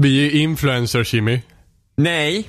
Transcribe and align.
Vi 0.00 0.26
är 0.26 0.30
influencers 0.40 1.14
Jimmy. 1.14 1.40
Nej. 1.96 2.48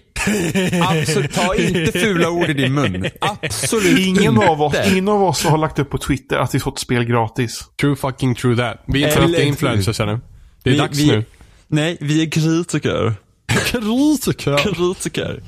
Absolut, 0.81 1.33
ta 1.33 1.55
inte 1.55 1.91
fula 1.99 2.29
ord 2.29 2.49
i 2.49 2.53
din 2.53 2.73
mun. 2.73 3.05
Absolut 3.21 3.99
Ingen 3.99 4.33
inte. 4.33 4.47
av, 4.47 4.61
oss, 4.61 4.75
ingen 4.91 5.07
av 5.07 5.23
oss 5.23 5.43
har 5.43 5.57
lagt 5.57 5.79
upp 5.79 5.89
på 5.89 5.97
Twitter 5.97 6.37
att 6.37 6.55
vi 6.55 6.59
fått 6.59 6.79
spel 6.79 7.03
gratis. 7.03 7.63
True 7.81 7.95
fucking 7.95 8.35
true 8.35 8.55
that. 8.55 8.83
Vi 8.87 9.03
är 9.03 9.25
inte 9.27 9.43
influencers 9.43 9.99
ännu. 9.99 10.19
Det 10.63 10.69
är 10.69 10.73
Vi- 10.73 10.79
dags 10.79 10.99
vi- 10.99 11.07
nu. 11.07 11.25
Nej, 11.67 11.97
vi 12.01 12.21
är 12.25 12.29
kritiker. 12.31 13.13
Kritiker. 13.47 14.57
Kritiker. 14.57 15.41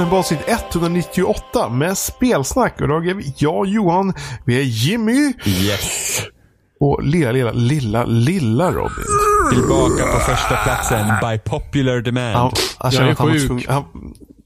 Lyssnar 0.00 0.10
på 0.10 0.16
avsnitt 0.16 0.40
198 0.46 1.68
med 1.68 1.98
spelsnack. 1.98 2.80
Och 2.80 2.84
idag 2.84 3.08
är 3.08 3.14
vi 3.14 3.34
jag 3.36 3.66
Johan, 3.66 4.12
vi 4.44 4.58
är 4.58 4.62
Jimmy 4.62 5.32
Yes. 5.46 6.20
och 6.80 7.02
lilla, 7.02 7.32
lilla, 7.32 7.52
lilla, 7.52 8.04
lilla 8.04 8.70
Robin. 8.70 9.04
Tillbaka 9.52 10.04
på 10.12 10.18
första 10.18 10.56
platsen 10.56 11.06
by 11.22 11.38
popular 11.38 12.00
demand. 12.00 12.36
Han, 12.36 12.42
han 12.42 12.52
Jag 12.82 12.92
kände 12.92 13.08
är 13.08 13.12
att 13.12 13.18
han 13.18 13.28
var 13.28 13.34
sjuk. 13.34 13.46
tvungen, 13.46 13.64
han, 13.68 13.84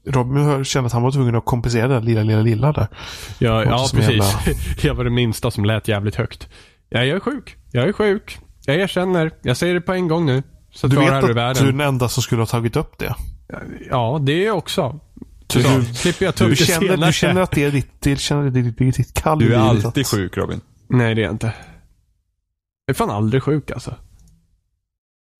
Robin 0.07 0.65
kände 0.65 0.87
att 0.87 0.93
han 0.93 1.03
var 1.03 1.11
tvungen 1.11 1.35
att 1.35 1.45
kompensera 1.45 1.87
det 1.87 1.99
lilla, 2.05 2.21
lilla, 2.23 2.41
lilla 2.41 2.71
där. 2.71 2.87
Ja, 3.39 3.63
ja 3.63 3.87
precis. 3.93 4.33
Jag 4.83 4.93
var 4.95 5.03
det 5.03 5.09
minsta 5.09 5.51
som 5.51 5.65
lät 5.65 5.87
jävligt 5.87 6.15
högt. 6.15 6.47
Ja, 6.89 7.03
jag 7.03 7.15
är 7.15 7.19
sjuk. 7.19 7.55
Jag 7.71 7.87
är 7.87 7.93
sjuk. 7.93 8.39
Jag 8.65 8.75
erkänner. 8.75 9.31
Jag 9.41 9.57
säger 9.57 9.73
det 9.73 9.81
på 9.81 9.93
en 9.93 10.07
gång 10.07 10.25
nu. 10.25 10.43
Så 10.73 10.87
Du 10.87 10.95
vet 10.95 11.11
att 11.13 11.21
du 11.25 11.31
är 11.41 11.65
den 11.65 11.81
enda 11.81 12.09
som 12.09 12.23
skulle 12.23 12.41
ha 12.41 12.45
tagit 12.47 12.75
upp 12.75 12.97
det. 12.97 13.15
Ja, 13.89 14.19
det 14.21 14.45
är 14.45 14.51
också. 14.51 14.99
Du- 15.47 15.85
slipper 15.93 16.25
jag 16.25 16.33
Du 16.49 16.55
känner, 16.55 16.97
du 17.07 17.13
känner 17.13 17.41
att 17.41 17.51
det 17.51 17.63
är 17.63 17.71
ditt, 17.71 17.91
det, 18.01 18.19
känner 18.19 18.49
det 18.49 18.59
är 18.59 18.63
ditt, 18.63 18.77
det 18.77 18.87
är 18.87 18.91
ditt 18.91 19.13
kall 19.13 19.39
Du 19.39 19.53
är 19.55 19.59
alltid 19.59 20.01
att- 20.01 20.07
sjuk 20.07 20.37
Robin. 20.37 20.61
Nej, 20.87 21.15
det 21.15 21.21
är 21.21 21.23
jag 21.23 21.33
inte. 21.33 21.53
Jag 22.85 22.93
är 22.93 22.97
fan 22.97 23.09
aldrig 23.09 23.43
sjuk 23.43 23.71
alltså. 23.71 23.95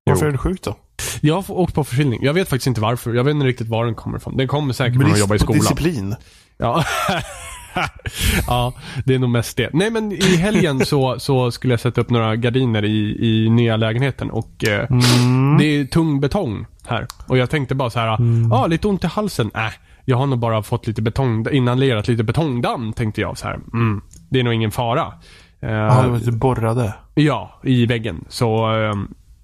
Varför 0.05 0.21
Jo. 0.25 0.27
är 0.27 0.31
du 0.31 0.37
sjuk 0.37 0.61
då? 0.61 0.77
Jag 1.21 1.41
har 1.41 1.51
åkt 1.51 1.73
på 1.73 1.83
förkylning. 1.83 2.23
Jag 2.23 2.33
vet 2.33 2.49
faktiskt 2.49 2.67
inte 2.67 2.81
varför. 2.81 3.13
Jag 3.13 3.23
vet 3.23 3.31
inte 3.35 3.45
riktigt 3.45 3.67
var 3.67 3.85
den 3.85 3.95
kommer 3.95 4.17
ifrån. 4.17 4.37
Den 4.37 4.47
kommer 4.47 4.73
säkert 4.73 5.01
från 5.01 5.11
att 5.11 5.19
jobba 5.19 5.35
i 5.35 5.39
skolan. 5.39 5.59
disciplin. 5.59 6.15
Ja. 6.57 6.85
ja, 8.47 8.73
det 9.05 9.15
är 9.15 9.19
nog 9.19 9.29
mest 9.29 9.57
det. 9.57 9.69
Nej 9.73 9.89
men 9.91 10.11
i 10.11 10.35
helgen 10.35 10.85
så, 10.85 11.19
så 11.19 11.51
skulle 11.51 11.73
jag 11.73 11.79
sätta 11.79 12.01
upp 12.01 12.09
några 12.09 12.35
gardiner 12.35 12.85
i, 12.85 13.17
i 13.45 13.49
nya 13.49 13.77
lägenheten 13.77 14.31
och 14.31 14.65
eh, 14.67 14.87
Mm. 14.89 15.57
det 15.57 15.65
är 15.65 15.85
tung 15.85 16.19
betong 16.19 16.65
här. 16.87 17.07
Och 17.27 17.37
jag 17.37 17.49
tänkte 17.49 17.75
bara 17.75 17.89
så 17.89 17.99
här, 17.99 18.07
ja 18.07 18.17
ah, 18.51 18.67
lite 18.67 18.87
ont 18.87 19.03
i 19.03 19.07
halsen. 19.07 19.51
Äh, 19.55 19.67
jag 20.05 20.17
har 20.17 20.25
nog 20.25 20.39
bara 20.39 20.63
fått 20.63 20.87
lite 20.87 21.01
betong, 21.01 21.47
inhalerat 21.51 22.07
lite 22.07 22.23
betongdamm 22.23 22.93
tänkte 22.93 23.21
jag 23.21 23.37
så 23.37 23.47
här. 23.47 23.59
Mm, 23.73 24.01
det 24.29 24.39
är 24.39 24.43
nog 24.43 24.53
ingen 24.53 24.71
fara. 24.71 25.13
Ja, 25.59 26.07
var 26.07 26.15
att 26.15 26.25
du 26.25 26.31
borrade. 26.31 26.93
Ja, 27.15 27.59
i 27.63 27.85
väggen. 27.85 28.25
Så 28.29 28.67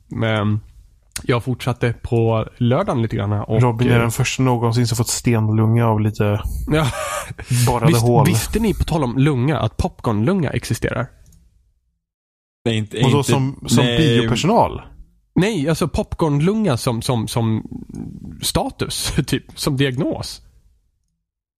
men 0.07 0.59
jag 1.23 1.43
fortsatte 1.43 1.93
på 2.01 2.47
lördagen 2.57 3.01
lite 3.01 3.15
grann. 3.15 3.31
Och, 3.31 3.61
Robin 3.61 3.89
är 3.89 3.95
eh, 3.95 4.01
den 4.01 4.11
första 4.11 4.43
någonsin 4.43 4.87
som 4.87 4.97
fått 4.97 5.07
stenlunga 5.07 5.87
av 5.87 5.99
lite 5.99 6.23
ja, 6.67 6.87
borrade 7.67 7.87
visst, 7.87 8.01
hål. 8.01 8.25
Visste 8.25 8.59
ni, 8.59 8.73
på 8.73 8.83
tal 8.83 9.03
om 9.03 9.17
lunga, 9.17 9.59
att 9.59 9.77
popcornlunga 9.77 10.49
existerar? 10.49 11.07
Nej, 12.65 12.77
inte, 12.77 13.03
Och 13.03 13.11
då 13.11 13.17
inte, 13.17 13.31
som, 13.31 13.63
som 13.67 13.85
nej, 13.85 13.97
biopersonal? 13.97 14.81
Nej, 15.35 15.69
alltså 15.69 15.87
popcornlunga 15.87 16.77
som, 16.77 17.01
som, 17.01 17.27
som 17.27 17.63
status, 18.41 19.13
typ. 19.27 19.43
Som 19.55 19.77
diagnos. 19.77 20.41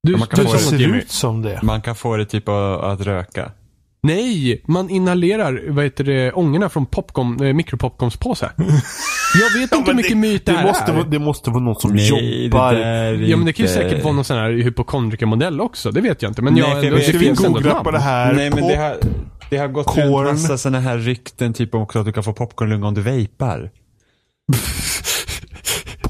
Du, 0.04 0.18
man 0.18 0.28
kan 0.28 0.38
du 0.40 0.44
Det 0.44 0.50
få 0.50 0.54
det 0.58 0.60
ser 0.64 0.78
Jimmy. 0.78 0.98
ut 0.98 1.12
som 1.12 1.42
det. 1.42 1.60
Man 1.64 1.82
kan 1.82 1.96
få 1.96 2.18
det 2.18 2.26
typ 2.26 2.48
av 2.50 2.84
att 2.86 3.02
röka. 3.02 3.52
Nej, 4.04 4.62
man 4.68 4.90
inhalerar, 4.90 5.62
vad 5.70 5.84
heter 5.84 6.04
det, 6.04 6.32
ångorna 6.32 6.70
från 6.70 6.86
popcorn, 6.86 7.44
eh, 7.46 7.54
mikropopcornspåse. 7.54 8.52
Jag 9.42 9.60
vet 9.62 9.72
inte 9.76 9.92
hur 9.92 9.98
mycket 9.98 10.18
myt 10.18 10.46
det, 10.46 10.52
Det 10.52 10.58
här 10.58 10.68
måste, 10.68 10.92
är. 10.92 10.96
vara, 10.96 11.08
det 11.08 11.20
måste 11.20 11.50
vara 11.50 11.64
någon 11.64 11.76
som 11.76 11.92
Nej, 11.92 12.46
jobbar. 12.46 12.74
det 12.74 13.12
Ja 13.28 13.38
men 13.38 13.46
det 13.46 13.54
kan 13.54 13.66
ju 13.66 13.72
säkert 13.72 14.04
vara 14.04 14.14
någon 14.14 14.24
sån 14.26 14.38
här 14.38 14.52
hypokondrikermodell 14.52 15.62
också. 15.62 15.92
Det 15.92 16.02
vet 16.02 16.22
jag 16.22 16.30
inte. 16.30 16.42
Men 16.42 16.54
Nej, 16.54 16.64
jag, 16.64 16.72
för 16.72 16.84
jag 16.84 16.94
det, 16.94 17.12
vi 17.12 17.20
finns 17.20 17.44
ändå 17.44 17.60
namn. 17.60 17.84
på 17.84 17.92
det 17.92 18.00
här? 18.00 18.34
Nej 18.34 18.50
men 18.50 18.68
det 18.68 18.76
har, 18.76 18.98
det 19.50 19.58
har 19.58 19.68
gått 19.68 19.98
runt 19.98 20.26
massa 20.32 20.58
sådana 20.58 20.80
här 20.80 20.98
rykten 20.98 21.54
typ 21.54 21.76
också 21.76 22.00
att 22.00 22.06
du 22.06 22.12
kan 22.12 22.24
få 22.24 22.34
popcornlunga 22.34 22.88
om 22.88 22.94
du 22.94 23.02
vejpar. 23.02 23.70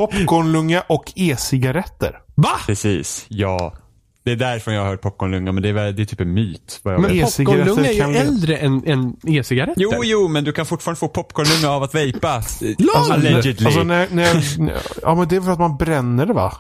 Popcornlunga 0.07 0.83
och 0.87 1.13
e-cigaretter. 1.15 2.19
Va? 2.35 2.49
Precis, 2.67 3.25
ja. 3.29 3.73
Det 4.23 4.31
är 4.31 4.35
därifrån 4.35 4.73
jag 4.73 4.81
har 4.81 4.89
hört 4.89 5.01
popcornlunga 5.01 5.51
men 5.51 5.63
det 5.63 5.69
är, 5.69 5.73
väl- 5.73 5.95
det 5.95 6.01
är 6.01 6.05
typ 6.05 6.21
en 6.21 6.33
myt. 6.33 6.79
Vad 6.83 6.93
jag 6.93 7.01
Men 7.01 7.11
vet. 7.13 7.37
Popcornlunga 7.37 7.85
är 7.89 7.93
ju 7.93 7.99
kan 8.01 8.11
vi- 8.13 8.19
äldre 8.19 8.57
än, 8.57 8.83
än 8.87 9.15
e-cigaretter. 9.27 9.81
Jo, 9.81 9.91
jo, 10.03 10.27
men 10.27 10.43
du 10.43 10.51
kan 10.51 10.65
fortfarande 10.65 10.99
få 10.99 11.07
popcornlunga 11.07 11.75
av 11.75 11.83
att 11.83 11.95
vejpa. 11.95 12.43
Allegedly. 13.11 13.65
Alltså, 13.65 13.83
när, 13.83 14.07
när, 14.11 14.43
ja 15.01 15.15
men 15.15 15.27
det 15.27 15.35
är 15.35 15.41
för 15.41 15.51
att 15.51 15.59
man 15.59 15.77
bränner 15.77 16.25
det 16.25 16.33
va? 16.33 16.53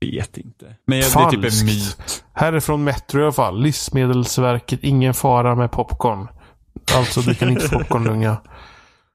vet 0.00 0.36
inte. 0.38 0.66
Men 0.86 0.98
jag, 0.98 1.06
det 1.12 1.18
är 1.20 1.30
typ 1.30 1.40
Falskt. 1.42 1.60
en 1.60 1.66
myt. 1.66 2.24
Här 2.32 2.52
är 2.52 2.60
från 2.60 2.84
Metro 2.84 3.20
i 3.20 3.22
alla 3.22 3.32
fall. 3.32 3.62
Livsmedelsverket, 3.62 4.80
ingen 4.82 5.14
fara 5.14 5.54
med 5.54 5.70
popcorn. 5.72 6.28
Alltså 6.94 7.20
du 7.20 7.34
kan 7.34 7.48
inte 7.50 7.68
få 7.68 7.78
popcornlunga. 7.78 8.36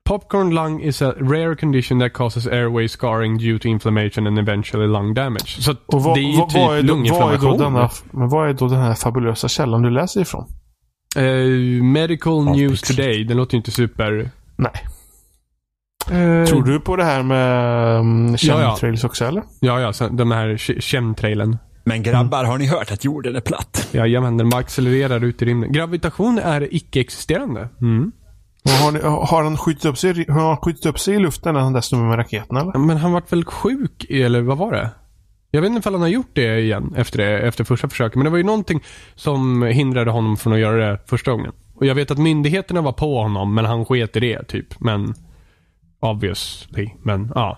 Popcorn 0.05 0.55
lung 0.55 0.81
is 0.81 1.01
a 1.01 1.13
rare 1.19 1.55
condition 1.55 1.99
that 1.99 2.13
causes 2.13 2.47
airway 2.47 2.87
scarring 2.87 3.37
due 3.37 3.59
to 3.59 3.67
inflammation 3.67 4.27
and 4.27 4.39
eventually 4.39 4.87
lung 4.87 5.13
damage. 5.13 5.47
Så 5.61 5.75
Och 5.85 6.03
vad, 6.03 6.15
det 6.17 6.21
är 6.21 6.31
ju 6.31 6.37
vad, 6.37 6.49
typ 6.49 6.57
vad, 6.57 6.63
är 6.63 6.67
då, 6.67 6.67
vad, 6.67 6.77
är 6.77 6.83
lunginflammation. 6.83 7.57
då 7.57 7.63
denna, 7.63 7.89
men 8.11 8.29
vad 8.29 8.49
är 8.49 8.53
då 8.53 8.67
den 8.67 8.79
här 8.81 8.93
fabulösa 8.93 9.47
källan 9.47 9.81
du 9.81 9.89
läser 9.89 10.21
ifrån? 10.21 10.45
Eh, 11.17 11.23
medical 11.83 12.45
Half 12.47 12.57
news 12.57 12.81
pixel. 12.81 12.95
today. 12.95 13.23
Den 13.23 13.37
låter 13.37 13.53
ju 13.53 13.57
inte 13.57 13.71
super... 13.71 14.29
Nej. 14.55 14.71
Eh, 16.11 16.45
Tror 16.45 16.63
du 16.63 16.79
på 16.79 16.95
det 16.95 17.03
här 17.03 17.23
med 17.23 17.99
um, 17.99 18.27
Ja, 18.27 18.35
ja. 18.61 18.69
chemtrails 18.69 19.03
också 19.03 19.25
eller? 19.25 19.43
Ja, 19.59 19.79
ja. 19.79 19.93
sen 19.93 20.15
De 20.17 20.31
här 20.31 20.47
ch- 20.47 20.79
chemtrailen. 20.81 21.57
Men 21.85 22.03
grabbar, 22.03 22.43
har 22.43 22.57
ni 22.57 22.67
hört 22.67 22.91
att 22.91 23.05
jorden 23.05 23.35
är 23.35 23.41
platt? 23.41 23.89
Jajamän, 23.91 24.37
den 24.37 24.49
bara 24.49 24.57
accelererar 24.61 25.23
ut 25.23 25.41
i 25.41 25.45
rymden. 25.45 25.71
Gravitation 25.71 26.39
är 26.39 26.73
icke-existerande. 26.75 27.69
Mm. 27.81 28.11
Har, 28.69 28.91
ni, 28.91 28.99
har 29.01 29.43
han 29.43 29.57
skjutit 29.57 29.85
upp 29.85 29.97
sig, 29.97 30.25
har 30.29 30.47
han 30.47 30.57
skjutit 30.57 30.85
upp 30.85 30.99
sig 30.99 31.15
i 31.15 31.19
luften 31.19 31.53
när 31.53 31.61
han 31.61 31.81
snubben 31.81 32.09
med 32.09 32.17
raketen 32.17 32.57
eller? 32.57 32.77
Men 32.77 32.97
han 32.97 33.11
vart 33.11 33.31
väl 33.31 33.45
sjuk, 33.45 34.05
eller 34.09 34.41
vad 34.41 34.57
var 34.57 34.71
det? 34.71 34.89
Jag 35.51 35.61
vet 35.61 35.67
inte 35.67 35.79
ifall 35.79 35.93
han 35.93 36.01
har 36.01 36.09
gjort 36.09 36.31
det 36.33 36.59
igen 36.59 36.93
efter, 36.97 37.17
det, 37.17 37.39
efter 37.39 37.63
första 37.63 37.89
försöket. 37.89 38.15
Men 38.15 38.23
det 38.23 38.29
var 38.29 38.37
ju 38.37 38.43
någonting 38.43 38.83
som 39.15 39.63
hindrade 39.63 40.11
honom 40.11 40.37
från 40.37 40.53
att 40.53 40.59
göra 40.59 40.91
det 40.91 40.99
första 41.05 41.31
gången. 41.31 41.51
Och 41.75 41.85
jag 41.85 41.95
vet 41.95 42.11
att 42.11 42.17
myndigheterna 42.17 42.81
var 42.81 42.91
på 42.91 43.21
honom, 43.21 43.55
men 43.55 43.65
han 43.65 43.85
sket 43.85 44.15
i 44.15 44.19
det 44.19 44.43
typ. 44.43 44.79
Men 44.79 45.13
obviously. 45.99 46.89
Men 47.03 47.31
ja. 47.35 47.57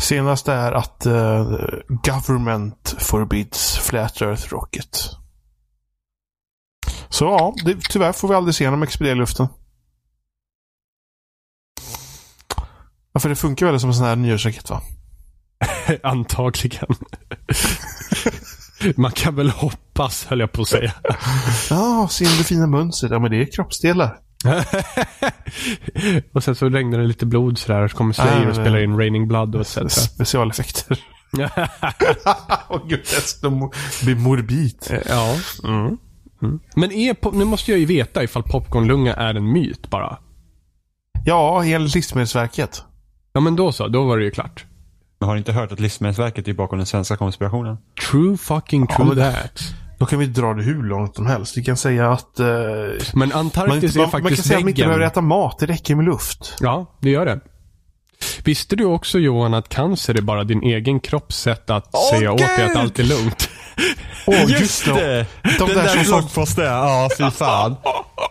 Senast 0.00 0.48
är 0.48 0.72
att 0.72 1.06
eh, 1.06 1.50
government 1.88 2.96
forbids 2.98 3.78
flat 3.78 4.22
earth 4.22 4.52
rocket. 4.52 4.98
Så 7.08 7.24
ja, 7.24 7.54
det, 7.64 7.76
tyvärr 7.90 8.12
får 8.12 8.28
vi 8.28 8.34
aldrig 8.34 8.54
se 8.54 8.64
honom 8.64 8.82
explodera 8.82 9.14
i 9.16 9.18
luften. 9.18 9.48
Ja, 13.12 13.20
för 13.20 13.28
det 13.28 13.36
funkar 13.36 13.66
väl 13.66 13.80
som 13.80 13.90
en 13.90 13.94
sån 13.94 14.06
här 14.06 14.16
nyårsraket 14.16 14.70
va? 14.70 14.82
Antagligen. 16.02 16.86
Man 18.96 19.12
kan 19.12 19.34
väl 19.36 19.50
hoppas, 19.50 20.24
höll 20.26 20.40
jag 20.40 20.52
på 20.52 20.62
att 20.62 20.68
säga. 20.68 20.92
Ja, 21.70 22.08
ser 22.10 22.24
du 22.24 22.44
fina 22.44 22.66
mönstret? 22.66 23.12
Ja, 23.12 23.18
men 23.18 23.30
det 23.30 23.36
är 23.42 23.52
kroppsdelar. 23.52 24.18
och 26.32 26.44
sen 26.44 26.54
så 26.54 26.68
regnar 26.68 26.98
det 26.98 27.04
lite 27.06 27.26
blod 27.26 27.58
sådär. 27.58 27.88
Så 27.88 27.96
kommer 27.96 28.12
Slayer 28.12 28.46
Ah, 28.46 28.48
och 28.48 28.54
spelar 28.54 28.82
in 28.82 28.98
Raining 28.98 29.28
Blood 29.28 29.54
och 29.54 29.60
etc. 29.60 29.78
Specialeffekter. 29.94 30.98
Åh 32.68 32.86
gud, 32.88 33.00
det 33.00 33.20
ska 33.20 33.48
mo- 33.48 33.74
bli 34.04 34.14
morbid. 34.14 35.02
ja. 35.08 35.36
Mm. 35.64 35.96
Mm. 36.42 36.60
Men 36.76 36.92
är, 36.92 37.32
nu 37.32 37.44
måste 37.44 37.70
jag 37.70 37.80
ju 37.80 37.86
veta 37.86 38.22
ifall 38.24 38.42
popcornlunga 38.42 39.14
är 39.14 39.34
en 39.34 39.52
myt 39.52 39.90
bara. 39.90 40.18
Ja, 41.24 41.64
enligt 41.64 41.94
Livsmedelsverket. 41.94 42.84
Ja 43.32 43.40
men 43.40 43.56
då 43.56 43.72
så, 43.72 43.88
då 43.88 44.04
var 44.04 44.18
det 44.18 44.24
ju 44.24 44.30
klart. 44.30 44.64
Men 45.20 45.26
har 45.28 45.34
ni 45.34 45.38
inte 45.38 45.52
hört 45.52 45.72
att 45.72 45.80
Livsmedelsverket 45.80 46.48
är 46.48 46.52
bakom 46.52 46.78
den 46.78 46.86
svenska 46.86 47.16
konspirationen? 47.16 47.76
True 48.10 48.36
fucking 48.36 48.86
true 48.86 49.08
Ja, 49.16 49.32
that. 49.32 49.60
Då 49.98 50.06
kan 50.06 50.18
vi 50.18 50.26
dra 50.26 50.54
det 50.54 50.62
hur 50.62 50.82
långt 50.82 51.16
som 51.16 51.26
helst. 51.26 51.56
Vi 51.56 51.64
kan 51.64 51.76
säga 51.76 52.10
att... 52.12 52.40
Eh, 52.40 52.46
Men 52.46 52.98
man, 53.14 53.32
Antarktis 53.32 53.96
man, 53.96 54.02
är 54.04 54.06
man 54.06 54.10
kan 54.10 54.22
faktiskt 54.22 54.48
säga 54.48 54.58
att 54.58 54.62
man 54.64 54.68
inte 54.68 54.80
väggen. 54.82 54.88
behöver 54.88 55.06
äta 55.06 55.20
mat. 55.20 55.58
Det 55.58 55.66
räcker 55.66 55.94
med 55.94 56.04
luft. 56.04 56.56
Ja, 56.60 56.86
det 57.00 57.10
gör 57.10 57.26
det. 57.26 57.40
Visste 58.44 58.76
du 58.76 58.84
också 58.84 59.18
Johan 59.18 59.54
att 59.54 59.68
cancer 59.68 60.18
är 60.18 60.22
bara 60.22 60.44
din 60.44 60.62
egen 60.62 61.00
kropps 61.00 61.36
sätt 61.36 61.70
att 61.70 61.88
Åh, 61.92 62.10
säga 62.18 62.32
åt 62.32 62.38
dig 62.38 62.64
att 62.70 62.76
allt 62.76 62.98
är 62.98 63.04
lugnt? 63.04 63.49
Åh, 64.26 64.40
Just, 64.40 64.60
just 64.60 64.84
det. 64.84 65.26
De 65.42 65.50
Den 65.58 65.68
där 65.68 65.74
där 65.74 65.88
som 65.88 66.04
sa 66.04 66.18
bloggposten, 66.18 66.64
ja 66.64 67.08
fy 67.18 67.30
fan. 67.30 67.76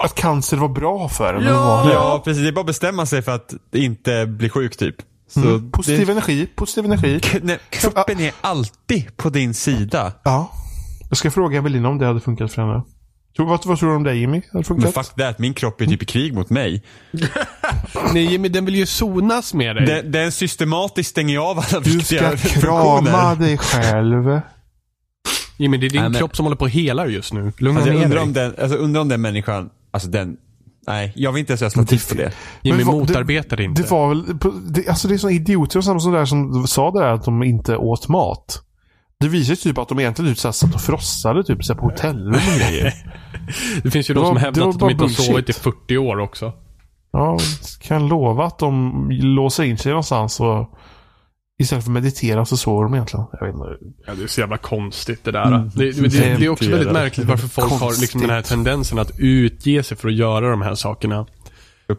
att 0.04 0.16
cancer 0.16 0.58
var 0.58 0.70
bra 0.70 1.10
för 1.10 1.34
en. 1.34 1.44
det? 1.44 1.50
Ja, 1.50 2.22
precis. 2.26 2.44
Det 2.44 2.48
är 2.50 2.52
bara 2.52 2.60
att 2.62 2.66
bestämma 2.68 3.06
sig 3.06 3.22
för 3.22 3.32
att 3.36 3.54
inte 3.74 4.26
bli 4.26 4.50
sjuk 4.50 4.78
typ. 4.78 4.96
Så 5.30 5.40
Mm. 5.40 5.72
Positiv 5.72 6.06
det, 6.06 6.12
energi, 6.12 6.48
positiv 6.56 6.86
energi. 6.86 7.20
K- 7.24 7.38
nej, 7.44 7.58
kroppen 7.70 8.20
är 8.20 8.32
alltid 8.42 9.18
på 9.18 9.30
din 9.30 9.54
sida. 9.54 10.12
Ja. 10.24 10.52
Jag 11.10 11.18
ska 11.18 11.32
fråga 11.32 11.58
Evelina 11.58 11.90
om 11.90 11.98
det 11.98 12.06
hade 12.06 12.20
funkat 12.20 12.54
för 12.54 12.62
henne. 12.62 12.84
Tror, 13.36 13.46
vad, 13.48 13.66
vad 13.66 13.80
tror 13.80 13.90
du 13.90 13.96
om 13.96 14.04
det 14.04 14.16
Jimmy? 14.16 14.36
Hade 14.38 14.46
det 14.48 14.54
Men 14.54 14.64
funkat? 14.64 14.94
fuck 14.94 15.16
that, 15.16 15.40
min 15.40 15.54
kropp 15.54 15.82
är 15.82 15.86
typ 15.86 16.04
i 16.04 16.06
krig 16.06 16.34
mot 16.34 16.50
mig. 16.50 16.84
Nej 18.14 18.26
Jimmy, 18.32 18.50
den 18.50 18.66
vill 18.66 18.76
ju 18.76 18.86
sonas 18.86 19.54
med 19.54 19.76
dig. 19.76 19.86
Den, 19.86 20.12
den 20.12 20.32
systematiskt 20.32 21.10
stänger 21.10 21.40
av 21.40 21.60
alla 21.60 21.80
Du 21.84 21.90
viktiga 21.98 22.38
ska 22.38 22.60
krama 22.60 22.96
funktioner. 22.96 23.36
dig 23.36 23.58
själv. 23.58 24.42
Jimmy, 25.60 25.78
det 25.78 25.86
är 25.86 25.90
din 25.90 26.02
Nej, 26.02 26.10
men- 26.10 26.20
kropp 26.20 26.36
som 26.36 26.46
håller 26.46 26.56
på 26.58 26.66
och 26.66 26.70
helar 26.72 27.06
just 27.08 27.34
nu. 27.34 27.52
Lugna 27.58 27.80
Alltså, 27.80 27.94
jag 27.94 27.98
ner 28.00 28.04
undrar 28.06 28.18
dig. 28.20 28.28
om 28.28 28.34
den, 28.34 28.54
alltså, 28.62 28.78
undrar 28.78 29.02
om 29.02 29.10
den 29.10 29.22
människan, 29.22 29.70
alltså 29.92 30.10
den, 30.10 30.38
nej, 30.88 31.14
jag 31.16 31.32
vill 31.32 31.40
inte 31.40 31.54
ens 31.54 31.74
slå 31.74 31.84
till 31.86 32.00
på 32.10 32.16
det. 32.16 32.32
Jimmy 32.62 32.84
motarbetar 32.84 33.58
det 33.58 33.64
inte. 33.64 33.82
Det 33.82 33.92
var 33.92 34.10
väl, 34.10 34.24
det, 34.74 34.88
alltså 34.88 35.08
det 35.08 35.14
är 35.14 35.18
såna 35.18 35.34
idioter 35.34 35.78
och 35.80 35.84
sådana 35.84 36.00
sådana 36.00 36.18
där 36.18 36.26
som 36.26 36.68
sa 36.68 36.92
det 36.92 37.00
där 37.00 37.14
att 37.14 37.26
de 37.26 37.44
inte 37.44 37.78
åt 37.78 38.08
mat. 38.08 38.64
Det 39.20 39.28
visar 39.28 39.52
ju 39.52 39.56
typ 39.56 39.78
att 39.78 39.88
de 39.90 40.00
egentligen 40.00 40.32
typ 40.36 40.40
satt 40.40 40.76
och 40.76 40.82
frossade 40.82 41.44
typ 41.44 41.64
så 41.66 41.76
på 41.76 41.86
hotellrum 41.86 42.34
och 42.34 42.60
grejer. 42.60 42.94
Det 43.84 43.92
finns 43.92 44.10
ju 44.10 44.14
Det 44.14 44.20
de 44.20 44.28
som 44.28 44.38
hävdar 44.38 44.70
att 44.70 44.80
de 44.80 44.90
inte 44.90 45.04
har 45.04 45.10
sovit 45.10 45.50
i 45.50 45.54
40 45.54 45.98
år 45.98 46.20
också. 46.20 46.54
Ja, 47.12 47.38
kan 47.82 48.08
lova 48.08 48.46
att 48.46 48.60
de 48.60 49.08
låser 49.12 49.64
in 49.64 49.78
sig 49.78 49.90
någonstans 49.92 50.40
och 50.40 50.78
istället 51.60 51.84
för 51.86 51.92
att 51.92 51.94
meditera 51.94 52.46
så 52.46 52.58
sover 52.58 52.84
de 52.84 52.94
egentligen. 52.94 53.26
Jag 53.40 53.46
vet 53.48 53.56
inte. 53.56 53.68
Ja, 54.06 54.14
det 54.16 54.24
är 54.24 54.28
så 54.28 54.40
jävla 54.40 54.58
konstigt 54.58 55.24
det 55.24 55.32
där. 55.32 55.46
Mm. 55.48 55.70
Det, 55.76 55.92
det, 55.92 56.02
det, 56.08 56.36
det 56.38 56.46
är 56.46 56.50
också 56.50 56.70
väldigt 56.70 56.92
märkligt 56.92 57.28
varför 57.28 57.48
folk 57.48 57.72
har 57.72 58.02
liksom 58.02 58.22
den 58.22 58.30
här 58.30 58.38
Konstigt. 58.38 58.56
tendensen 58.56 59.00
att 59.00 59.12
utge 59.20 59.84
sig 59.84 59.98
för 59.98 60.08
att 60.08 60.14
göra 60.16 60.50
de 60.52 60.62
här 60.62 60.76
sakerna. 60.76 61.26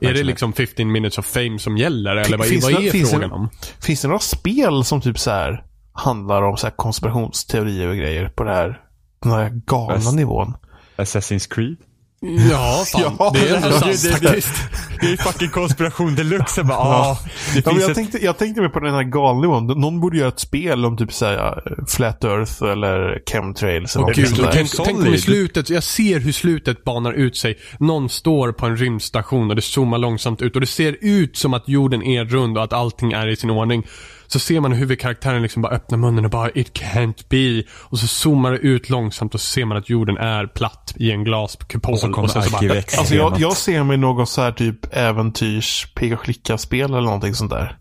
Är 0.01 0.15
det 0.15 0.23
liksom 0.23 0.53
15 0.53 0.93
minutes 0.93 1.19
of 1.19 1.27
fame 1.27 1.59
som 1.59 1.77
gäller? 1.79 2.17
Eller 2.17 2.39
vad, 2.39 2.47
Finns 2.47 2.65
vad 2.65 2.73
det- 2.83 2.89
är 2.89 2.91
finns 2.93 3.11
det- 3.11 3.17
frågan 3.17 3.33
om? 3.33 3.49
Finns 3.81 4.03
det 4.03 4.09
några 4.09 4.21
spel 4.21 4.85
som 4.85 5.01
typ 5.01 5.19
så 5.19 5.31
här 5.31 5.65
handlar 5.93 6.43
om 6.43 6.57
så 6.57 6.67
här 6.67 6.75
konspirationsteorier 6.77 7.89
och 7.89 7.97
grejer 7.97 8.29
på 8.29 8.45
det 8.45 8.51
här, 8.53 8.81
den 9.23 9.33
här 9.33 9.61
galna 9.67 10.11
nivån? 10.11 10.55
Assassin's 10.97 11.55
Creed? 11.55 11.77
Ja, 12.23 12.85
fan. 12.93 13.17
Ja, 13.19 13.31
det 13.35 13.49
är 13.49 13.55
ändå 13.57 13.71
sant 13.71 14.03
det- 14.03 14.09
det- 14.09 14.13
faktiskt. 14.27 14.55
Det 15.01 15.07
är 15.13 15.17
fucking 15.17 15.49
konspiration 15.49 16.15
deluxe. 16.15 16.65
Bara, 16.65 16.79
ah, 16.79 17.19
det 17.55 17.67
Ja, 17.67 17.73
jag, 17.81 17.91
ett, 17.91 17.95
tänkte, 17.95 18.25
jag 18.25 18.39
tänkte 18.39 18.61
mig 18.61 18.71
på 18.71 18.81
den 18.81 18.95
här 18.95 19.03
galna 19.03 19.41
nivån. 19.41 19.67
Någon 19.67 20.01
borde 20.01 20.19
göra 20.19 20.29
ett 20.29 20.41
spel 20.41 20.85
om 20.87 20.97
typ 20.97 21.13
såhär 21.13 21.63
Flat 21.89 22.25
Earth 22.25 22.63
eller 22.63 23.23
Chemtrails. 23.31 23.97
eller 23.97 24.15
gud, 24.15 24.29
sånt 24.29 24.41
och 24.41 24.53
tänk, 24.53 24.71
tänk 24.85 24.99
om 24.99 25.15
i 25.15 25.19
slutet, 25.19 25.71
jag 25.71 25.83
ser 25.83 26.21
hur 26.21 26.33
slutet 26.33 26.85
banar 26.85 27.13
ut 27.13 27.37
sig. 27.37 27.59
Någon 27.79 28.09
står 28.09 28.53
på 28.53 28.67
en 28.67 28.77
rymdstation 28.77 29.51
och 29.51 29.57
det 29.57 29.63
zoomar 29.63 29.99
långsamt 29.99 30.43
ut 30.43 30.55
och 30.55 30.61
det 30.61 30.67
ser 30.67 30.97
ut 31.01 31.37
som 31.37 31.55
att 31.55 31.69
jorden 31.69 32.03
är 32.03 32.25
rund 32.25 32.59
och 32.59 32.65
att 32.65 32.73
allting 32.73 33.13
är 33.13 33.29
i 33.29 33.37
sin 33.37 33.51
ordning. 33.51 33.87
Så 34.33 34.39
ser 34.39 34.61
man 34.61 34.73
hur 34.73 34.79
huvudkaraktären 34.79 35.43
liksom 35.43 35.63
bara 35.63 35.73
öppnar 35.73 35.99
munnen 35.99 36.25
och 36.25 36.31
bara 36.31 36.51
It 36.51 36.79
can't 36.79 37.25
be. 37.29 37.63
Och 37.73 37.99
så 37.99 38.07
zoomar 38.07 38.53
det 38.53 38.59
ut 38.59 38.91
långsamt 38.91 39.35
och 39.35 39.41
så 39.41 39.47
ser 39.47 39.65
man 39.65 39.77
att 39.77 39.91
jorden 39.91 40.17
är 40.17 40.47
platt 40.47 40.93
i 40.97 41.11
en 41.11 41.25
glaskupol. 41.25 41.93
Och 41.95 42.01
så 42.01 42.13
kommer 42.13 42.29
sen 42.29 42.43
så 42.43 42.51
bara. 42.51 42.75
Alltså 42.99 43.15
jag, 43.15 43.41
jag 43.41 43.57
ser 43.57 43.83
mig 43.85 43.97
något 43.97 44.29
så 44.29 44.43
här 44.43 44.53
typ 44.53 44.97
äventyrs 44.97 45.93
peka 45.95 46.15
och 46.15 46.25
klicka-spel 46.25 46.91
eller 46.91 47.01
någonting 47.01 47.35
sånt 47.35 47.51
där. 47.51 47.77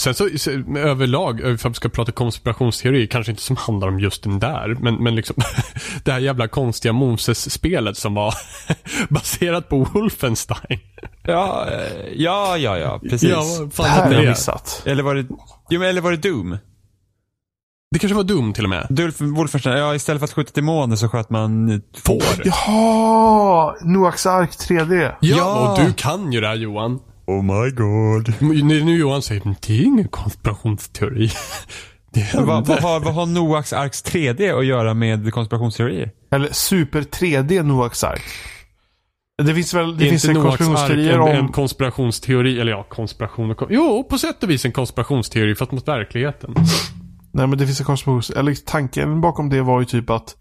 Sen 0.00 0.14
så, 0.14 0.28
så 0.36 0.50
överlag, 0.76 1.40
eh, 1.40 1.56
för 1.56 1.68
att 1.68 1.72
vi 1.72 1.74
ska 1.76 1.88
prata 1.88 2.12
konspirationsteori, 2.12 3.06
kanske 3.06 3.32
inte 3.32 3.42
som 3.42 3.56
handlar 3.56 3.88
om 3.88 4.00
just 4.00 4.22
den 4.22 4.38
där, 4.38 4.76
men, 4.80 4.94
men 4.94 5.14
liksom 5.14 5.36
det 6.04 6.12
här 6.12 6.20
jävla 6.20 6.48
konstiga 6.48 6.92
Moses-spelet 6.92 7.96
som 7.96 8.14
var 8.14 8.34
baserat 9.08 9.68
på 9.68 9.78
Wolfenstein. 9.84 10.80
ja, 11.22 11.66
eh, 11.70 12.06
ja, 12.16 12.56
ja, 12.56 12.78
ja, 12.78 12.98
precis. 13.10 13.30
Ja, 13.30 13.44
vad 13.58 13.68
Det 13.68 13.74
fan 13.74 13.86
här 13.86 14.06
har 14.06 14.12
jag 14.22 14.28
missat. 14.28 14.82
Eller 14.86 15.02
var 15.02 15.14
det, 15.14 15.26
jo, 15.70 15.80
men 15.80 15.88
eller 15.88 16.00
var 16.00 16.10
det 16.10 16.16
Doom? 16.28 16.58
Det 17.90 17.98
kanske 17.98 18.16
var 18.16 18.24
dum 18.24 18.52
till 18.52 18.64
och 18.64 18.70
med. 18.70 18.86
Dulf, 18.90 19.20
Wolfenstein, 19.20 19.78
ja 19.78 19.94
istället 19.94 20.20
för 20.20 20.24
att 20.24 20.32
skjuta 20.32 20.50
demoner 20.54 20.96
så 20.96 21.08
sköt 21.08 21.30
man 21.30 21.82
får. 22.04 22.22
Jaha! 22.44 23.74
Noaks 23.84 24.26
ark 24.26 24.50
3D. 24.50 24.94
Ja, 25.20 25.36
Ja. 25.36 25.72
och 25.78 25.86
du 25.86 25.92
kan 25.92 26.32
ju 26.32 26.40
det 26.40 26.46
här 26.48 26.54
Johan. 26.54 27.00
Oh 27.26 27.42
my 27.42 27.70
god. 27.70 28.34
Nu, 28.40 28.84
nu 28.84 28.98
Johan 28.98 29.22
säger, 29.22 29.42
men 29.44 29.56
det 29.66 29.80
är 29.80 29.84
ingen 29.84 30.08
konspirationsteori. 30.08 31.30
Det 32.14 32.34
vad, 32.34 32.66
vad, 32.66 32.82
har, 32.82 33.00
vad 33.00 33.14
har 33.14 33.26
Noaks 33.26 33.72
arks 33.72 34.04
3D 34.04 34.58
att 34.58 34.66
göra 34.66 34.94
med 34.94 35.32
konspirationsteorier? 35.32 36.10
Eller 36.30 36.48
Super 36.52 37.00
3D 37.00 37.62
Noaks 37.62 38.04
ark. 38.04 38.22
Det 39.42 39.54
finns 39.54 39.74
väl 39.74 39.98
det 39.98 40.06
är 40.06 40.10
finns 40.10 40.24
inte 40.24 40.38
en 40.38 40.44
Noaks 40.44 40.60
ark 40.60 40.68
konspirationsteorier 40.68 41.14
en, 41.14 41.20
om... 41.20 41.28
en 41.28 41.48
konspirationsteori, 41.48 42.60
eller 42.60 42.72
ja, 42.72 42.82
konspiration 42.82 43.50
och 43.50 43.66
Jo, 43.70 44.06
på 44.10 44.18
sätt 44.18 44.42
och 44.42 44.50
vis 44.50 44.64
en 44.64 44.72
konspirationsteori 44.72 45.54
fast 45.54 45.72
mot 45.72 45.88
verkligheten. 45.88 46.54
Nej 47.32 47.46
men 47.46 47.58
det 47.58 47.66
finns 47.66 47.80
en 47.80 47.86
konspiration. 47.86 48.36
Eller 48.36 48.54
tanken 48.54 49.20
bakom 49.20 49.48
det 49.48 49.62
var 49.62 49.80
ju 49.80 49.86
typ 49.86 50.10
att 50.10 50.36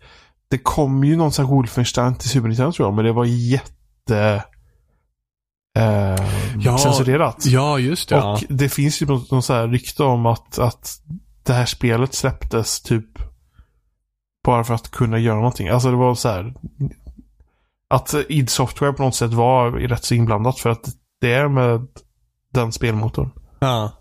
det 0.50 0.58
kom 0.58 1.04
ju 1.04 1.16
någon 1.16 1.32
sån 1.32 1.46
här 1.46 1.54
Wolfenstein 1.54 2.16
till 2.16 2.30
Super 2.30 2.48
Nintendo 2.48 2.72
tror 2.72 2.88
jag. 2.88 2.96
Men 2.96 3.06
det 3.06 3.12
var 3.12 3.26
jätte... 3.26 4.44
Eh, 5.78 6.16
Ja, 6.60 6.78
censurerat. 6.78 7.46
Ja, 7.46 7.80
just 7.80 8.10
det. 8.10 8.16
ja. 8.16 8.34
Och 8.34 8.44
det 8.50 8.70
finns 8.70 9.02
ju 9.02 9.06
något, 9.06 9.32
något 9.32 9.46
så 9.46 9.54
här 9.54 9.68
rykte 9.68 10.04
om 10.04 10.26
att, 10.26 10.60
att 10.60 10.90
det 11.44 11.54
här 11.54 11.66
spelet 11.66 12.14
släpptes 12.14 12.82
typ 12.82 13.06
bara 14.46 14.64
för 14.64 14.74
att 14.74 14.92
kunna 14.92 15.18
göra 15.20 15.36
någonting. 15.36 15.68
Alltså 15.68 15.92
det 15.92 15.98
var 15.98 16.16
så 16.16 16.30
här 16.30 16.54
att 17.90 18.16
id 18.30 18.50
Software 18.50 18.94
på 18.94 19.04
något 19.04 19.16
sätt 19.16 19.34
var 19.34 19.72
rätt 19.72 20.04
så 20.04 20.14
inblandat 20.16 20.60
för 20.60 20.70
att 20.70 20.86
det 21.22 21.34
är 21.34 21.48
med 21.48 21.88
den 22.54 22.72
spelmotorn. 22.72 23.32
Ja. 23.60 23.92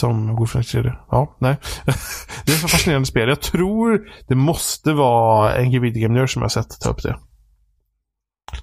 Som 0.00 0.36
Wolfenstein 0.36 0.84
3D. 0.84 0.96
Ja, 1.10 1.36
nej. 1.40 1.56
det 2.46 2.52
är 2.52 2.56
så 2.56 2.68
fascinerande 2.68 3.06
spel. 3.06 3.28
Jag 3.28 3.40
tror 3.40 4.08
det 4.28 4.34
måste 4.34 4.92
vara 4.92 5.54
en 5.54 5.70
Video 5.70 6.02
Game 6.02 6.20
Nerd 6.20 6.32
som 6.32 6.42
jag 6.42 6.52
sett 6.52 6.80
ta 6.80 6.90
upp 6.90 7.02
det. 7.02 7.16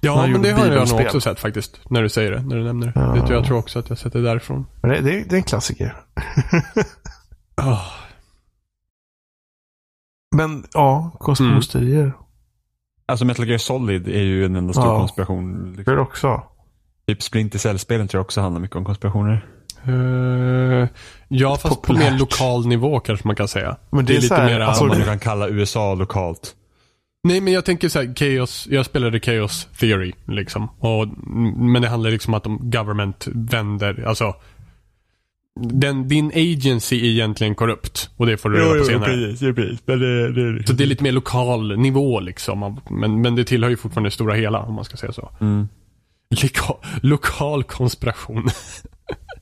Ja, 0.00 0.26
men 0.26 0.42
det 0.42 0.50
har 0.52 0.66
jag 0.66 0.88
nog 0.88 1.00
också 1.00 1.20
sett 1.20 1.40
faktiskt. 1.40 1.80
När 1.90 2.02
du 2.02 2.08
säger 2.08 2.30
det, 2.30 2.42
när 2.42 2.56
du 2.56 2.64
nämner 2.64 2.86
det. 2.86 2.92
Ja. 2.94 3.00
Det- 3.26 3.34
Jag 3.34 3.44
tror 3.46 3.58
också 3.58 3.78
att 3.78 3.88
jag 3.88 3.98
sett 3.98 4.12
det 4.12 4.22
därifrån. 4.22 4.66
Men 4.82 4.90
det, 4.90 5.00
det, 5.00 5.10
det 5.28 5.34
är 5.34 5.36
en 5.36 5.42
klassiker. 5.42 5.96
Oh. 7.56 7.80
Men 10.36 10.64
ja, 10.74 11.10
konspirationsteorier. 11.20 12.12
Alltså 13.06 13.24
Metal 13.24 13.48
Gear 13.48 13.58
Solid 13.58 14.08
är 14.08 14.22
ju 14.22 14.44
en 14.44 14.56
enda 14.56 14.72
stor 14.72 14.84
Ja. 14.86 14.98
konspiration. 14.98 15.72
Det 15.72 15.76
Liksom. 15.76 15.92
är 15.92 15.96
det 15.96 16.02
också. 16.02 16.42
Typ 17.06 17.22
Splinter 17.22 17.58
Cell-spelen 17.58 18.08
tror 18.08 18.18
jag 18.18 18.24
också 18.24 18.40
handlar 18.40 18.60
mycket 18.60 18.76
om 18.76 18.84
konspirationer. 18.84 19.48
Eh, 19.86 20.88
ja, 21.28 21.50
fast 21.56 21.62
på 21.62 21.74
Populärt. 21.80 22.12
mer 22.12 22.18
lokal 22.18 22.66
nivå 22.66 23.00
kanske 23.00 23.26
man 23.28 23.36
kan 23.36 23.48
säga. 23.48 23.76
Men 23.90 24.04
det 24.04 24.16
är 24.16 24.20
så 24.20 24.34
här, 24.34 24.60
alltså- 24.60 24.82
Om 24.84 24.88
man 24.88 24.98
det- 24.98 25.04
kan 25.04 25.18
kalla 25.18 25.48
USA 25.48 25.94
lokalt. 25.94 26.54
Nej, 27.24 27.40
men 27.40 27.52
jag 27.52 27.64
tänker 27.64 27.88
så 27.88 27.98
här, 27.98 28.14
Chaos, 28.14 28.68
jag 28.70 28.86
spelade 28.86 29.20
Chaos 29.20 29.68
Theory 29.78 30.12
liksom. 30.24 30.68
Och, 30.78 31.08
men 31.56 31.82
det 31.82 31.88
handlar 31.88 32.10
liksom 32.10 32.34
om 32.34 32.38
att 32.38 32.44
de 32.44 32.70
government 32.70 33.28
vänder, 33.32 34.04
alltså 34.06 34.34
den, 35.60 36.08
din 36.08 36.26
agency 36.34 36.96
är 36.96 37.04
egentligen 37.04 37.54
korrupt 37.54 38.10
och 38.16 38.26
det 38.26 38.36
får 38.36 38.50
du 38.50 38.58
reda 38.58 38.78
på 38.78 38.84
senare. 38.84 39.04
precis, 39.04 39.54
precis. 39.54 39.80
Men 39.84 40.00
det, 40.00 40.32
det, 40.32 40.66
Så 40.66 40.72
det 40.72 40.84
är 40.84 40.86
lite 40.86 41.02
mer 41.02 41.12
lokal 41.12 41.78
nivå 41.78 42.20
liksom. 42.20 42.80
Men, 42.90 43.20
men 43.20 43.34
det 43.34 43.44
tillhör 43.44 43.70
ju 43.70 43.76
fortfarande 43.76 44.06
det 44.06 44.14
stora 44.14 44.34
hela 44.34 44.58
om 44.58 44.74
man 44.74 44.84
ska 44.84 44.96
säga 44.96 45.12
så. 45.12 45.30
Mm. 45.40 45.68
Lika, 46.42 46.74
lokal 47.02 47.64
konspiration. 47.64 48.48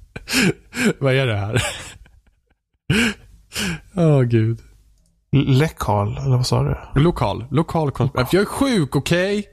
Vad 0.98 1.14
är 1.14 1.26
det 1.26 1.36
här? 1.36 1.62
Åh 3.94 4.22
gud. 4.22 4.58
Lekal, 5.32 6.18
eller 6.18 6.36
vad 6.36 6.46
sa 6.46 6.62
du? 6.62 7.00
Lokal. 7.00 7.44
Lokal 7.50 7.90
konspiration. 7.90 8.28
Jag 8.32 8.40
är 8.40 8.46
sjuk, 8.46 8.96
okej? 8.96 9.44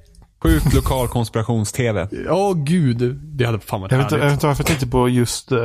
Sjukt 0.43 0.73
lokal 0.73 1.07
konspirations-tv. 1.07 2.07
Åh 2.29 2.53
gud. 2.63 3.15
Det 3.37 3.45
hade 3.45 3.59
fan 3.59 3.81
varit 3.81 3.91
Jag 3.91 3.97
vet, 3.97 4.05
inte- 4.05 4.15
jag 4.15 4.23
vet 4.25 4.33
inte 4.33 4.47
varför 4.47 4.61
jag 4.63 4.67
tänkte 4.67 4.87
på 4.87 5.09
just 5.09 5.51
uh, 5.51 5.59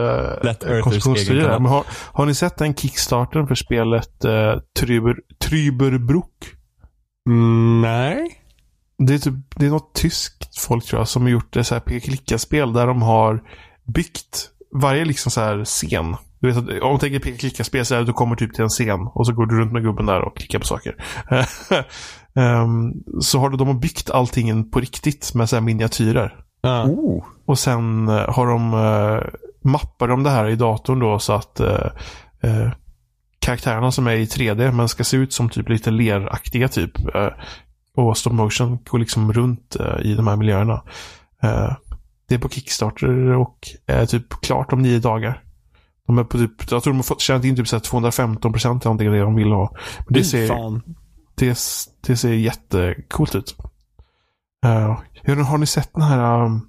konspirationsteorier. 0.83 1.49
Men 1.59 1.67
har, 1.67 1.85
har 2.13 2.27
ni 2.27 2.35
sett 2.35 2.57
den 2.57 2.75
kickstarten 2.75 3.47
för 3.47 3.55
spelet 3.55 4.25
uh, 4.25 4.31
Tryber, 4.81 5.17
Tryberbrook? 5.45 6.31
Mm, 7.29 7.81
nej. 7.81 8.41
Det 8.99 9.15
är, 9.15 9.19
typ, 9.19 9.35
det 9.57 9.67
är 9.67 9.71
något 9.71 9.95
tyskt 9.95 10.59
folk 10.61 10.85
tror 10.87 11.01
jag 11.01 11.09
som 11.09 11.23
har 11.23 11.29
gjort 11.31 11.57
ett 11.57 11.67
så 11.67 11.75
här 11.75 11.81
peka-klicka-spel 11.81 12.73
där 12.73 12.87
de 12.87 13.03
har 13.03 13.43
byggt 13.95 14.51
varje 14.75 15.05
liksom 15.05 15.31
så 15.33 15.41
här 15.41 15.65
scen. 15.65 16.17
Du 16.45 16.53
vet 16.53 16.59
att 16.59 16.83
om 16.83 16.91
man 16.91 16.99
tänker 16.99 17.19
peka-klicka-spel 17.19 17.85
så 17.85 17.95
är 17.95 17.99
det 17.99 18.03
att 18.03 18.07
du 18.07 18.13
kommer 18.13 18.37
typ 18.37 18.55
till 18.55 18.63
en 18.63 18.69
scen 18.69 19.01
och 19.15 19.27
så 19.27 19.33
går 19.33 19.47
du 19.47 19.61
runt 19.61 19.73
med 19.73 19.83
gubben 19.83 20.07
där 20.07 20.21
och 20.21 20.37
klickar 20.37 20.59
på 20.59 20.67
saker. 20.67 20.95
Ehm, 22.37 22.93
så 23.21 23.39
har 23.39 23.51
de, 23.51 23.57
de 23.59 23.67
har 23.67 23.75
byggt 23.75 24.11
allting 24.11 24.71
på 24.71 24.81
riktigt 24.81 25.35
med 25.35 25.49
så 25.49 25.57
här 25.57 25.61
miniatyrer. 25.61 26.37
Ja. 26.63 26.85
Oh. 26.85 27.25
Och 27.47 27.59
sen 27.59 28.09
eh, 28.09 28.35
har 28.35 28.47
de 28.47 28.75
uh, 28.75 29.23
mappar 29.63 30.09
de 30.09 30.23
det 30.23 30.31
här 30.31 30.49
i 30.49 30.57
datorn 30.57 30.99
då 30.99 31.19
så 31.19 31.33
att 31.33 31.61
uh, 31.61 32.71
karaktärerna 33.39 33.93
som 33.93 34.07
är 34.07 34.15
i 34.15 34.25
3D 34.25 34.73
men 34.73 34.89
ska 34.89 35.05
se 35.05 35.17
ut 35.17 35.33
som 35.33 35.49
typ 35.49 35.69
lite 35.69 35.91
leraktiga 35.91 36.69
typ. 36.69 36.93
Och 37.97 38.19
stop 38.19 38.31
motion 38.33 38.79
går 38.85 38.99
liksom 38.99 39.33
runt 39.33 39.77
i 40.03 40.15
de 40.15 40.27
här 40.27 40.37
miljöerna. 40.37 40.83
Det 42.29 42.35
är 42.35 42.39
på 42.39 42.49
Kickstarter 42.49 43.33
och 43.33 43.59
är 43.87 44.07
typ 44.07 44.41
klart 44.41 44.73
om 44.73 44.83
nio 44.83 44.99
dagar. 44.99 45.44
De 46.07 46.19
är 46.19 46.25
på 46.25 46.39
typ, 46.39 46.71
jag 46.71 46.83
tror 46.83 46.93
de 46.93 47.03
har 47.09 47.19
tjänat 47.19 47.45
in 47.45 47.57
typ 47.57 47.69
så 47.69 47.77
här 47.77 47.81
215 47.81 48.53
procent 48.53 48.87
av 48.87 48.97
det 48.97 49.19
de 49.19 49.35
vill 49.35 49.53
ha. 49.53 49.71
Men 50.07 50.15
det, 50.15 50.25
ser, 50.25 50.49
fan. 50.49 50.83
det, 51.35 51.59
det 52.07 52.17
ser 52.17 52.33
jättecoolt 52.33 53.35
ut. 53.35 53.57
Uh, 54.67 55.41
har 55.43 55.59
ni 55.59 55.67
sett 55.67 55.91
den 55.95 56.03
här 56.03 56.45
um, 56.45 56.69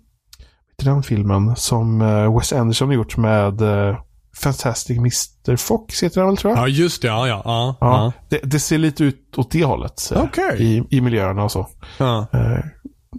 den 0.83 1.03
filmen 1.03 1.55
som 1.55 2.01
uh, 2.01 2.37
Wes 2.37 2.53
Anderson 2.53 2.87
har 2.87 2.95
gjort 2.95 3.17
med 3.17 3.61
uh, 3.61 3.97
Fantastic 4.37 4.97
Mr. 4.97 5.55
Fox 5.55 6.03
heter 6.03 6.21
den 6.21 6.27
väl 6.27 6.37
tror 6.37 6.53
jag? 6.53 6.63
Ja, 6.63 6.67
just 6.67 7.01
det. 7.01 7.07
Ja, 7.07 7.27
ja. 7.27 7.41
ja, 7.45 7.75
Ja, 7.81 8.11
det, 8.29 8.39
det 8.43 8.59
ser 8.59 8.77
lite 8.77 9.03
ut 9.03 9.37
åt 9.37 9.51
det 9.51 9.63
hållet. 9.65 10.11
eh, 10.15 10.23
Okej. 10.23 10.55
I, 10.59 10.97
I 10.97 11.01
miljöerna 11.01 11.43
och 11.43 11.51
så. 11.51 11.67
ja. 11.97 12.27
Eh, 12.33 12.65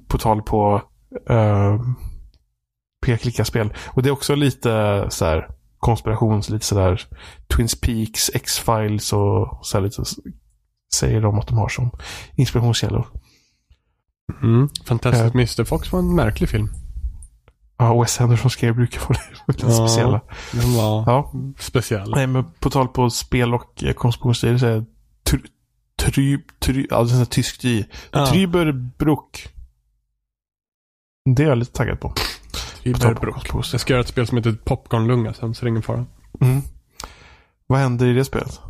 på 0.09 0.19
tal 0.19 0.43
på 0.43 0.83
uh, 1.31 1.81
p-klicka-spel. 3.07 3.75
Och 3.87 4.03
det 4.03 4.09
är 4.09 4.13
också 4.13 4.35
lite 4.35 5.07
så 5.09 5.25
här 5.25 5.49
konspirations, 5.87 6.49
lite 6.49 6.65
sådär 6.67 7.03
Twins 7.57 7.81
Peaks, 7.81 8.31
X-Files 8.35 9.13
och 9.13 9.59
så 9.67 9.81
lite 9.81 10.05
säger 10.95 11.21
de 11.21 11.39
att 11.39 11.47
de 11.49 11.59
har 11.59 11.69
som 11.69 11.91
inspirationskällor. 12.35 13.07
Mm. 14.43 14.69
Fantastic 14.85 15.23
Eh. 15.23 15.35
Mr. 15.35 15.65
Fox 15.65 15.93
var 15.93 15.99
en 15.99 16.15
märklig 16.15 16.49
film. 16.49 16.69
Ja, 17.79 18.01
Wes 18.01 18.21
Anderson 18.21 18.51
skrev 18.51 18.75
brukar 18.75 19.01
vara 19.01 19.19
lite 19.49 19.67
Ja. 19.67 19.73
speciella. 19.89 20.21
Den 20.53 20.73
var 20.75 21.05
Ja. 21.07 21.33
speciell. 21.59 22.11
Nej, 22.11 22.27
men 22.27 22.45
på 22.61 22.71
tal 22.71 22.89
på 22.89 23.11
spel 23.11 23.55
och 23.55 23.85
eh, 23.85 23.93
konspirationsteorier 23.93 24.59
så 24.59 24.67
är 24.67 24.85
try, 25.25 25.41
try, 25.99 26.39
try, 26.59 26.87
alltså 26.91 27.17
här 27.17 27.25
tyskt 27.25 27.65
i. 27.65 27.87
Ja. 28.13 28.27
Tryberbrook. 28.27 29.49
Det 31.37 31.43
är 31.43 31.49
jag 31.49 31.59
lite 31.59 31.73
taggad 31.73 32.01
på. 32.01 32.13
I 32.87 32.93
Berbrook. 32.93 33.51
Jag 33.73 33.81
ska 33.81 33.93
göra 33.93 34.01
ett 34.01 34.09
spel 34.09 34.27
som 34.27 34.37
heter 34.37 34.57
Popcornlunga 34.65 35.35
sen, 35.35 35.55
så 35.55 35.65
det 35.65 35.69
är 35.69 35.71
ingen 35.71 35.83
fara. 35.83 36.07
Mm. 36.41 36.61
Vad 37.67 37.79
händer 37.79 38.07
i 38.07 38.13
det 38.13 38.25
spelet? 38.25 38.61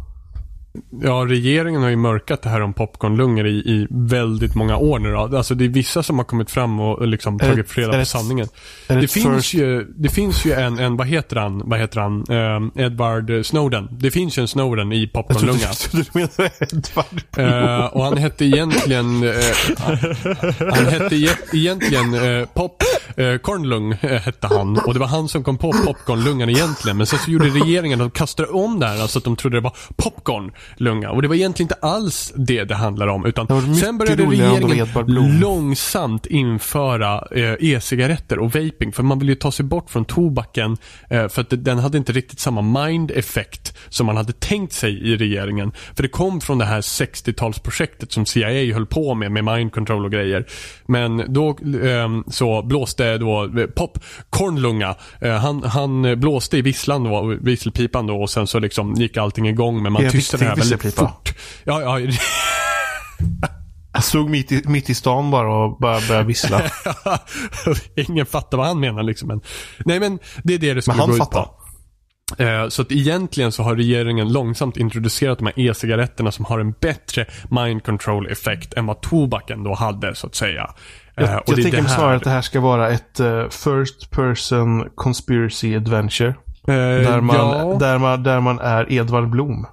Ja, 1.03 1.13
regeringen 1.29 1.83
har 1.83 1.89
ju 1.89 1.97
mörkat 1.97 2.43
det 2.43 2.49
här 2.49 2.61
om 2.61 2.73
popcornlungor 2.73 3.47
i, 3.47 3.51
i 3.51 3.87
väldigt 3.91 4.55
många 4.55 4.77
år 4.77 4.99
nu 4.99 5.13
då. 5.13 5.37
Alltså 5.37 5.55
det 5.55 5.65
är 5.65 5.69
vissa 5.69 6.03
som 6.03 6.19
har 6.19 6.25
kommit 6.25 6.51
fram 6.51 6.81
och 6.81 7.09
liksom 7.09 7.39
det- 7.39 7.45
tagit 7.49 7.79
reda 7.79 7.91
på 7.93 7.97
det- 7.99 8.07
sanningen. 8.07 8.49
Det 8.89 8.95
ett 8.95 9.13
finns, 9.13 9.27
first- 9.27 9.55
ju, 9.55 9.85
det 9.97 10.09
finns 10.09 10.45
ju 10.45 10.53
en, 10.53 10.79
en, 10.79 10.97
vad 10.97 11.07
heter 11.07 11.37
han, 11.37 11.63
vad 11.65 11.79
heter 11.79 12.01
han, 12.01 12.25
Ehm, 12.31 12.71
Edward 12.75 13.47
Snowden. 13.47 13.89
Det 13.91 14.11
finns 14.11 14.39
ju 14.39 14.41
en 14.41 14.49
Snowden 14.49 14.93
i 14.93 15.07
popcornlunga. 15.07 15.59
jag 15.63 15.77
trodde 15.77 16.07
du 16.13 16.19
menade 16.19 16.51
Edward 16.61 17.23
Eh, 17.39 17.85
och 17.87 18.05
han 18.05 18.17
hette 18.19 18.45
egentligen, 18.45 19.23
eh, 19.23 19.35
han 20.75 20.87
hette 20.87 21.17
e 21.17 21.29
egentligen 21.53 22.15
eh, 22.15 22.47
Pop 22.55 22.83
Cornlung 23.43 23.93
eh, 23.93 24.21
hette 24.21 24.47
han. 24.47 24.79
Och 24.79 24.95
det 24.95 25.01
var 25.01 25.07
han 25.07 25.29
som 25.29 25.45
kom 25.45 25.59
på 25.59 25.73
popcornlungan 25.87 26.49
egentligen. 26.51 26.97
Men 26.97 27.07
sen 27.07 27.19
så 27.19 27.31
gjorde 27.31 27.45
regeringen, 27.49 27.99
de 27.99 28.11
kastade 28.11 28.49
om 28.49 28.81
det 28.81 28.87
här, 28.87 29.03
alltså 29.03 29.19
att 29.19 29.25
de 29.25 29.37
trodde 29.37 29.57
det 29.57 29.61
var 29.61 29.73
popcornlunga. 30.77 31.11
Och 31.11 31.23
det 31.23 31.29
var 31.29 31.35
egentligen 31.35 31.65
inte 31.65 31.87
alls 31.87 32.33
det 32.37 32.65
det 32.65 32.75
handlar 32.75 33.07
om. 33.07 33.27
Utan 33.27 33.47
Det 33.47 33.75
sen 33.75 33.99
började 33.99 34.25
regeringen 34.25 35.41
långsamt 35.41 36.27
införa 36.27 37.29
eh, 37.31 37.55
e-cigaretter 37.61 38.39
och 38.39 38.55
vaping. 38.55 38.93
För 38.93 39.03
man 39.03 39.19
vill 39.19 39.29
ju 39.29 39.35
ta 39.35 39.53
sig 39.53 39.65
bort 39.65 39.91
från 39.91 40.05
tobaken. 40.05 40.77
Eh, 41.11 41.29
för 41.29 41.43
att 41.43 41.65
den 41.65 41.79
hade 41.79 41.99
inte 41.99 42.13
riktigt 42.13 42.41
samma 42.41 42.63
mind-effekt 42.63 43.77
som 43.89 44.07
man 44.07 44.17
hade 44.17 44.33
tänkt 44.33 44.73
sig 44.73 45.13
i 45.13 45.17
regeringen. 45.17 45.73
För 45.95 46.03
det 46.03 46.09
kom 46.09 46.41
från 46.41 46.59
det 46.59 46.65
här 46.65 46.81
60-talsprojektet 46.81 48.13
som 48.13 48.27
CIA 48.27 48.75
höll 48.75 48.87
på 48.87 49.15
med, 49.15 49.33
med 49.33 49.45
mind 49.45 49.73
control 49.73 50.05
och 50.05 50.13
grejer. 50.13 50.47
Men 50.87 51.25
då 51.29 51.49
eh, 51.49 52.09
så 52.31 52.63
blåste 52.63 53.19
då 53.19 53.45
eh, 53.45 53.67
Pop 53.67 53.99
Kornlunga, 54.31 54.95
han, 55.21 55.63
han 55.63 56.21
blåste 56.21 56.59
i 56.59 56.63
visslan 56.63 57.05
då, 57.05 57.37
visselpipan 57.41 58.07
då 58.07 58.23
och 58.23 58.31
sen 58.31 58.47
så 58.47 58.59
liksom 58.59 58.95
gick 58.95 59.17
allting 59.17 59.49
igång 59.49 59.83
men 59.83 59.93
man 59.93 60.11
tystade 60.11 60.45
visselpipa. 60.55 61.09
fort. 61.09 61.35
Ja, 61.65 61.99
ja, 62.01 62.13
Jag 63.93 64.05
stod 64.05 64.31
mitt 64.31 64.53
i, 64.53 64.63
mitt 64.69 64.91
i 64.91 64.95
stan 64.95 65.31
bara 65.31 65.55
och 65.55 65.79
bara 65.79 66.01
började 66.09 66.27
vissla. 66.27 66.63
Ingen 67.97 68.27
fattar 68.27 68.59
vad 68.59 68.67
han 68.67 68.81
menar 68.81 69.03
liksom. 69.03 69.29
Men, 69.29 69.41
nej 69.85 70.01
men 70.01 70.19
det 70.43 70.55
är 70.55 70.59
det 70.59 70.75
det 70.75 70.83
skulle 70.83 70.97
Men 70.97 71.01
han 71.11 71.19
gå 71.19 71.25
ut 71.25 71.31
på. 71.31 71.51
Eh, 72.45 72.69
Så 72.69 72.83
att 72.83 72.93
egentligen 72.93 73.53
så 73.53 73.63
har 73.63 73.77
regeringen 73.77 74.33
långsamt 74.33 74.77
introducerat 74.77 75.39
de 75.39 75.47
här 75.47 75.55
e-cigaretterna 75.71 76.33
som 76.33 76.45
har 76.45 76.59
en 76.59 76.73
bättre 76.73 77.27
mind 77.51 77.85
control 77.85 78.27
effekt 78.31 78.75
än 78.75 78.87
vad 78.87 79.01
tobaken 79.01 79.65
då 79.65 79.75
hade 79.75 80.15
så 80.15 80.27
att 80.27 80.35
säga. 80.35 80.71
Eh, 81.17 81.25
Jag, 81.31 81.43
jag 81.47 81.63
tänker 81.63 81.83
här- 81.83 81.89
snarare 81.97 82.17
att 82.17 82.25
det 82.25 82.31
här 82.31 82.43
ska 82.43 82.61
vara 82.61 82.89
ett 82.91 83.21
eh, 83.21 83.49
first 83.49 84.11
person 84.11 84.89
conspiracy 84.95 85.77
adventure. 85.77 86.29
Eh, 86.69 86.75
Där 86.75 87.21
man, 87.21 87.37
ja, 87.37 87.77
där 87.81 87.99
man, 87.99 88.23
där 88.23 88.41
man 88.41 88.59
är 88.59 88.93
Edvard 88.93 89.31
Blom. 89.31 89.67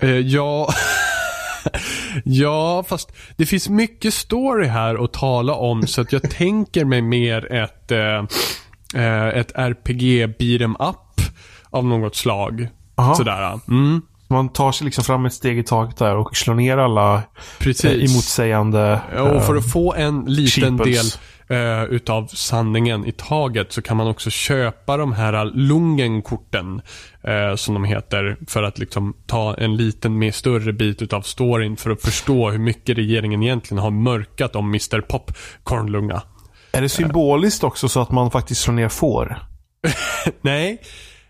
Eh, 0.00 0.10
ja. 0.10 0.68
ja, 2.24 2.84
fast 2.88 3.12
det 3.36 3.46
finns 3.46 3.68
mycket 3.68 4.14
story 4.14 4.66
här 4.66 5.04
att 5.04 5.12
tala 5.12 5.54
om 5.54 5.86
så 5.86 6.00
att 6.00 6.12
jag 6.12 6.22
tänker 6.30 6.84
mig 6.84 7.02
mer 7.02 7.52
ett, 7.52 7.90
eh, 7.92 8.24
eh, 9.02 9.28
ett 9.28 9.52
RPG 9.54 10.26
beat'em 10.38 10.88
up 10.88 11.20
av 11.70 11.84
något 11.84 12.16
slag. 12.16 12.68
Aha. 12.96 13.14
Sådär. 13.14 13.60
Mm, 13.68 14.02
Man 14.28 14.48
tar 14.48 14.72
sig 14.72 14.84
liksom 14.84 15.04
fram 15.04 15.26
ett 15.26 15.32
steg 15.34 15.58
i 15.58 15.62
taget 15.62 15.96
där 15.96 16.16
och 16.16 16.36
slår 16.36 16.54
ner 16.54 16.78
alla 16.78 17.14
eh, 17.14 17.20
precis. 17.58 18.10
emotsägande... 18.10 19.00
Och 19.12 19.44
för 19.44 19.54
eh, 19.54 19.58
att 19.58 19.72
få 19.72 19.94
en 19.94 20.24
liten 20.24 20.78
cheapens. 20.78 21.12
del 21.12 21.20
eh, 21.48 21.84
utav 21.84 22.26
sanningen 22.26 23.06
i 23.06 23.12
taget 23.12 23.72
så 23.72 23.82
kan 23.82 23.96
man 23.96 24.06
också 24.06 24.30
köpa 24.30 24.96
de 24.96 25.12
här 25.12 25.44
Lungen-korten 25.44 26.82
eh, 27.22 27.54
som 27.54 27.74
de 27.74 27.84
heter 27.84 28.36
för 28.46 28.62
att 28.62 28.78
liksom 28.78 29.16
ta 29.26 29.54
en 29.54 29.76
liten 29.76 30.18
mer 30.18 30.32
större 30.32 30.72
bit 30.72 31.02
utav 31.02 31.22
storyn 31.22 31.76
för 31.76 31.90
att 31.90 32.02
förstå 32.02 32.50
hur 32.50 32.58
mycket 32.58 32.98
regeringen 32.98 33.42
egentligen 33.42 33.82
har 33.82 33.90
mörkat 33.90 34.56
om 34.56 34.68
Mr 34.68 35.00
Popcornlunga. 35.00 36.22
Är 36.72 36.82
det 36.82 36.88
symboliskt 36.88 37.64
också 37.64 37.88
så 37.88 38.00
att 38.00 38.10
man 38.10 38.30
faktiskt 38.30 38.60
slår 38.60 38.74
ner 38.74 38.88
får? 38.88 39.42
Nej, 40.40 40.82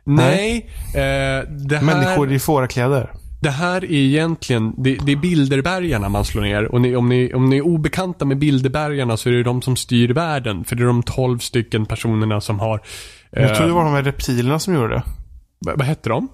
nej. 0.05 0.71
Eh, 0.95 1.01
det 1.49 1.77
här... 1.77 1.83
Människor 1.83 2.33
i 2.33 2.39
fårakläder? 2.39 3.13
Det 3.41 3.51
här 3.51 3.85
är 3.85 3.93
egentligen, 3.93 4.75
det, 4.79 4.99
det 5.07 5.13
är 5.13 5.17
Bilderbergarna 5.17 6.09
man 6.09 6.25
slår 6.25 6.43
ner. 6.43 6.65
Och 6.73 6.81
ni, 6.81 6.97
om, 6.97 7.09
ni, 7.09 7.35
om 7.35 7.51
ni 7.51 7.57
är 7.57 7.63
obekanta 7.67 8.25
med 8.25 8.39
Bilderbergarna 8.39 9.17
så 9.17 9.29
är 9.29 9.33
det 9.33 9.43
de 9.43 9.63
som 9.63 9.77
styr 9.77 10.09
världen. 10.13 10.65
För 10.65 10.77
det 10.77 10.83
är 10.83 10.87
de 10.87 11.03
12 11.03 11.39
stycken 11.39 11.87
personerna 11.87 12.41
som 12.41 12.61
har... 12.61 12.81
eh, 13.33 13.43
Jag 13.43 13.57
tror 13.57 13.67
det 13.67 13.73
var 13.73 13.85
de 13.85 13.93
här 13.93 14.03
reptilerna 14.03 14.59
som 14.59 14.75
gjorde 14.75 14.89
det. 14.95 15.03
vad, 15.59 15.79
vad 15.79 15.87
hette 15.87 16.09
de? 16.09 16.29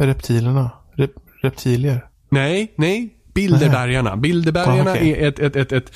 Reptilerna? 0.00 0.70
Rep, 0.94 1.10
reptilier? 1.42 2.04
Nej, 2.28 2.72
nej. 2.76 3.08
Bilderbergarna. 3.34 4.16
Bilderbergarna 4.16 4.90
Ah, 4.90 4.94
okej. 4.94 5.12
är 5.12 5.28
ett, 5.28 5.38
ett, 5.38 5.56
ett, 5.56 5.72
ett 5.72 5.92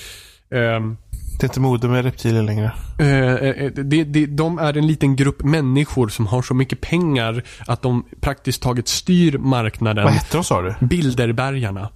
ehm, 0.55 0.97
Det 1.41 1.45
är 1.45 1.49
inte 1.49 1.61
mode 1.61 1.89
med 1.89 2.05
reptiler 2.05 2.43
längre. 2.43 2.73
Eh, 2.99 3.35
eh, 3.35 3.71
det, 3.73 4.05
det, 4.05 4.27
de 4.27 4.59
är 4.59 4.77
en 4.77 4.87
liten 4.87 5.17
grupp 5.17 5.43
människor 5.43 6.09
som 6.09 6.27
har 6.27 6.43
så 6.43 6.55
mycket 6.55 6.81
pengar 6.81 7.43
att 7.67 7.83
de 7.83 8.05
praktiskt 8.21 8.63
taget 8.63 8.89
styr 8.89 9.39
marknaden. 9.39 10.05
Vad 10.05 10.13
hette 10.13 10.37
de 10.37 10.45
sa 10.45 10.63
du? 10.63 10.75
Bilderbergarna. 10.81 11.89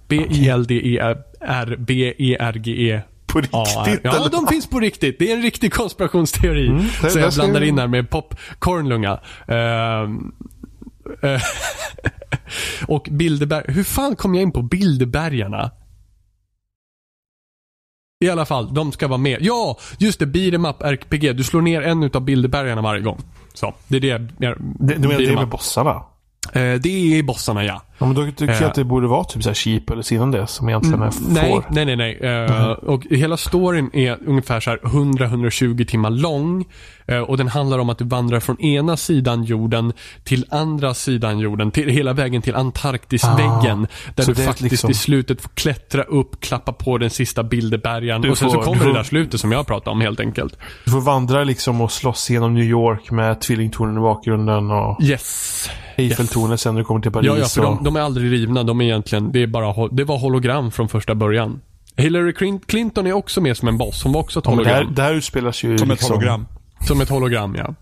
B-I-L-D-E-R-B-E-R-G-E. 1.77 3.01
På 3.25 3.41
Ja, 3.51 3.65
riktigt? 3.87 4.01
ja, 4.03 4.15
eller? 4.15 4.29
de 4.29 4.47
finns 4.47 4.67
på 4.69 4.79
riktigt. 4.79 5.19
Det 5.19 5.31
är 5.31 5.35
en 5.35 5.41
riktig 5.43 5.73
konspirationsteori. 5.73 6.67
det- 7.01 7.09
så 7.09 7.19
jag 7.19 7.33
blandar 7.33 7.63
in 7.63 7.77
här 7.79 7.87
med 7.87 8.09
popcornlunga. 8.09 9.19
Ehm, 9.47 10.31
eh, 11.23 11.41
och 12.87 13.07
Bilderberg. 13.11 13.63
Hur 13.67 13.83
fan 13.83 14.15
kom 14.15 14.35
jag 14.35 14.41
in 14.41 14.51
på 14.51 14.61
Bilderbergarna? 14.61 15.71
I 18.25 18.29
alla 18.29 18.45
fall, 18.45 18.73
de 18.73 18.91
ska 18.91 19.07
vara 19.07 19.17
med. 19.17 19.37
Ja, 19.41 19.77
just 19.97 20.19
det. 20.19 20.25
Beat'em 20.25 20.69
up 20.69 20.81
RPG. 20.81 21.33
Du 21.35 21.43
slår 21.43 21.61
ner 21.61 21.81
en 21.81 22.03
utav 22.03 22.21
Bilderbergarna 22.21 22.81
varje 22.81 23.01
gång. 23.01 23.21
Så, 23.53 23.73
det 23.87 23.97
är 23.97 24.01
det. 24.01 24.07
jag- 24.39 24.55
du 24.59 24.85
menar 24.85 25.07
det 25.07 25.17
beat'em 25.25 25.35
med 25.35 25.47
bossarna? 25.47 25.91
Eh, 26.53 26.73
det 26.73 27.19
är 27.19 27.23
bossarna, 27.23 27.63
ja. 27.65 27.81
Ja, 27.97 28.05
men 28.05 28.15
då 28.15 28.25
tycker 28.25 28.47
jag 28.53 28.61
Eh. 28.61 28.67
att 28.67 28.75
det 28.75 28.83
borde 28.83 29.07
vara 29.07 29.23
typ 29.23 29.43
så 29.43 29.49
här 29.49 29.53
cheap 29.53 29.89
eller 29.89 30.01
sidan 30.03 30.31
det 30.31 30.47
som 30.47 30.69
egentligen 30.69 31.01
är 31.01 31.11
Nej, 31.29 31.51
får. 31.51 31.65
nej, 31.69 31.85
nej. 31.85 31.95
nej. 31.95 32.15
Eh, 32.15 32.71
Och 32.71 33.03
hela 33.09 33.37
storyn 33.37 33.89
är 33.93 34.17
ungefär 34.27 34.59
så 34.59 34.69
här 34.69 34.77
100-120 34.83 35.85
timmar 35.85 36.09
lång. 36.09 36.65
Eh, 37.07 37.19
och 37.19 37.37
den 37.37 37.47
handlar 37.47 37.79
om 37.79 37.89
att 37.89 37.97
du 37.97 38.05
vandrar 38.05 38.39
från 38.39 38.61
ena 38.61 38.97
sidan 38.97 39.43
jorden 39.43 39.93
till 40.23 40.45
andra 40.49 40.93
sidan 40.93 41.39
jorden. 41.39 41.71
Till, 41.71 41.89
hela 41.89 42.13
vägen 42.13 42.41
till 42.41 42.55
Antarktisväggen. 42.55 43.87
där 44.15 44.23
så 44.23 44.31
du 44.31 44.43
faktiskt 44.43 44.71
liksom- 44.71 44.91
i 44.91 44.93
slutet 44.93 45.41
får 45.41 45.49
klättra 45.49 46.03
upp, 46.03 46.39
klappa 46.41 46.73
på 46.73 46.97
den 46.97 47.09
sista 47.09 47.43
bilderbergaren. 47.43 48.21
Du 48.21 48.29
Och 48.31 48.37
sen 48.37 48.49
så 48.49 48.55
får- 48.55 48.63
kommer 48.63 48.77
du 48.79 48.83
det 48.85 48.89
får- 48.89 48.97
där 48.97 49.03
slutet 49.03 49.39
som 49.39 49.51
jag 49.51 49.67
pratade 49.67 49.89
om 49.91 50.01
helt 50.01 50.19
enkelt. 50.19 50.57
Du 50.85 50.91
får 50.91 51.01
vandra 51.01 51.43
liksom 51.43 51.81
och 51.81 51.91
slåss 51.91 52.29
genom 52.29 52.53
New 52.53 52.63
York 52.63 53.11
med 53.11 53.41
tvillingtornen 53.41 53.97
i 53.97 53.99
bakgrunden 53.99 54.71
och... 54.71 55.01
Yes. 55.03 55.69
Eiffeltornet 55.97 56.59
sen 56.59 56.73
när 56.73 56.81
du 56.81 56.85
kommer 56.85 57.01
till 57.01 57.11
Paris. 57.11 57.27
Ja, 57.27 57.37
ja, 57.37 57.45
för 57.45 57.61
och... 57.65 57.77
de, 57.83 57.83
de 57.85 57.95
är 57.95 57.99
aldrig 58.01 58.31
rivna. 58.31 58.63
De 58.63 58.81
är 58.81 58.85
egentligen, 58.85 59.31
det 59.31 59.43
är 59.43 59.47
bara, 59.47 59.87
det 59.87 60.03
var 60.03 60.17
hologram 60.17 60.71
från 60.71 60.89
första 60.89 61.15
början. 61.15 61.61
Hillary 61.97 62.31
Clin- 62.31 62.61
Clinton 62.65 63.07
är 63.07 63.13
också 63.13 63.41
med 63.41 63.57
som 63.57 63.67
en 63.67 63.77
boss. 63.77 64.03
Hon 64.03 64.13
var 64.13 64.21
också 64.21 64.39
ett 64.39 64.45
Ja, 64.45 64.55
men 64.55 64.63
det, 64.63 64.69
här, 64.69 64.75
hologram. 64.75 64.95
det 64.95 65.01
här 65.01 65.13
utspelas 65.13 65.63
ju 65.63 65.77
Som 65.77 65.91
ett 65.91 65.97
liksom... 65.99 66.15
hologram. 66.15 66.45
Som 66.87 67.01
ett 67.01 67.09
hologram, 67.09 67.55
ja. 67.55 67.75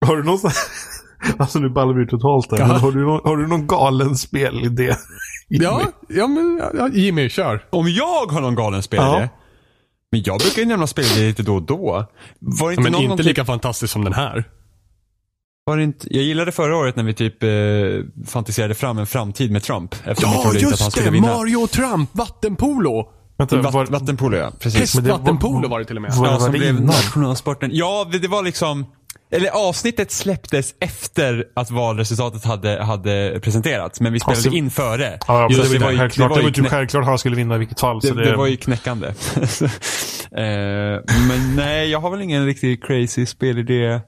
Har 0.06 0.16
du 0.16 0.22
någon 0.22 0.38
sån... 0.38 0.50
Alltså 1.38 1.58
nu 1.58 1.68
ballar 1.68 1.94
vi 1.94 2.06
totalt 2.06 2.50
där. 2.50 2.58
Ja. 2.58 2.66
Men 2.66 2.76
har, 2.76 2.92
du 2.92 3.04
någon, 3.04 3.20
har 3.24 3.36
du 3.36 3.46
någon 3.46 3.66
galen 3.66 4.16
spelidé? 4.16 4.94
Ja, 5.48 5.82
ja 6.08 6.26
men 6.26 6.62
ja, 6.78 6.88
Jimmy, 6.92 7.28
kör. 7.28 7.64
Om 7.70 7.88
jag 7.88 8.26
har 8.26 8.40
någon 8.40 8.54
galen 8.54 8.82
spelare. 8.82 9.22
Ja. 9.22 9.28
Men 10.12 10.22
jag 10.24 10.40
brukar 10.40 10.62
ju 10.62 10.68
nämna 10.68 10.86
spelare 10.86 11.18
lite 11.20 11.42
då 11.42 11.54
och 11.54 11.62
då. 11.62 12.06
Var 12.38 12.68
det 12.68 12.72
inte 12.74 12.82
Men 12.82 12.92
någon 12.92 13.00
inte 13.00 13.08
någon 13.08 13.18
typ, 13.18 13.26
lika 13.26 13.44
fantastisk 13.44 13.92
som 13.92 14.04
den 14.04 14.12
här. 14.12 14.44
Var 15.66 15.76
det 15.76 15.82
inte, 15.82 16.06
Jag 16.14 16.24
gillade 16.24 16.52
förra 16.52 16.76
året 16.76 16.96
när 16.96 17.04
vi 17.04 17.14
typ 17.14 17.42
eh, 17.42 17.48
fantiserade 18.26 18.74
fram 18.74 18.98
en 18.98 19.06
framtid 19.06 19.50
med 19.50 19.62
Trump. 19.62 19.94
Ja, 20.04 20.52
just 20.54 20.94
det! 21.04 21.10
Mario 21.20 21.56
och 21.56 21.70
Trump, 21.70 22.10
vattenpolo. 22.12 23.12
Vänta, 23.38 23.56
Vatt, 23.62 23.74
var, 23.74 23.86
vattenpolo 23.86 24.36
ja, 24.36 24.52
precis. 24.60 24.94
Men 24.94 25.04
det 25.04 25.10
var- 25.10 25.16
Hästvattenpolo 25.18 25.68
var 25.68 25.78
det 25.78 25.84
till 25.84 25.96
och 25.96 26.02
med. 26.02 26.12
var- 26.14 26.26
Ja, 26.26 26.38
som 26.38 26.52
det 26.52 26.58
blev 26.58 26.80
nationalsporten. 26.80 27.70
Ja, 27.72 28.08
det 28.12 28.18
det 28.18 28.28
var 28.28 28.42
liksom 28.42 28.86
eller 29.30 29.50
avsnittet 29.68 30.10
släpptes 30.10 30.74
efter 30.80 31.44
att 31.56 31.70
valresultatet 31.70 32.44
hade, 32.44 32.82
hade 32.84 33.40
presenterats. 33.42 34.00
Men 34.00 34.12
vi 34.12 34.20
spelade 34.20 34.38
Alltså- 34.38 34.50
in 34.50 34.70
före. 34.70 35.18
Ja, 35.26 35.48
Så 35.52 35.62
det, 35.62 35.68
det 35.72 35.78
var 35.78 35.90
ju- 35.90 35.98
självklart, 35.98 36.34
det 36.34 36.42
var 36.42 36.50
ju 36.50 36.64
självklart 36.64 37.04
han 37.04 37.18
skulle 37.18 37.36
vinna 37.36 37.54
i 37.54 37.58
vilket 37.58 37.80
fall. 37.80 38.00
det, 38.00 38.08
så 38.08 38.14
det 38.14 38.36
var 38.36 38.46
ju 38.46 38.56
knäckande. 38.56 39.06
eh, 40.30 41.02
men 41.28 41.56
nej, 41.56 41.88
jag 41.90 42.00
har 42.00 42.10
väl 42.10 42.20
ingen 42.22 42.46
riktig 42.46 42.84
crazy 42.84 43.26
spelidé. 43.26 44.00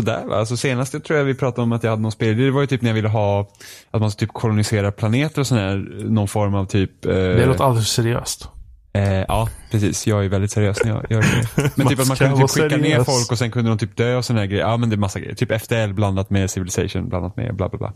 Sådär 0.00 0.24
va. 0.26 0.36
Alltså 0.36 0.56
senast 0.56 0.92
jag 0.94 1.04
tror 1.04 1.18
jag 1.18 1.24
vi 1.24 1.34
pratade 1.34 1.62
om 1.62 1.72
att 1.72 1.82
jag 1.82 1.90
hade 1.90 2.02
någon 2.02 2.12
spelidé. 2.12 2.44
Det 2.44 2.50
var 2.50 2.60
ju 2.60 2.66
typ 2.66 2.82
när 2.82 2.90
jag 2.90 2.94
ville 2.94 3.08
ha 3.08 3.50
att 3.90 4.00
man 4.00 4.10
ska 4.10 4.18
typ 4.18 4.32
kolonisera 4.32 4.92
planeter 4.92 5.40
och 5.40 5.46
sån 5.46 5.58
här. 5.58 5.76
Någon 6.04 6.28
form 6.28 6.54
av 6.54 6.66
typ. 6.66 7.04
Eh, 7.04 7.12
Det 7.12 7.46
låter 7.46 7.64
alldeles 7.64 7.88
seriöst. 7.88 8.48
Eh, 8.94 9.12
ja, 9.12 9.48
precis. 9.70 10.06
Jag 10.06 10.24
är 10.24 10.28
väldigt 10.28 10.50
seriös 10.50 10.84
när 10.84 10.90
jag 10.90 11.10
gör 11.10 11.20
det. 11.22 11.70
Men 11.76 11.86
typ 11.88 12.00
att 12.00 12.08
man 12.08 12.16
kunde 12.16 12.36
typ 12.36 12.50
skicka 12.50 12.76
ner 12.76 12.82
seriös. 12.82 13.06
folk 13.06 13.32
och 13.32 13.38
sen 13.38 13.50
kunde 13.50 13.70
de 13.70 13.78
typ 13.78 13.96
dö 13.96 14.16
och 14.16 14.24
sådana 14.24 14.40
här 14.40 14.46
grejer. 14.46 14.64
Ja, 14.64 14.76
men 14.76 14.88
det 14.90 14.94
är 14.94 14.98
massa 14.98 15.20
grejer. 15.20 15.34
Typ 15.34 15.60
FTL 15.62 15.92
blandat 15.92 16.30
med 16.30 16.50
Civilization 16.50 17.08
blandat 17.08 17.36
med 17.36 17.56
bla 17.56 17.68
bla 17.68 17.78
bla. 17.78 17.92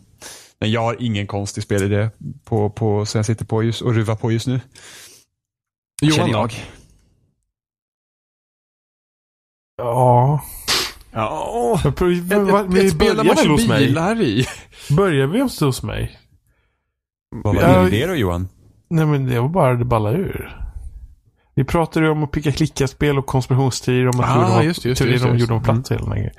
Men 0.61 0.71
jag 0.71 0.81
har 0.83 0.97
ingen 1.00 1.26
konstig 1.26 1.62
spelidé 1.62 2.09
på, 2.45 2.71
på, 2.71 3.07
som 3.07 3.19
jag 3.19 3.26
sitter 3.26 3.45
på 3.45 3.62
just, 3.62 3.83
och 3.83 3.95
ruvar 3.95 4.17
på 4.17 4.33
just 4.33 4.47
nu. 4.47 4.61
Johan 6.03 6.31
jag. 6.31 6.55
Ja. 9.76 10.41
Ja. 11.17 11.81
Men 11.85 11.93
på- 11.93 12.05
Ett, 12.07 12.23
va- 12.33 12.61
ett, 12.61 12.67
vi 12.69 12.87
ett 12.87 12.93
spel 12.93 13.17
där 13.17 13.25
börjar 13.25 13.25
man 13.25 13.37
väl 13.37 13.49
hos 13.49 13.61
kör 13.63 13.69
mig? 13.69 13.87
bilar 13.87 14.21
i. 14.23 14.47
Börjar 14.91 15.27
vi 15.27 15.41
hos 15.41 15.61
hos 15.61 15.83
mig? 15.83 16.19
Vad 17.45 17.55
var 17.57 17.85
din 17.85 17.95
idé 17.95 18.07
då 18.07 18.15
Johan? 18.15 18.49
Nej 18.91 19.07
men 19.07 19.27
det 19.27 19.41
var 19.41 19.49
bara 19.49 19.75
det 19.75 19.85
balla 19.85 20.11
ur. 20.11 20.63
Vi 21.55 21.65
pratade 21.65 22.07
ju 22.07 22.13
om 22.13 22.25
att 22.25 22.31
picka 22.31 22.53
klicka-spel 22.53 23.19
och 23.19 23.27
konspirationsteorier 23.27 24.09
om 24.09 24.21
att 24.21 24.27
Ah, 24.27 24.49
hur 24.49 24.59
de, 24.61 24.67
just 24.67 24.83
det, 24.83 24.89
just 24.89 25.01
just 25.39 25.51
om 25.51 25.63
plats 25.63 25.91
och 25.91 25.97
hela 25.97 26.05
den 26.05 26.13
här 26.13 26.19
grejen. 26.19 26.35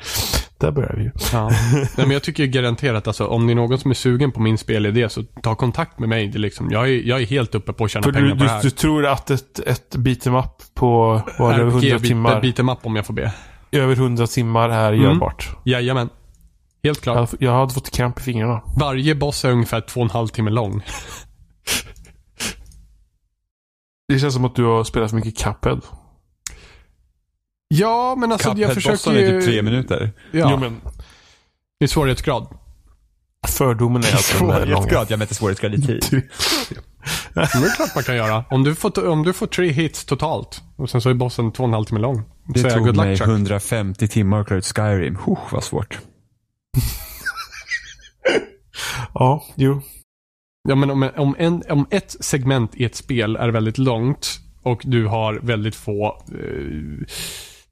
Där 0.58 0.72
börjar 0.72 0.94
vi 0.98 1.04
ju. 1.04 1.12
Ja. 1.34 1.50
Nej, 1.74 1.88
men 1.98 2.12
jag 2.12 2.24
tycker 2.24 2.46
garanterat 2.46 3.08
alltså, 3.08 3.28
om 3.28 3.48
det 3.48 3.54
är 3.54 3.56
någon 3.56 3.78
som 3.78 3.92
är 3.92 3.96
sugen 3.96 4.32
på 4.32 4.42
min 4.42 4.58
spelidé 4.58 5.10
så 5.10 5.24
ta 5.24 5.56
kontakt 5.56 6.00
med 6.00 6.10
mig. 6.10 6.28
Det 6.28 6.38
är 6.38 6.40
liksom, 6.40 6.72
jag, 6.72 6.90
är, 6.90 6.94
jag 7.08 7.22
är 7.22 7.26
helt 7.26 7.56
uppe 7.56 7.74
på 7.74 7.84
att 7.86 7.92
tjäna 7.92 8.04
För 8.04 8.12
pengar 8.12 8.26
du, 8.28 8.38
på 8.38 8.44
det 8.44 8.50
här. 8.50 8.62
du 8.64 8.70
tror 8.70 9.06
att 9.06 9.30
ett, 9.30 9.60
ett 9.60 9.96
beat'em 9.96 10.40
up 10.40 10.76
på 10.76 11.22
vad 11.40 11.54
är 11.54 11.58
det, 11.58 11.64
100 11.64 11.88
RPG, 11.88 12.08
timmar, 12.08 12.42
beat 12.42 12.60
em 12.60 12.70
up 12.70 12.80
om 12.84 12.96
jag 12.96 13.06
får 13.06 13.14
be. 13.14 13.34
Över 13.80 13.96
100 13.96 14.28
timmar 14.28 14.70
är 14.70 14.94
Mm. 14.94 15.06
görbart? 15.06 15.50
Jajamän. 15.66 16.10
Helt 16.84 16.98
Jag 16.98 17.04
klart. 17.04 17.16
hade, 17.32 17.46
jag 17.46 17.52
hade 17.52 17.74
fått 17.74 17.90
kramp 17.92 18.20
i 18.20 18.24
fingrarna. 18.24 18.62
Varje 18.80 19.16
boss 19.16 19.46
är 19.46 19.52
ungefär 19.52 19.82
två 19.82 20.00
och 20.00 20.06
en 20.06 20.10
halv 20.12 20.28
timme 20.28 20.50
lång. 20.52 20.82
Det 24.08 24.20
känns 24.20 24.34
som 24.34 24.46
att 24.46 24.56
du 24.56 24.64
har 24.64 24.84
spelat 24.84 25.10
för 25.10 25.16
mycket 25.18 25.38
Cuphead. 25.38 25.82
Ja, 27.68 28.16
men 28.18 28.32
alltså 28.32 28.54
jag 28.58 28.74
försöker 28.74 28.98
Cuphead-bossen 28.98 29.16
är 29.16 29.34
ju... 29.34 29.40
typ 29.42 29.50
tre 29.50 29.62
minuter. 29.62 30.12
Ja, 30.32 30.48
Jo, 30.52 30.58
men 30.58 30.82
i 31.80 31.88
svårighetsgrad. 31.88 32.48
fördomen 33.48 34.04
är 34.04 34.12
lång. 34.12 34.20
Svårighetsgrad, 34.22 35.12
jag 35.12 35.20
mätte 35.20 35.36
svårighetsgrad 35.36 35.74
i 35.74 35.82
tid. 35.82 36.06
Det 37.34 37.40
är 37.42 37.76
klart 37.76 37.96
man 37.96 38.04
kan 38.04 38.16
göra. 38.16 38.46
Om 38.50 38.64
du 38.64 38.76
får, 38.76 39.08
om 39.08 39.24
du 39.24 39.34
får 39.34 39.48
tre 39.48 39.70
hits 39.72 40.06
totalt 40.06 40.62
och 40.76 40.90
sen 40.90 41.02
så 41.02 41.10
är 41.10 41.14
bossen 41.14 41.52
två 41.52 41.64
och 41.64 41.68
en 41.68 41.74
halv 41.74 41.86
timme 41.86 42.00
lång. 42.00 42.24
Det 42.48 42.60
så 42.60 42.70
tog 42.70 42.96
mig 42.96 43.18
Chuck. 43.18 43.28
150 43.28 44.08
timmar 44.08 44.40
att 44.40 44.48
klara 44.48 44.58
ut 44.58 44.66
Skyrim. 44.66 45.16
Huh, 45.26 45.40
vad 45.52 45.64
svårt. 45.64 46.00
Ja, 49.14 49.44
jo. 49.56 49.82
Ja, 50.70 50.76
men 50.76 50.90
om, 50.90 51.10
om, 51.18 51.36
en, 51.40 51.64
om 51.70 51.88
ett 51.90 52.16
segment 52.20 52.76
i 52.76 52.86
ett 52.86 52.96
spel 52.96 53.36
är 53.36 53.50
väldigt 53.50 53.78
långt 53.78 54.40
och 54.64 54.82
du 54.86 55.06
har 55.06 55.40
väldigt 55.44 55.76
få 55.76 56.24
eh, 56.32 57.08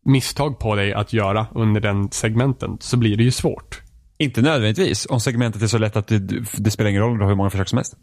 misstag 0.06 0.60
på 0.60 0.76
dig 0.76 0.94
att 0.94 1.14
göra 1.14 1.48
under 1.56 1.82
den 1.82 2.12
segmenten 2.12 2.78
så 2.80 2.98
blir 2.98 3.18
det 3.18 3.24
ju 3.24 3.32
svårt. 3.32 3.82
Inte 4.18 4.42
nödvändigtvis. 4.42 5.08
Om 5.10 5.20
segmentet 5.20 5.62
är 5.62 5.68
så 5.68 5.78
lätt 5.78 5.96
att 5.96 6.08
det, 6.08 6.20
det 6.58 6.72
spelar 6.72 6.90
ingen 6.90 7.02
roll 7.02 7.12
om 7.12 7.18
du 7.18 7.24
har 7.24 7.30
hur 7.30 7.38
många 7.38 7.50
försök 7.50 7.70
som 7.70 7.78
helst. 7.78 7.96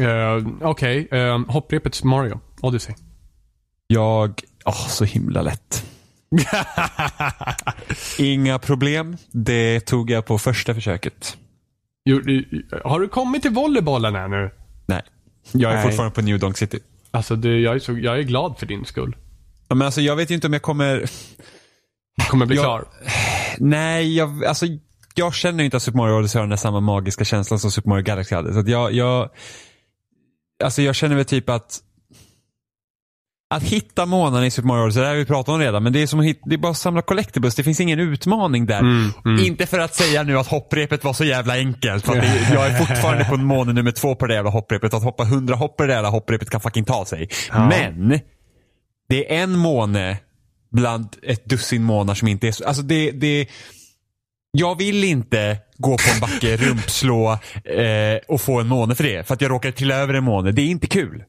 Uh, 0.00 0.48
Okej, 0.62 1.04
okay. 1.04 1.44
hopprepet 1.48 2.04
Mario 2.04 2.40
Odyssey. 2.60 2.94
Jag, 3.86 4.42
åh 4.64 4.88
så 4.88 5.04
himla 5.04 5.42
lätt. 5.42 5.84
Inga 8.18 8.58
problem. 8.58 9.16
Det 9.32 9.80
tog 9.80 10.10
jag 10.10 10.26
på 10.26 10.38
första 10.38 10.74
försöket. 10.74 11.36
Har 12.84 13.00
du 13.00 13.08
kommit 13.08 13.42
till 13.42 13.50
volleybollen 13.50 14.14
här 14.14 14.28
nu? 14.28 14.50
Nej. 14.86 15.02
Jag 15.52 15.70
är 15.72 15.74
Nej. 15.76 15.84
fortfarande 15.84 16.14
på 16.14 16.22
New 16.22 16.38
Donk 16.38 16.56
City. 16.58 16.78
Alltså, 17.10 17.36
det, 17.36 17.58
jag, 17.60 17.74
är 17.74 17.78
så, 17.78 17.98
jag 17.98 18.18
är 18.18 18.22
glad 18.22 18.58
för 18.58 18.66
din 18.66 18.84
skull. 18.84 19.16
Ja, 19.68 19.74
Men 19.74 19.86
alltså 19.86 20.00
jag 20.00 20.16
vet 20.16 20.30
ju 20.30 20.34
inte 20.34 20.46
om 20.46 20.52
jag 20.52 20.62
kommer... 20.62 20.98
Du 22.16 22.24
kommer 22.30 22.46
bli 22.46 22.56
Jag- 22.56 22.64
klar. 22.64 22.84
Nej, 23.58 24.16
jag, 24.16 24.44
alltså 24.44 24.66
jag 25.14 25.34
känner 25.34 25.64
inte 25.64 25.76
att 25.76 25.82
Super 25.82 25.98
Mario 25.98 26.18
Odyssey 26.18 26.38
har 26.38 26.42
den 26.42 26.50
där 26.50 26.56
samma 26.56 26.80
magiska 26.80 27.24
känslan 27.24 27.58
som 27.58 27.70
Super 27.70 27.88
Mario 27.88 28.02
Galaxy 28.04 28.34
hade. 28.34 28.52
Så 28.54 28.70
jag, 28.70 28.92
jag, 28.92 29.30
alltså 30.64 30.82
jag 30.82 30.94
känner 30.94 31.16
väl 31.16 31.24
typ 31.24 31.48
att 31.48 31.80
att 33.50 33.62
hitta 33.62 34.06
månaden 34.06 34.46
i 34.46 34.50
Super 34.50 34.68
Mario 34.68 34.82
Odyssey, 34.82 35.02
det 35.02 35.08
har 35.08 35.14
vi 35.14 35.24
pratat 35.24 35.48
om 35.48 35.60
redan, 35.60 35.82
men 35.82 35.92
det 35.92 36.02
är 36.02 36.06
som 36.06 36.20
att 36.20 36.26
hitta, 36.26 36.40
det 36.44 36.54
är 36.54 36.58
bara 36.58 36.70
att 36.70 36.78
samla 36.78 37.02
collectibles. 37.02 37.54
Det 37.54 37.62
finns 37.62 37.80
ingen 37.80 38.00
utmaning 38.00 38.66
där. 38.66 38.78
Mm, 38.78 39.12
mm. 39.24 39.44
Inte 39.44 39.66
för 39.66 39.78
att 39.78 39.94
säga 39.94 40.22
nu 40.22 40.38
att 40.38 40.46
hopprepet 40.46 41.04
var 41.04 41.12
så 41.12 41.24
jävla 41.24 41.54
enkelt. 41.54 42.06
För 42.06 42.14
det, 42.14 42.48
jag 42.52 42.66
är 42.66 42.78
fortfarande 42.78 43.24
på 43.24 43.36
måne 43.36 43.72
nummer 43.72 43.90
två 43.90 44.14
på 44.14 44.26
det 44.26 44.34
jävla 44.34 44.50
hopprepet. 44.50 44.94
Att 44.94 45.02
hoppa 45.02 45.24
hundra 45.24 45.54
hopp 45.54 45.76
på 45.76 45.86
det 45.86 45.92
jävla 45.92 46.08
hopprepet 46.08 46.50
kan 46.50 46.60
fucking 46.60 46.84
ta 46.84 47.04
sig. 47.04 47.28
Men, 47.52 48.20
det 49.08 49.34
är 49.34 49.42
en 49.42 49.58
måne 49.58 50.18
bland 50.72 51.16
ett 51.22 51.44
dussin 51.44 51.82
månar 51.82 52.14
som 52.14 52.28
inte 52.28 52.48
är 52.48 52.52
så, 52.52 52.64
alltså 52.64 52.82
det, 52.82 53.10
det 53.10 53.48
jag 54.50 54.78
vill 54.78 55.04
inte 55.04 55.58
gå 55.78 55.96
på 55.96 56.10
en 56.14 56.20
backe, 56.20 56.56
rumpslå 56.66 57.32
eh, 57.64 58.18
och 58.28 58.40
få 58.40 58.60
en 58.60 58.68
måne 58.68 58.94
för 58.94 59.04
det. 59.04 59.26
För 59.26 59.34
att 59.34 59.40
jag 59.40 59.50
råkar 59.50 59.70
trilla 59.70 59.94
över 59.94 60.14
en 60.14 60.24
måne. 60.24 60.52
Det 60.52 60.62
är 60.62 60.66
inte 60.66 60.86
kul. 60.86 61.24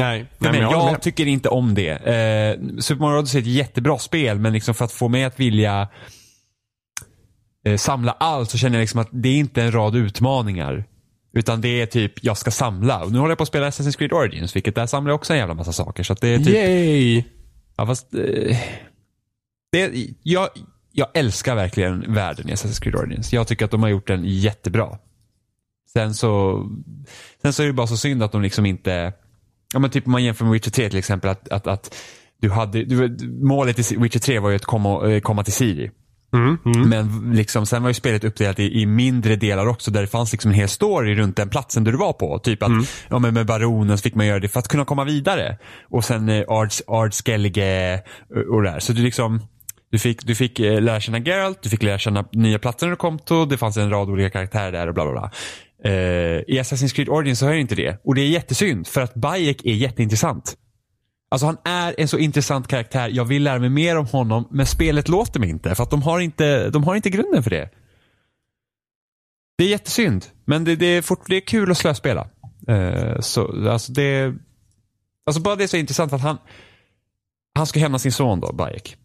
Nej, 0.00 0.26
nej 0.38 0.52
men 0.52 0.60
jag 0.60 0.92
jag 0.92 1.02
tycker 1.02 1.26
inte 1.26 1.48
om 1.48 1.74
det. 1.74 1.90
Eh, 1.90 2.78
Super 2.78 3.00
Mario 3.00 3.18
Odyssey 3.18 3.38
är 3.38 3.42
ett 3.42 3.48
jättebra 3.48 3.98
spel, 3.98 4.38
men 4.38 4.52
liksom 4.52 4.74
för 4.74 4.84
att 4.84 4.92
få 4.92 5.08
mig 5.08 5.24
att 5.24 5.40
vilja 5.40 5.88
eh, 7.64 7.76
samla 7.76 8.12
allt 8.12 8.50
så 8.50 8.58
känner 8.58 8.76
jag 8.76 8.82
liksom 8.82 9.00
att 9.00 9.08
det 9.12 9.28
är 9.28 9.36
inte 9.36 9.62
en 9.62 9.72
rad 9.72 9.96
utmaningar. 9.96 10.84
Utan 11.32 11.60
det 11.60 11.68
är 11.82 11.86
typ, 11.86 12.24
jag 12.24 12.36
ska 12.36 12.50
samla. 12.50 13.04
Och 13.04 13.12
nu 13.12 13.18
håller 13.18 13.30
jag 13.30 13.38
på 13.38 13.42
att 13.42 13.48
spela 13.48 13.70
Assassin's 13.70 13.98
Creed 13.98 14.12
Origins, 14.12 14.56
vilket 14.56 14.74
där 14.74 14.86
samlar 14.86 15.10
jag 15.10 15.14
också 15.14 15.32
en 15.32 15.38
jävla 15.38 15.54
massa 15.54 15.72
saker. 15.72 16.02
Så 16.02 16.14
det 16.14 16.28
är 16.28 16.38
typ, 16.38 16.48
Yay! 16.48 17.24
ja 17.76 17.86
fast, 17.86 18.14
eh, 18.14 18.56
det, 19.72 20.06
jag, 20.22 20.48
jag 20.92 21.08
älskar 21.14 21.54
verkligen 21.54 22.14
världen 22.14 22.48
i 22.48 22.52
Assassin's 22.52 22.82
Creed 22.82 22.94
Origins. 22.94 23.32
Jag 23.32 23.48
tycker 23.48 23.64
att 23.64 23.70
de 23.70 23.82
har 23.82 23.90
gjort 23.90 24.06
den 24.06 24.24
jättebra. 24.24 24.98
Sen 25.92 26.14
så, 26.14 26.64
sen 27.42 27.52
så 27.52 27.62
är 27.62 27.66
det 27.66 27.72
bara 27.72 27.86
så 27.86 27.96
synd 27.96 28.22
att 28.22 28.32
de 28.32 28.42
liksom 28.42 28.66
inte, 28.66 29.12
ja 29.72 29.78
men 29.78 29.90
typ 29.90 30.06
om 30.06 30.12
man 30.12 30.24
jämför 30.24 30.44
med 30.44 30.52
Witcher 30.52 30.70
3 30.70 30.88
till 30.88 30.98
exempel, 30.98 31.30
att, 31.30 31.48
att, 31.48 31.66
att 31.66 31.94
du 32.40 32.50
hade, 32.50 32.84
du, 32.84 33.16
målet 33.42 33.92
i 33.92 33.96
Witcher 33.96 34.18
3 34.18 34.38
var 34.38 34.50
ju 34.50 34.56
att 34.56 34.64
komma, 34.64 35.10
eh, 35.10 35.20
komma 35.20 35.44
till 35.44 35.52
Siri. 35.52 35.90
Mm, 36.32 36.58
mm. 36.64 36.88
Men 36.88 37.32
liksom, 37.34 37.66
sen 37.66 37.82
var 37.82 37.90
ju 37.90 37.94
spelet 37.94 38.24
uppdelat 38.24 38.58
i, 38.58 38.80
i 38.80 38.86
mindre 38.86 39.36
delar 39.36 39.66
också 39.66 39.90
där 39.90 40.00
det 40.00 40.06
fanns 40.06 40.32
liksom 40.32 40.50
en 40.50 40.54
hel 40.54 40.68
story 40.68 41.14
runt 41.14 41.36
den 41.36 41.48
platsen 41.48 41.84
du 41.84 41.96
var 41.96 42.12
på. 42.12 42.38
Typ 42.38 42.62
att 42.62 42.72
ja, 43.08 43.18
men 43.18 43.34
med 43.34 43.46
baronen 43.46 43.98
så 43.98 44.02
fick 44.02 44.14
man 44.14 44.26
göra 44.26 44.40
det 44.40 44.48
för 44.48 44.58
att 44.58 44.68
kunna 44.68 44.84
komma 44.84 45.04
vidare. 45.04 45.58
Och 45.90 46.04
sen 46.04 46.28
eh, 46.28 46.44
Ards, 46.48 46.82
Ards 46.86 47.22
Skellige 47.22 48.02
och, 48.34 48.54
och 48.54 48.62
det 48.62 48.70
där. 48.70 48.80
Så 48.80 48.92
du 48.92 49.02
liksom 49.02 49.40
du 49.90 49.98
fick, 49.98 50.26
du 50.26 50.34
fick 50.34 50.60
eh, 50.60 50.80
lära 50.80 51.00
känna 51.00 51.18
Geralt, 51.18 51.62
du 51.62 51.68
fick 51.68 51.82
lära 51.82 51.98
känna 51.98 52.24
nya 52.32 52.58
platser 52.58 52.86
när 52.86 52.90
du 52.90 52.96
kom 52.96 53.18
till. 53.18 53.48
Det 53.48 53.58
fanns 53.58 53.76
en 53.76 53.90
rad 53.90 54.10
olika 54.10 54.30
karaktärer 54.30 54.72
där 54.72 54.86
och 54.86 54.94
bla 54.94 55.04
bla 55.04 55.12
bla. 55.12 55.30
Eh, 55.84 55.92
I 55.92 56.60
Assassin's 56.60 56.94
Creed 56.94 57.08
Origins 57.08 57.38
så 57.38 57.46
har 57.46 57.52
jag 57.52 57.60
inte 57.60 57.74
det. 57.74 58.00
Och 58.04 58.14
det 58.14 58.20
är 58.20 58.28
jättesynd 58.28 58.86
för 58.86 59.00
att 59.00 59.14
Bayek 59.14 59.64
är 59.64 59.74
jätteintressant. 59.74 60.56
Alltså 61.30 61.46
han 61.46 61.56
är 61.64 61.94
en 61.98 62.08
så 62.08 62.18
intressant 62.18 62.68
karaktär. 62.68 63.08
Jag 63.08 63.24
vill 63.24 63.42
lära 63.42 63.58
mig 63.58 63.70
mer 63.70 63.96
om 63.96 64.06
honom, 64.06 64.48
men 64.50 64.66
spelet 64.66 65.08
låter 65.08 65.40
mig 65.40 65.48
inte. 65.48 65.74
För 65.74 65.82
att 65.82 65.90
de 65.90 66.02
har 66.02 66.20
inte, 66.20 66.70
de 66.70 66.84
har 66.84 66.94
inte 66.94 67.10
grunden 67.10 67.42
för 67.42 67.50
det. 67.50 67.70
Det 69.58 69.64
är 69.64 69.68
jättesynd, 69.68 70.26
men 70.44 70.64
det, 70.64 70.76
det, 70.76 70.86
är, 70.86 71.02
fort, 71.02 71.22
det 71.26 71.36
är 71.36 71.40
kul 71.40 71.70
att 71.70 71.78
slöspela. 71.78 72.28
Eh, 72.68 73.20
så, 73.20 73.70
alltså 73.70 73.92
det, 73.92 74.34
alltså 75.26 75.42
bara 75.42 75.56
det 75.56 75.64
är 75.64 75.68
så 75.68 75.76
intressant 75.76 76.10
för 76.10 76.16
att 76.16 76.22
han, 76.22 76.38
han 77.54 77.66
ska 77.66 77.80
hämna 77.80 77.98
sin 77.98 78.12
son 78.12 78.40
då, 78.40 78.52
Bayek. 78.52 78.96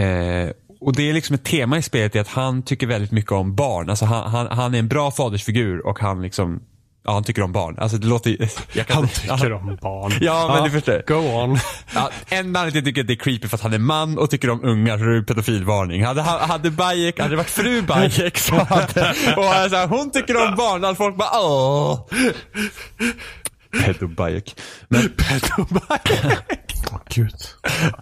Eh, 0.00 0.50
och 0.84 0.96
det 0.96 1.10
är 1.10 1.14
liksom 1.14 1.34
ett 1.34 1.44
tema 1.44 1.78
i 1.78 1.82
spelet 1.82 2.16
är 2.16 2.20
att 2.20 2.28
han 2.28 2.62
tycker 2.62 2.86
väldigt 2.86 3.10
mycket 3.10 3.32
om 3.32 3.54
barn. 3.54 3.90
Alltså 3.90 4.04
han, 4.04 4.30
han, 4.30 4.46
han 4.58 4.74
är 4.74 4.78
en 4.78 4.88
bra 4.88 5.10
fadersfigur 5.10 5.86
och 5.86 5.98
han 5.98 6.22
liksom 6.22 6.60
Ja, 7.04 7.12
han 7.12 7.24
tycker 7.24 7.42
om 7.42 7.52
barn. 7.52 7.78
Alltså 7.78 7.98
det 7.98 8.06
låter 8.06 8.36
jag 8.72 8.86
kan, 8.86 9.08
Han 9.28 9.38
tycker 9.38 9.52
om 9.52 9.78
barn. 9.82 10.12
Ja, 10.20 10.46
men 10.48 10.56
ja, 10.56 10.64
du 10.64 10.70
förstår. 10.70 11.02
Go 11.06 11.14
on. 11.14 11.58
Ja, 11.94 12.10
en 12.28 12.52
man 12.52 12.72
tycker 12.72 13.00
att 13.00 13.06
det 13.06 13.12
är 13.12 13.16
creepy 13.16 13.48
för 13.48 13.56
att 13.56 13.62
han 13.62 13.72
är 13.72 13.78
man 13.78 14.18
och 14.18 14.30
tycker 14.30 14.50
om 14.50 14.64
ungar, 14.64 14.98
så 14.98 15.04
det 15.04 15.16
är 15.16 15.22
pedofilvarning. 15.22 16.04
Hade, 16.04 16.22
hade 16.22 16.70
Bayek, 16.70 17.18
hade 17.18 17.30
det 17.30 17.36
varit 17.36 17.50
fru 17.50 17.82
Bayek 17.82 18.38
så 18.38 18.54
hade, 18.68 19.14
och 19.36 19.44
alltså, 19.44 19.76
hon 19.76 20.10
tycker 20.10 20.48
om 20.48 20.56
barn, 20.56 20.84
och 20.84 20.96
folk 20.96 21.16
bara 21.16 21.40
åh. 21.40 22.08
Pedobajek. 23.80 24.60
Men 24.88 25.02
Pedobajek. 25.02 26.74
Åh 26.92 27.00
gud. 27.08 27.34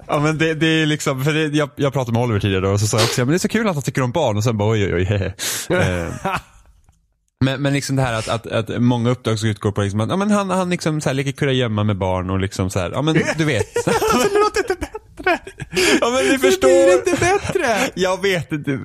Ja 0.06 0.20
men 0.20 0.38
det, 0.38 0.54
det 0.54 0.66
är 0.66 0.86
liksom, 0.86 1.24
för 1.24 1.32
det, 1.32 1.56
jag, 1.56 1.70
jag 1.76 1.92
pratade 1.92 2.12
med 2.12 2.22
Oliver 2.22 2.40
tidigare 2.40 2.68
och 2.68 2.80
så 2.80 2.86
sa 2.86 2.96
jag 2.96 3.04
också, 3.04 3.20
ja, 3.20 3.24
men 3.24 3.30
det 3.32 3.36
är 3.36 3.38
så 3.38 3.48
kul 3.48 3.68
att 3.68 3.74
han 3.74 3.82
tycker 3.82 4.02
om 4.02 4.12
barn 4.12 4.36
och 4.36 4.44
sen 4.44 4.58
bara 4.58 4.70
oj 4.70 4.94
oj 4.94 5.06
oj. 5.10 5.34
eh, 5.76 6.36
men, 7.44 7.62
men 7.62 7.72
liksom 7.72 7.96
det 7.96 8.02
här 8.02 8.14
att, 8.14 8.28
att, 8.28 8.46
att 8.46 8.82
många 8.82 9.10
uppdrag 9.10 9.38
som 9.38 9.48
utgår 9.48 9.72
på 9.72 9.82
liksom 9.82 10.00
att, 10.00 10.08
ja, 10.08 10.16
men 10.16 10.30
han, 10.30 10.50
han 10.50 10.70
liksom 10.70 11.00
så 11.00 11.08
här 11.08 11.14
leker 11.14 11.32
kurragömma 11.32 11.84
med 11.84 11.98
barn 11.98 12.30
och 12.30 12.38
liksom 12.40 12.70
så 12.70 12.78
här, 12.78 12.90
ja 12.90 13.02
men 13.02 13.14
du 13.14 13.44
vet. 13.44 13.74
det 13.84 14.38
låter 14.38 14.60
inte 14.60 14.76
bättre. 14.80 15.38
Ja 16.00 16.10
men 16.10 16.32
ni 16.32 16.38
förstår. 16.38 16.68
Det 16.68 17.02
blir 17.02 17.14
inte 17.14 17.24
bättre. 17.24 17.90
Jag 17.94 18.22
vet 18.22 18.52
inte. 18.52 18.80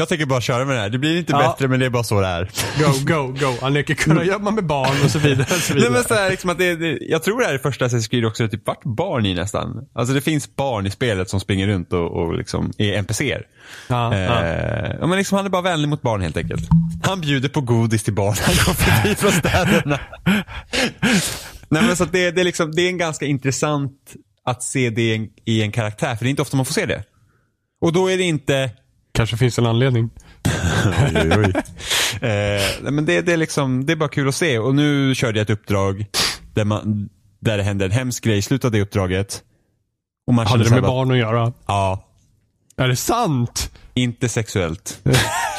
Jag 0.00 0.08
tänker 0.08 0.26
bara 0.26 0.40
köra 0.40 0.64
med 0.64 0.76
det 0.76 0.80
här. 0.80 0.88
Det 0.88 0.98
blir 0.98 1.18
inte 1.18 1.32
ja. 1.32 1.38
bättre 1.38 1.68
men 1.68 1.80
det 1.80 1.86
är 1.86 1.90
bara 1.90 2.04
så 2.04 2.20
det 2.20 2.26
är. 2.26 2.50
Go, 2.78 2.92
go, 3.14 3.34
go. 3.40 3.54
Han 3.60 3.74
leker 3.74 3.94
kurragömma 3.94 4.50
med 4.50 4.66
barn 4.66 5.04
och 5.04 5.10
så 5.10 5.18
vidare. 5.18 5.42
Och 5.42 5.62
så 5.62 5.74
vidare. 5.74 5.90
Nej, 5.90 5.98
men 5.98 6.08
så 6.08 6.14
här, 6.14 6.30
liksom 6.30 6.50
att 6.50 6.58
det, 6.58 6.76
det, 6.76 6.98
jag 7.00 7.22
tror 7.22 7.40
det 7.40 7.46
här 7.46 7.54
är 7.54 7.58
första 7.58 7.86
Assassin's 7.86 8.10
Creed 8.10 8.24
också 8.24 8.42
det 8.42 8.48
typ 8.48 8.66
vart 8.66 8.84
barn 8.84 9.26
i 9.26 9.34
nästan. 9.34 9.88
Alltså 9.94 10.14
det 10.14 10.20
finns 10.20 10.56
barn 10.56 10.86
i 10.86 10.90
spelet 10.90 11.30
som 11.30 11.40
springer 11.40 11.66
runt 11.66 11.92
och, 11.92 12.10
och 12.12 12.34
liksom 12.36 12.72
är 12.78 12.92
NPCer. 12.92 13.46
Ja, 13.88 14.14
eh, 14.14 14.20
ja. 15.00 15.06
Men 15.06 15.18
liksom, 15.18 15.36
han 15.36 15.46
är 15.46 15.50
bara 15.50 15.62
vänlig 15.62 15.88
mot 15.88 16.02
barn 16.02 16.20
helt 16.20 16.36
enkelt. 16.36 16.68
Han 17.02 17.20
bjuder 17.20 17.48
på 17.48 17.60
godis 17.60 18.02
till 18.02 18.14
barn. 18.14 18.36
Han 18.44 18.54
går 18.54 18.74
förbi 18.74 19.14
från 19.14 19.32
städerna. 19.32 20.00
Nej, 21.68 21.82
men 21.82 21.96
så 21.96 22.04
det, 22.04 22.30
det, 22.30 22.40
är 22.40 22.44
liksom, 22.44 22.72
det 22.72 22.82
är 22.82 22.88
en 22.88 22.98
ganska 22.98 23.26
intressant 23.26 24.14
att 24.44 24.62
se 24.62 24.90
det 24.90 25.02
i 25.02 25.14
en, 25.14 25.28
i 25.44 25.62
en 25.62 25.72
karaktär. 25.72 26.16
För 26.16 26.24
det 26.24 26.28
är 26.28 26.30
inte 26.30 26.42
ofta 26.42 26.56
man 26.56 26.66
får 26.66 26.74
se 26.74 26.86
det. 26.86 27.04
Och 27.80 27.92
då 27.92 28.10
är 28.10 28.16
det 28.16 28.24
inte 28.24 28.70
Kanske 29.12 29.36
finns 29.36 29.58
en 29.58 29.66
anledning. 29.66 30.10
oj, 31.14 31.38
oj. 31.38 31.52
Eh, 32.20 32.90
men 32.90 33.04
det, 33.04 33.20
det, 33.20 33.32
är 33.32 33.36
liksom, 33.36 33.86
det 33.86 33.92
är 33.92 33.96
bara 33.96 34.08
kul 34.08 34.28
att 34.28 34.34
se. 34.34 34.58
Och 34.58 34.74
nu 34.74 35.14
körde 35.14 35.38
jag 35.38 35.42
ett 35.42 35.50
uppdrag 35.50 36.06
där, 36.54 36.64
man, 36.64 37.08
där 37.40 37.56
det 37.56 37.62
hände 37.62 37.84
en 37.84 37.90
hemsk 37.90 38.24
grej 38.24 38.38
i 38.38 38.42
slutet 38.42 38.64
av 38.64 38.70
det 38.70 38.80
uppdraget. 38.80 39.42
Och 40.26 40.34
man 40.34 40.46
Hade 40.46 40.64
det 40.64 40.70
med 40.70 40.82
bara, 40.82 40.92
barn 40.92 41.10
att 41.10 41.16
göra? 41.16 41.52
Ja. 41.66 42.04
Är 42.76 42.88
det 42.88 42.96
sant? 42.96 43.72
Inte 43.94 44.28
sexuellt. 44.28 45.02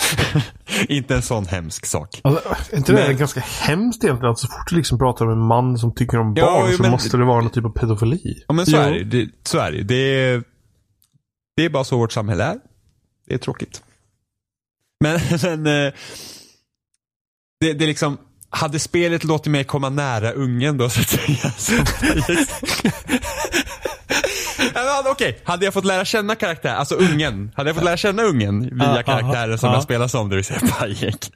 inte 0.89 1.15
en 1.15 1.21
sån 1.21 1.45
hemsk 1.45 1.85
sak. 1.85 2.21
Alltså, 2.23 2.49
är 2.71 2.77
inte 2.77 2.91
det 2.91 3.07
men... 3.07 3.17
ganska 3.17 3.39
hemskt 3.39 4.03
egentligen? 4.03 4.31
Att 4.31 4.39
så 4.39 4.47
fort 4.47 4.69
du 4.69 4.75
liksom 4.75 4.99
pratar 4.99 5.25
om 5.25 5.31
en 5.31 5.47
man 5.47 5.77
som 5.77 5.95
tycker 5.95 6.19
om 6.19 6.33
barn 6.33 6.67
jo, 6.71 6.77
så 6.77 6.81
men... 6.81 6.91
måste 6.91 7.17
det 7.17 7.25
vara 7.25 7.41
någon 7.41 7.51
typ 7.51 7.65
av 7.65 7.69
pedofili. 7.69 8.43
Ja 8.47 8.53
men 8.53 8.65
så 8.65 8.71
jo. 8.71 8.77
är 8.77 8.91
det. 8.91 9.03
det. 9.03 9.29
Så 9.43 9.57
är 9.57 9.71
det. 9.71 9.83
Det 9.83 9.95
är, 9.95 10.43
det 11.55 11.65
är 11.65 11.69
bara 11.69 11.83
så 11.83 11.97
vårt 11.97 12.11
samhälle 12.11 12.43
är. 12.43 12.57
Det 13.31 13.35
är 13.35 13.39
tråkigt. 13.39 13.83
Men, 14.99 15.19
men 15.41 15.67
eh, 15.67 15.93
det, 17.59 17.73
det 17.73 17.85
är 17.85 17.87
liksom, 17.87 18.17
hade 18.49 18.79
spelet 18.79 19.23
låtit 19.23 19.51
mig 19.51 19.63
komma 19.63 19.89
nära 19.89 20.31
ungen 20.31 20.77
då 20.77 20.89
så 20.89 21.01
att 21.01 21.09
säga. 21.09 21.37
Okej, 25.05 25.29
okay. 25.29 25.33
hade 25.43 25.65
jag 25.65 25.73
fått 25.73 25.85
lära 25.85 26.05
känna 26.05 26.35
karaktär, 26.35 26.75
alltså 26.75 26.95
ungen. 26.95 27.51
Hade 27.55 27.69
jag 27.69 27.75
fått 27.75 27.85
lära 27.85 27.97
känna 27.97 28.23
ungen 28.23 28.77
via 28.77 28.99
ah, 28.99 29.03
karaktären 29.03 29.53
ah, 29.53 29.57
som 29.57 29.69
ah. 29.69 29.73
jag 29.73 29.83
spelar 29.83 30.07
som, 30.07 30.29
det 30.29 30.35
vill 30.35 30.45
säga 30.45 30.61
Bayek. 30.79 31.31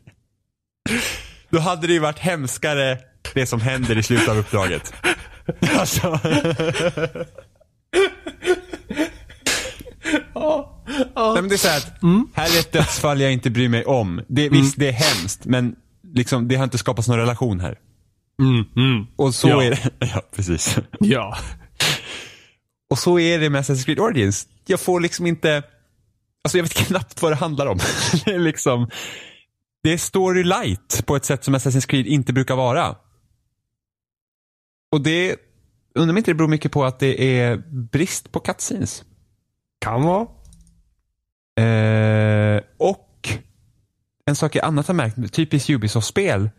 Då 1.50 1.60
hade 1.60 1.88
det 1.88 1.94
ju 1.94 2.00
varit 2.00 2.20
hemskare 2.20 2.98
det 3.34 3.46
som 3.46 3.62
händer 3.62 3.98
i 3.98 4.04
slutet 4.04 4.30
av 4.30 4.38
uppdraget. 4.38 4.94
Alltså. 5.78 6.20
Nej, 10.36 11.42
men 11.42 11.50
det 11.50 11.56
är 11.56 11.58
så 11.58 11.68
här 11.68 11.78
att, 11.78 12.04
mm. 12.04 12.28
här 12.34 12.56
är 12.56 12.60
ett 12.60 12.72
dödsfall 12.72 13.22
jag 13.22 13.34
inte 13.34 13.50
bryr 13.50 13.70
mig 13.70 13.86
om. 13.86 14.22
Det, 14.28 14.48
mm. 14.48 14.62
Visst, 14.62 14.80
det 14.80 14.88
är 14.88 14.92
hemskt, 14.92 15.46
men 15.46 15.76
liksom, 16.14 16.48
det 16.48 16.56
har 16.56 16.64
inte 16.64 16.78
skapats 16.78 17.08
någon 17.08 17.18
relation 17.18 17.60
här. 17.60 17.80
Mm, 18.40 18.66
mm. 18.76 19.08
Och 19.16 19.36
så 19.36 19.50
ja. 19.50 19.64
är 19.64 19.70
det. 19.70 19.90
Ja, 20.14 20.22
precis. 20.36 20.78
Ja. 21.00 21.38
Och 22.90 23.00
så 23.00 23.20
är 23.20 23.40
det 23.40 23.50
med 23.50 23.62
Assassin's 23.62 23.86
Creed 23.86 24.00
Origins. 24.00 24.48
Jag 24.66 24.80
får 24.80 25.00
liksom 25.00 25.26
inte, 25.26 25.64
alltså 26.44 26.58
jag 26.58 26.64
vet 26.64 26.74
knappt 26.74 27.22
vad 27.22 27.32
det 27.32 27.36
handlar 27.36 27.66
om. 27.66 27.78
det 28.26 28.32
är 28.32 28.40
liksom, 28.40 28.90
det 29.84 29.94
är 29.94 29.98
story 29.98 30.44
light 30.44 31.06
på 31.06 31.16
ett 31.16 31.26
sätt 31.26 31.44
som 31.44 31.56
Assassin's 31.56 31.88
Creed 31.88 32.08
inte 32.08 32.34
brukar 32.34 32.56
vara. 32.56 32.96
Och 34.92 35.02
det, 35.02 35.36
undrar 35.96 36.14
om 36.14 36.18
inte 36.18 36.32
det 36.32 36.36
beror 36.36 36.48
mycket 36.48 36.72
på 36.72 36.86
att 36.86 37.00
det 37.00 37.40
är 37.40 37.58
brist 37.92 38.32
på 38.32 38.40
cutscenes. 38.40 39.04
Kan 39.86 40.04
vara. 40.04 40.28
Eh, 41.60 42.62
och 42.78 43.30
en 44.26 44.36
sak 44.36 44.56
jag 44.56 44.66
annat 44.66 44.88
har 44.88 44.94
märkt, 44.94 45.34
typiskt 45.34 45.70
Ubisoft-spel. 45.70 46.50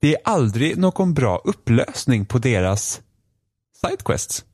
Det 0.00 0.14
är 0.14 0.20
aldrig 0.24 0.78
någon 0.78 1.14
bra 1.14 1.42
upplösning 1.44 2.26
på 2.26 2.38
deras 2.38 3.00
sidequests. 3.82 4.44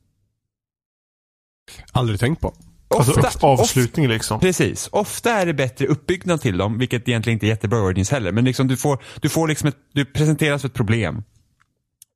Aldrig 1.91 2.19
tänkt 2.19 2.41
på. 2.41 2.53
Ofta, 2.87 3.21
alltså 3.21 3.47
avslutning 3.47 4.05
ofta, 4.05 4.13
liksom. 4.13 4.39
Precis. 4.39 4.89
Ofta 4.91 5.31
är 5.31 5.45
det 5.45 5.53
bättre 5.53 5.87
uppbyggnad 5.87 6.41
till 6.41 6.57
dem, 6.57 6.77
vilket 6.77 7.07
egentligen 7.07 7.35
inte 7.35 7.45
är 7.45 7.49
jättebra 7.49 7.79
Origins 7.79 8.11
heller. 8.11 8.31
Men 8.31 8.45
liksom 8.45 8.67
du, 8.67 8.77
får, 8.77 9.03
du, 9.21 9.29
får 9.29 9.47
liksom 9.47 9.69
ett, 9.69 9.77
du 9.93 10.05
presenteras 10.05 10.61
för 10.61 10.67
ett 10.69 10.73
problem. 10.73 11.23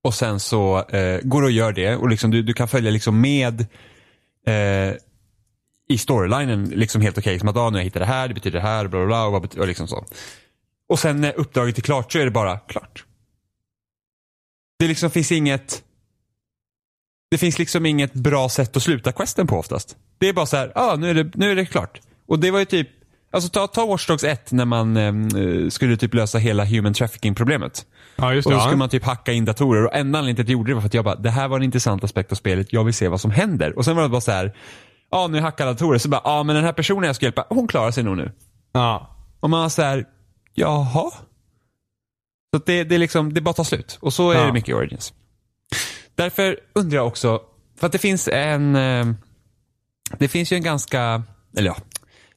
Och 0.03 0.13
sen 0.13 0.39
så 0.39 0.89
eh, 0.89 1.19
går 1.23 1.41
du 1.41 1.47
och 1.47 1.51
gör 1.51 1.73
det 1.73 1.95
och 1.95 2.09
liksom 2.09 2.31
du, 2.31 2.43
du 2.43 2.53
kan 2.53 2.67
följa 2.67 2.91
liksom 2.91 3.21
med 3.21 3.61
eh, 4.47 4.95
i 5.89 5.97
storylinen 5.97 6.65
liksom 6.65 7.01
helt 7.01 7.17
okej. 7.17 7.31
Okay, 7.31 7.39
som 7.39 7.49
att 7.49 7.57
ah, 7.57 7.69
nu 7.69 7.77
jag 7.77 7.83
hittar 7.83 7.99
det 7.99 8.05
här, 8.05 8.27
det 8.27 8.33
betyder 8.33 8.59
det 8.59 8.65
här, 8.65 8.87
bla 8.87 8.99
bla 8.99 9.07
bla. 9.07 9.25
Och, 9.25 9.57
och, 9.57 9.67
liksom 9.67 9.87
så. 9.87 10.05
och 10.89 10.99
sen 10.99 11.21
när 11.21 11.39
uppdraget 11.39 11.77
är 11.77 11.81
klart 11.81 12.11
så 12.11 12.19
är 12.19 12.25
det 12.25 12.31
bara 12.31 12.57
klart. 12.57 13.05
Det 14.79 14.87
liksom 14.87 15.11
finns 15.11 15.31
inget 15.31 15.83
det 17.33 17.37
finns 17.37 17.59
liksom 17.59 17.85
inget 17.85 18.13
bra 18.13 18.49
sätt 18.49 18.77
att 18.77 18.83
sluta 18.83 19.11
questen 19.11 19.47
på 19.47 19.57
oftast. 19.57 19.97
Det 20.17 20.29
är 20.29 20.33
bara 20.33 20.45
så 20.45 20.57
här, 20.57 20.71
ja 20.75 20.91
ah, 20.91 20.95
nu, 20.95 21.09
är 21.09 21.13
det, 21.13 21.31
nu 21.33 21.51
är 21.51 21.55
det 21.55 21.65
klart. 21.65 22.01
Och 22.27 22.39
det 22.39 22.51
var 22.51 22.59
ju 22.59 22.65
typ, 22.65 22.89
alltså 23.31 23.49
ta, 23.49 23.67
ta 23.67 23.85
Watch 23.85 24.07
Dogs 24.07 24.23
1 24.23 24.51
när 24.51 24.65
man 24.65 24.97
eh, 24.97 25.69
skulle 25.69 25.97
typ 25.97 26.13
lösa 26.13 26.37
hela 26.37 26.65
human 26.65 26.93
trafficking 26.93 27.35
problemet. 27.35 27.85
Ja, 28.15 28.33
just 28.33 28.47
det, 28.47 28.53
och 28.53 28.59
då 28.59 28.63
skulle 28.63 28.77
man 28.77 28.89
typ 28.89 29.03
hacka 29.03 29.31
in 29.31 29.45
datorer 29.45 29.85
och 29.85 29.95
enda 29.95 30.19
anledningen 30.19 30.35
till 30.35 30.43
att 30.43 30.49
jag 30.49 30.53
gjorde 30.53 30.71
det 30.71 30.73
var 30.73 30.81
för 30.81 30.87
att 30.87 30.93
jag 30.93 31.05
bara, 31.05 31.15
det 31.15 31.29
här 31.29 31.47
var 31.47 31.57
en 31.57 31.63
intressant 31.63 32.03
aspekt 32.03 32.31
av 32.31 32.35
spelet, 32.35 32.73
jag 32.73 32.83
vill 32.83 32.93
se 32.93 33.07
vad 33.07 33.21
som 33.21 33.31
händer. 33.31 33.77
Och 33.77 33.85
sen 33.85 33.95
var 33.95 34.03
det 34.03 34.09
bara 34.09 34.21
så 34.21 34.31
här, 34.31 34.53
ja 35.13 35.28
nu 35.28 35.39
hackar 35.39 35.65
datorer. 35.65 35.97
Så 35.97 36.10
bara, 36.10 36.21
ja 36.23 36.43
men 36.43 36.56
den 36.56 36.65
här 36.65 36.73
personen 36.73 37.04
jag 37.04 37.15
ska 37.15 37.26
hjälpa, 37.26 37.45
hon 37.49 37.67
klarar 37.67 37.91
sig 37.91 38.04
nog 38.04 38.17
nu. 38.17 38.32
Ja. 38.71 39.10
Och 39.39 39.49
man 39.49 39.69
så 39.69 39.82
här, 39.82 40.06
jaha? 40.54 41.12
Så 42.54 42.62
det, 42.65 42.84
det, 42.84 42.95
är 42.95 42.99
liksom, 42.99 43.34
det 43.34 43.41
bara 43.41 43.54
tar 43.54 43.63
slut. 43.63 43.97
Och 44.02 44.13
så 44.13 44.32
är 44.32 44.36
ja. 44.36 44.45
det 44.45 44.54
mycket 44.54 44.69
i 44.69 44.73
Origins. 44.73 45.13
Därför 46.15 46.60
undrar 46.73 46.97
jag 46.97 47.08
också, 47.08 47.41
för 47.80 47.86
att 47.86 47.91
det 47.91 47.99
finns 47.99 48.28
en, 48.28 48.76
eh, 48.76 49.06
det 50.17 50.28
finns 50.28 50.52
ju 50.52 50.58
en 50.58 50.63
ganska, 50.63 51.23
eller 51.58 51.69
ja, 51.69 51.78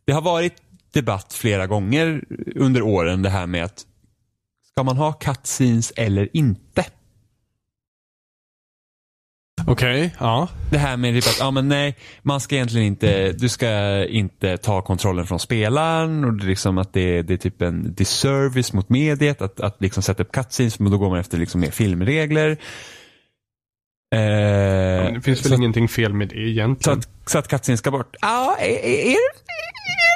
det 0.04 0.12
har 0.12 0.22
varit 0.22 0.54
debatt 0.92 1.32
flera 1.32 1.66
gånger 1.66 2.24
under 2.56 2.82
åren 2.82 3.22
det 3.22 3.30
här 3.30 3.46
med 3.46 3.64
att 3.64 3.86
ska 4.70 4.82
man 4.82 4.96
ha 4.96 5.12
cutscenes 5.12 5.92
eller 5.96 6.36
inte? 6.36 6.84
Okej, 9.68 10.06
okay, 10.06 10.10
ja. 10.20 10.48
Det 10.70 10.78
här 10.78 10.96
med 10.96 11.14
typ 11.14 11.26
att, 11.26 11.38
ja 11.38 11.50
men 11.50 11.68
nej, 11.68 11.96
man 12.22 12.40
ska 12.40 12.54
egentligen 12.54 12.86
inte, 12.86 13.32
du 13.32 13.48
ska 13.48 14.04
inte 14.06 14.56
ta 14.56 14.82
kontrollen 14.82 15.26
från 15.26 15.38
spelaren 15.38 16.24
och 16.24 16.32
det 16.32 16.46
liksom 16.46 16.78
att 16.78 16.92
det, 16.92 17.22
det 17.22 17.32
är 17.32 17.38
typ 17.38 17.62
en 17.62 17.94
disservice 17.94 18.72
mot 18.72 18.88
mediet 18.88 19.42
att, 19.42 19.60
att 19.60 19.76
liksom 19.80 20.02
sätta 20.02 20.22
upp 20.22 20.32
cutscenes, 20.32 20.78
men 20.78 20.92
då 20.92 20.98
går 20.98 21.10
man 21.10 21.18
efter 21.18 21.38
liksom 21.38 21.60
mer 21.60 21.70
filmregler. 21.70 22.56
Eh, 24.14 24.20
ja, 24.20 25.10
det 25.10 25.20
finns 25.20 25.44
väl 25.44 25.52
så, 25.52 25.54
ingenting 25.54 25.88
fel 25.88 26.12
med 26.12 26.28
det 26.28 26.36
egentligen. 26.36 27.02
Så 27.02 27.08
att, 27.08 27.30
så 27.30 27.38
att 27.38 27.48
cutscenes 27.48 27.80
ska 27.80 27.90
bort. 27.90 28.16
Ja, 28.20 28.56
är, 28.60 28.66
är, 28.66 29.06
är, 29.06 29.10
är 29.10 29.14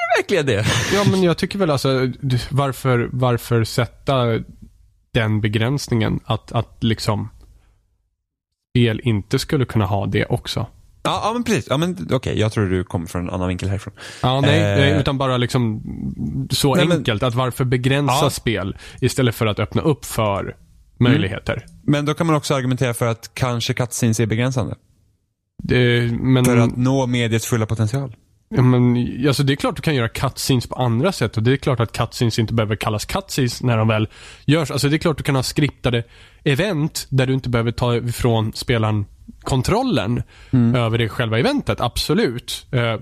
det 0.00 0.18
verkligen 0.18 0.46
det? 0.46 0.66
Ja, 0.94 1.04
men 1.10 1.22
jag 1.22 1.38
tycker 1.38 1.58
väl 1.58 1.70
alltså, 1.70 2.12
varför, 2.50 3.08
varför 3.12 3.64
sätta 3.64 4.38
den 5.14 5.40
begränsningen 5.40 6.20
att, 6.24 6.52
att 6.52 6.76
liksom 6.80 7.28
spel 8.72 9.00
inte 9.04 9.38
skulle 9.38 9.64
kunna 9.64 9.86
ha 9.86 10.06
det 10.06 10.24
också. 10.26 10.66
Ja, 11.02 11.20
ja 11.24 11.32
men 11.32 11.44
precis. 11.44 11.66
Ja, 11.70 11.76
men 11.76 12.08
okej, 12.12 12.38
jag 12.40 12.52
tror 12.52 12.66
du 12.66 12.84
kommer 12.84 13.06
från 13.06 13.22
en 13.28 13.30
annan 13.34 13.48
vinkel 13.48 13.68
härifrån. 13.68 13.94
Ja, 14.22 14.40
nej, 14.40 14.60
Eh. 14.60 14.78
nej, 14.78 15.00
utan 15.00 15.18
bara 15.18 15.36
liksom 15.36 15.82
så 16.50 16.74
Nej, 16.74 16.86
men- 16.86 16.96
enkelt. 16.98 17.22
Att 17.22 17.34
varför 17.34 17.64
begränsa 17.64 18.14
Ja. 18.22 18.30
spel 18.30 18.76
istället 19.00 19.34
för 19.34 19.46
att 19.46 19.58
öppna 19.58 19.82
upp 19.82 20.04
för 20.04 20.56
möjligheter. 20.98 21.66
Men 21.82 22.04
då 22.04 22.14
kan 22.14 22.26
man 22.26 22.36
också 22.36 22.54
argumentera 22.54 22.94
för 22.94 23.06
att 23.06 23.30
kanske 23.34 23.74
cutscenes 23.74 24.20
är 24.20 24.26
begränsande. 24.26 24.74
Det, 25.62 26.10
men, 26.20 26.44
För 26.44 26.56
att 26.56 26.76
nå 26.76 27.06
mediets 27.06 27.46
fulla 27.46 27.66
potential. 27.66 28.16
ja, 28.48 28.62
men, 28.62 28.96
alltså 29.26 29.42
det 29.42 29.52
är 29.52 29.56
klart 29.56 29.76
du 29.76 29.82
kan 29.82 29.94
göra 29.94 30.08
cutscenes 30.08 30.66
på 30.66 30.74
andra 30.74 31.12
sätt 31.12 31.36
och 31.36 31.42
det 31.42 31.52
är 31.52 31.56
klart 31.56 31.80
att 31.80 31.92
cutscenes 31.92 32.38
inte 32.38 32.54
behöver 32.54 32.76
kallas 32.76 33.04
cutscenes 33.04 33.62
när 33.62 33.76
de 33.76 33.88
väl 33.88 34.08
görs. 34.44 34.70
Alltså 34.70 34.88
det 34.88 34.96
är 34.96 34.98
klart 34.98 35.16
du 35.18 35.22
kan 35.22 35.34
ha 35.36 35.42
skriptade 35.42 36.04
event 36.44 37.06
där 37.10 37.26
du 37.26 37.34
inte 37.34 37.48
behöver 37.48 37.72
ta 37.72 37.96
ifrån 37.96 38.52
spelaren 38.54 39.06
kontrollen 39.42 40.22
över 40.76 40.98
det 40.98 41.08
själva 41.08 41.38
eventet. 41.38 41.80
Absolut. 41.80 42.66
Eh, 42.72 43.00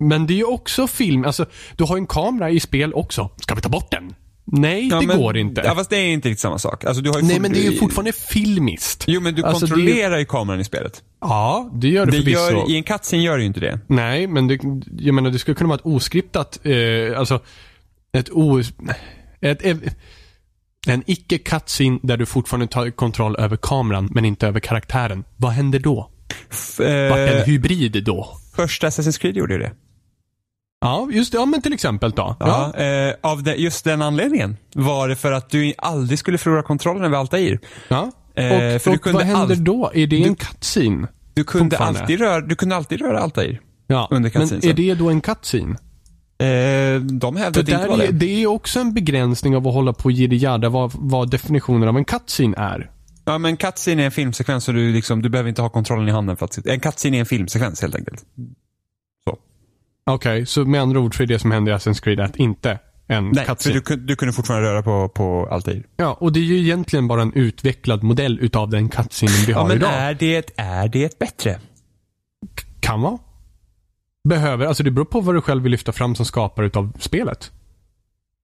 Men 0.00 0.26
det 0.26 0.32
är 0.34 0.36
ju 0.36 0.44
också 0.44 0.86
film. 0.86 1.24
Alltså, 1.24 1.46
du 1.76 1.84
har 1.84 1.96
en 1.96 2.06
kamera 2.06 2.50
i 2.50 2.60
spel 2.60 2.94
också. 2.94 3.30
Ska 3.36 3.54
vi 3.54 3.60
ta 3.60 3.68
bort 3.68 3.90
den? 3.90 4.14
Nej, 4.46 4.88
Ja, 4.88 5.00
det 5.00 5.06
men- 5.06 5.18
går 5.18 5.36
inte. 5.36 5.62
Ja, 5.64 5.74
fast 5.74 5.90
det 5.90 5.96
är 5.96 6.06
inte 6.12 6.28
riktigt 6.28 6.40
samma 6.40 6.58
sak. 6.58 6.84
Alltså, 6.84 7.02
du 7.02 7.10
Nej, 7.22 7.40
men 7.40 7.52
det 7.52 7.66
är 7.66 7.70
ju 7.70 7.78
fortfarande 7.78 8.12
filmiskt. 8.12 9.04
Jo, 9.06 9.20
men 9.20 9.34
du 9.34 9.42
Alltså, 9.42 9.66
kontrollerar 9.66 10.18
ju 10.18 10.24
kameran 10.24 10.60
i 10.60 10.64
spelet. 10.64 11.02
Ja, 11.20 11.70
det 11.74 11.88
gör 11.88 12.06
Det 12.06 12.12
förvisso. 12.12 12.30
gör, 12.40 12.70
I 12.70 12.76
en 12.76 12.82
cutscene 12.82 13.22
gör 13.22 13.36
det 13.36 13.40
ju 13.42 13.46
inte 13.46 13.60
det. 13.60 13.80
Nej, 13.86 14.26
men 14.26 14.46
det, 14.48 14.58
jag 14.98 15.14
menar 15.14 15.30
det 15.30 15.38
skulle 15.38 15.54
kunna 15.54 15.68
vara 15.68 15.78
ett 15.78 15.86
oskriptat, 15.86 16.60
eh, 16.66 17.18
alltså 17.18 17.40
ett 18.12 18.30
o... 18.30 18.60
Ett, 19.40 19.62
ett, 19.62 19.78
en 20.86 21.02
icke 21.06 21.38
cutscene 21.38 21.98
där 22.02 22.16
du 22.16 22.26
fortfarande 22.26 22.66
tar 22.66 22.90
kontroll 22.90 23.36
över 23.36 23.56
kameran 23.56 24.08
men 24.14 24.24
inte 24.24 24.46
över 24.46 24.60
karaktären. 24.60 25.24
Vad 25.36 25.52
händer 25.52 25.78
då? 25.78 26.10
F- 26.50 26.78
Vart 26.78 27.18
eh, 27.18 27.36
en 27.40 27.44
hybrid 27.44 28.04
då? 28.04 28.36
första 28.56 28.86
Assassin's 28.88 29.20
Creed 29.20 29.36
gjorde 29.36 29.54
ju 29.54 29.60
det. 29.60 29.72
Ja, 30.80 31.08
just 31.12 31.32
det. 31.32 31.38
Ja, 31.38 31.44
men 31.46 31.62
till 31.62 31.72
exempel 31.72 32.10
då. 32.10 32.36
Ja. 32.40 32.72
Ja. 32.76 32.82
Eh, 32.84 33.14
av 33.22 33.42
det, 33.42 33.54
just 33.54 33.84
den 33.84 34.02
anledningen 34.02 34.56
var 34.74 35.08
det 35.08 35.16
för 35.16 35.32
att 35.32 35.50
du 35.50 35.72
aldrig 35.78 36.18
skulle 36.18 36.38
förlora 36.38 36.62
kontrollen 36.62 37.04
över 37.04 37.18
Altair. 37.18 37.58
ja. 37.88 38.10
Eh, 38.36 38.44
och 38.74 38.82
för 38.82 38.90
du 38.90 38.96
och 38.96 39.02
kunde 39.02 39.18
vad 39.18 39.26
händer 39.26 39.56
då? 39.56 39.90
Är 39.94 40.06
det 40.06 40.24
en 40.24 40.34
cutscene? 40.36 41.08
Du 41.34 41.44
kunde, 41.44 41.78
alltid 41.78 42.20
röra, 42.20 42.40
du 42.40 42.54
kunde 42.56 42.76
alltid 42.76 43.00
röra 43.00 43.20
Altair. 43.20 43.60
Ja, 43.86 44.08
Under 44.10 44.30
men 44.38 44.64
är 44.64 44.72
det 44.72 44.94
då 44.94 45.10
en 45.10 45.20
cutscene? 45.20 45.76
Eh, 46.38 47.00
de 47.00 47.36
hävdade 47.36 47.54
För 47.54 47.62
det 47.62 47.72
inte 47.72 47.88
var 47.88 47.98
är, 47.98 48.06
det. 48.06 48.12
det 48.12 48.42
är 48.42 48.46
också 48.46 48.80
en 48.80 48.94
begränsning 48.94 49.56
av 49.56 49.68
att 49.68 49.74
hålla 49.74 49.92
på 49.92 50.10
och 50.66 50.72
vad, 50.72 50.90
vad 50.94 51.30
definitionen 51.30 51.88
av 51.88 51.96
en 51.96 52.04
cutscene 52.04 52.56
är. 52.56 52.90
Ja, 53.24 53.38
men 53.38 53.56
cutscene 53.56 54.02
är 54.02 54.06
en 54.06 54.12
filmsekvens 54.12 54.68
och 54.68 54.74
du, 54.74 54.92
liksom, 54.92 55.22
du 55.22 55.28
behöver 55.28 55.48
inte 55.48 55.62
ha 55.62 55.68
kontrollen 55.68 56.08
i 56.08 56.12
handen 56.12 56.36
för 56.36 56.44
att 56.44 56.66
En 56.66 56.80
cutscene 56.80 57.16
är 57.16 57.20
en 57.20 57.26
filmsekvens 57.26 57.80
helt 57.82 57.94
enkelt. 57.94 58.24
Så. 59.24 59.38
Okej, 60.06 60.46
så 60.46 60.64
med 60.64 60.80
andra 60.82 61.00
ord 61.00 61.16
så 61.16 61.22
är 61.22 61.26
det 61.26 61.38
som 61.38 61.50
händer 61.50 61.72
i 61.72 61.74
Assassin's 61.74 62.02
Creed 62.02 62.20
att 62.20 62.36
inte 62.36 62.78
en 63.06 63.24
Nej, 63.30 63.44
för 63.44 63.52
cutscene. 63.54 63.74
du, 63.74 63.80
kun- 63.80 64.06
du 64.06 64.16
kunde 64.16 64.32
fortfarande 64.32 64.68
röra 64.68 64.82
på, 64.82 65.08
på 65.08 65.48
Altair. 65.50 65.82
Ja, 65.96 66.12
och 66.20 66.32
det 66.32 66.40
är 66.40 66.44
ju 66.44 66.58
egentligen 66.58 67.08
bara 67.08 67.22
en 67.22 67.32
utvecklad 67.32 68.02
modell 68.02 68.38
utav 68.40 68.70
den 68.70 68.88
cutscene 68.88 69.32
vi 69.46 69.52
Ja, 69.52 69.58
har 69.58 69.68
men 69.68 69.76
idag. 69.76 69.90
är 69.94 70.14
det, 70.14 70.50
är 70.56 70.88
det 70.88 71.18
bättre? 71.18 71.58
Kan 72.80 73.00
vara. 73.00 73.18
Behöver, 74.28 74.66
alltså 74.66 74.82
det 74.82 74.90
beror 74.90 75.04
på 75.04 75.20
vad 75.20 75.34
du 75.34 75.40
själv 75.40 75.62
vill 75.62 75.72
lyfta 75.72 75.92
fram 75.92 76.14
som 76.14 76.26
skapare 76.26 76.66
utav 76.66 76.92
spelet. 77.00 77.52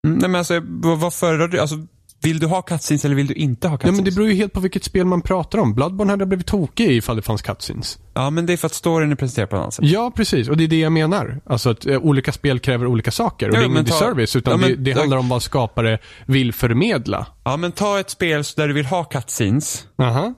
Mm, 0.07 0.19
nej, 0.19 0.29
men 0.31 0.39
alltså, 0.39 0.61
vad, 0.65 0.99
vad 0.99 1.15
föredrar 1.15 1.49
du? 1.49 1.59
Alltså, 1.61 1.77
vill 2.23 2.39
du 2.39 2.47
ha 2.47 2.63
cutscenes 2.63 3.05
eller 3.05 3.15
vill 3.15 3.27
du 3.27 3.35
inte 3.35 3.69
ha 3.69 3.77
cutscenes? 3.77 3.97
men 3.97 4.05
det 4.05 4.11
beror 4.11 4.29
ju 4.29 4.35
helt 4.35 4.53
på 4.53 4.61
vilket 4.61 4.85
spel 4.85 5.05
man 5.07 5.23
pratar 5.23 5.59
om. 5.59 5.75
Bloodborne 5.75 6.13
hade 6.13 6.21
jag 6.23 6.29
blivit 6.29 6.47
tokig 6.47 6.91
ifall 6.91 7.17
det 7.17 7.23
fanns 7.23 7.43
cutscenes. 7.43 7.99
Ja, 8.15 8.31
men 8.31 8.47
det 8.47 8.53
är 8.53 8.57
för 8.57 8.67
att 8.67 8.75
storyn 8.75 9.13
är 9.13 9.17
presenterad 9.17 9.51
på 9.51 9.57
ett 9.57 9.61
annat 9.63 9.75
sätt. 9.75 9.85
Ja, 9.85 10.13
precis. 10.17 10.49
Och 10.49 10.57
det 10.57 10.65
är 10.65 10.69
det 10.69 10.81
jag 10.81 10.93
menar. 10.93 11.41
Alltså 11.47 11.71
att 11.71 11.87
eh, 11.87 11.99
olika 11.99 12.33
spel 12.33 12.59
kräver 12.59 12.87
olika 12.87 13.11
saker. 13.11 13.49
Och 13.49 13.55
Ja, 13.55 13.59
det 13.59 13.65
är 13.65 13.69
ingen 13.71 13.85
ta- 13.85 13.93
disservice, 13.93 14.37
utan 14.37 14.51
Ja, 14.51 14.57
men- 14.57 14.69
det, 14.85 14.93
det 14.93 14.99
handlar 15.01 15.17
om 15.19 15.29
vad 15.29 15.43
skapare 15.43 15.99
vill 16.27 16.53
förmedla. 16.53 17.27
Ja, 17.45 17.57
men 17.57 17.73
ta 17.73 18.01
ett 18.01 18.11
spel 18.11 18.43
där 18.57 18.69
du 18.69 18.75
vill 18.75 18.87
ha 18.87 19.05
cutscenes 19.05 19.87
Aha. 19.99 20.35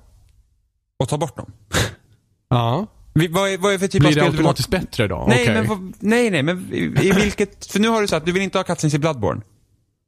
och 0.98 1.09
ta 1.09 1.18
bort 1.18 1.37
dem. 1.37 1.52
Ja. 2.50 2.87
Vi- 3.14 3.29
Vad 3.29 3.51
är, 3.53 3.59
vad 3.59 3.75
är 3.75 3.79
för 3.79 3.87
typ 3.88 4.01
Blir 4.01 4.09
av 4.11 4.14
det 4.14 4.20
spel 4.20 4.25
du 4.33 4.37
vill 4.37 4.46
ha? 4.46 4.51
automatiskt 4.51 4.68
bättre 4.70 5.09
då? 5.09 5.25
Nej, 5.29 5.42
Okej. 5.42 5.55
men, 5.55 5.66
vad- 5.68 5.92
nej, 6.01 6.31
nej, 6.31 6.42
men 6.42 6.68
i, 6.72 6.77
i 6.79 7.12
vilket... 7.12 7.66
För 7.66 7.81
nu 7.81 7.88
har 7.88 8.01
du 8.01 8.09
sagt 8.09 8.27
du 8.27 8.33
vill 8.33 8.42
inte 8.42 8.59
ha 8.59 8.62
cutscenes 8.64 8.94
i 8.94 8.98
Bloodborne. 8.98 9.40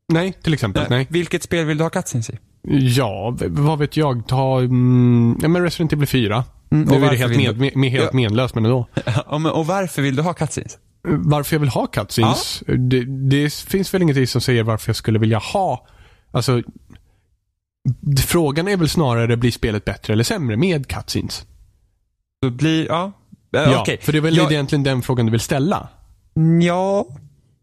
Nej, 0.08 0.32
till 0.42 0.54
exempel. 0.54 0.86
Nej. 0.90 1.06
Vilket 1.10 1.42
spel 1.42 1.66
vill 1.66 1.78
du 1.78 1.84
ha 1.84 1.90
cutscenes 1.90 2.30
i? 2.30 2.38
Ja, 2.80 3.36
vad 3.40 3.78
vet 3.78 3.96
jag. 3.96 4.28
Ta 4.28 4.58
mm, 4.60 5.38
ja, 5.42 5.48
men 5.48 5.62
Resident 5.62 5.92
Evil 5.92 6.06
4. 6.08 6.44
Mm, 6.70 6.88
nu 6.88 7.06
är 7.06 7.10
det 7.10 7.16
helt, 7.16 7.36
med, 7.36 7.58
med, 7.58 7.76
med, 7.76 7.90
helt 7.90 8.04
Ja. 8.04 8.16
menlöst, 8.16 8.54
men 8.54 8.64
ändå. 8.64 8.88
Ja, 9.26 9.38
men, 9.38 9.52
och 9.52 9.66
varför 9.66 10.02
vill 10.02 10.16
du 10.16 10.22
ha 10.22 10.32
cutscenes? 10.34 10.78
Varför 11.08 11.54
jag 11.56 11.60
vill 11.60 11.68
ha 11.68 11.86
cutscenes? 11.86 12.62
Det, 12.66 13.04
det 13.30 13.54
finns 13.54 13.94
väl 13.94 14.02
ingenting 14.02 14.26
som 14.26 14.40
säger 14.40 14.62
varför 14.62 14.88
jag 14.88 14.96
skulle 14.96 15.18
vilja 15.18 15.38
ha... 15.38 15.86
Alltså, 16.30 16.62
frågan 18.26 18.68
är 18.68 18.76
väl 18.76 18.88
snarare, 18.88 19.36
blir 19.36 19.50
spelet 19.50 19.84
bättre 19.84 20.12
eller 20.12 20.24
sämre 20.24 20.56
med 20.56 20.86
cutscenes? 20.86 21.46
Blir, 22.50 22.86
ja. 22.86 23.12
Eh, 23.56 23.62
Ja, 23.62 23.80
okej. 23.80 23.98
för 24.02 24.12
det 24.12 24.18
är 24.18 24.20
väl 24.20 24.36
Jag- 24.36 24.52
egentligen 24.52 24.82
den 24.82 25.02
frågan 25.02 25.26
du 25.26 25.32
vill 25.32 25.40
ställa? 25.40 25.88
Ja. 26.62 27.06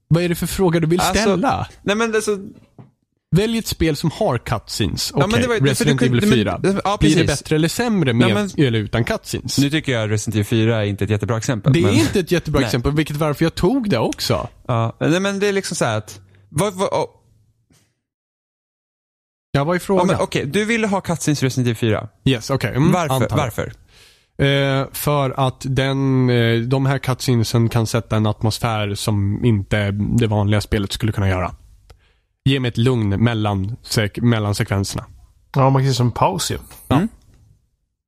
Vad 0.07 0.23
är 0.23 0.29
det 0.29 0.35
för 0.35 0.47
fråga 0.47 0.79
du 0.79 0.87
vill 0.87 0.99
Alltså, 0.99 1.21
ställa? 1.21 1.67
Nej 1.83 1.95
men 1.95 2.15
alltså, 2.15 2.37
Välj 3.35 3.57
ett 3.57 3.67
spel 3.67 3.95
som 3.95 4.11
har 4.11 4.37
cutscenes. 4.37 5.11
Okej, 5.11 5.21
Ja, 5.23 5.27
men 5.27 5.41
det 5.41 5.47
var- 5.47 5.67
Resident 5.67 6.01
Evil 6.01 6.21
men- 6.21 6.31
4. 6.31 6.59
ja, 6.83 6.97
Blir 6.99 7.15
det 7.15 7.23
bättre 7.27 7.55
eller 7.55 7.67
sämre 7.67 8.13
med 8.13 8.29
Ja, 8.29 8.33
men- 8.33 8.65
eller 8.65 8.79
utan 8.79 9.03
cutscenes? 9.03 9.57
nu 9.59 9.69
tycker 9.69 9.91
jag 9.91 10.11
Resident 10.11 10.35
Evil 10.35 10.45
4 10.45 10.77
är 10.77 10.83
inte 10.85 11.03
ett 11.03 11.09
jättebra 11.09 11.37
exempel. 11.37 11.73
det 11.73 11.79
är 11.79 11.83
men, 11.83 11.93
inte 11.95 12.19
ett 12.19 12.31
jättebra 12.31 12.59
Nej. 12.59 12.65
exempel, 12.65 12.91
vilket 12.91 13.15
varför 13.17 13.45
jag 13.45 13.55
tog 13.55 13.89
det 13.89 13.97
också. 13.97 14.47
Ja, 14.67 14.95
nej 14.99 15.19
men 15.19 15.39
det 15.39 15.47
är 15.47 15.53
liksom 15.53 15.75
så 15.75 15.85
här 15.85 15.97
att, 15.97 16.19
vad, 16.49 16.73
vad, 16.73 16.89
oh, 16.89 17.05
Ja, 19.51 19.63
vad 19.63 19.75
är 19.75 19.79
ja, 19.79 19.83
frågan? 19.85 20.07
men 20.07 20.15
okej, 20.19 20.45
du 20.45 20.65
ville 20.65 20.87
ha 20.87 21.01
cutscenes 21.01 21.43
i 21.43 21.45
Resident 21.45 21.65
Evil 21.67 21.75
4. 21.75 22.07
Yes, 22.25 22.49
okej. 22.49 22.69
Mm, 22.75 22.91
Varför? 22.91 23.15
antar 23.15 23.29
jag. 23.29 23.37
Varför? 23.37 23.73
Eh, 24.41 24.85
för 24.91 25.47
att 25.47 25.65
den, 25.69 26.29
eh, 26.29 26.59
de 26.61 26.85
här 26.85 26.97
cutscenesen 26.97 27.69
kan 27.69 27.87
sätta 27.87 28.15
en 28.15 28.25
atmosfär 28.25 28.95
som 28.95 29.45
inte 29.45 29.91
det 29.91 30.27
vanliga 30.27 30.61
spelet 30.61 30.91
skulle 30.91 31.11
kunna 31.11 31.29
göra. 31.29 31.55
Ge 32.45 32.59
mig 32.59 32.69
ett 32.69 32.77
lugn 32.77 33.09
mellan, 33.23 33.75
sek- 33.83 34.21
mellan 34.21 34.55
sekvenserna. 34.55 35.05
Ja, 35.55 35.69
man 35.69 35.81
kan 35.81 35.91
se 35.91 35.95
som 35.97 36.07
en 36.07 36.11
paus 36.13 36.51
ju. 36.51 36.57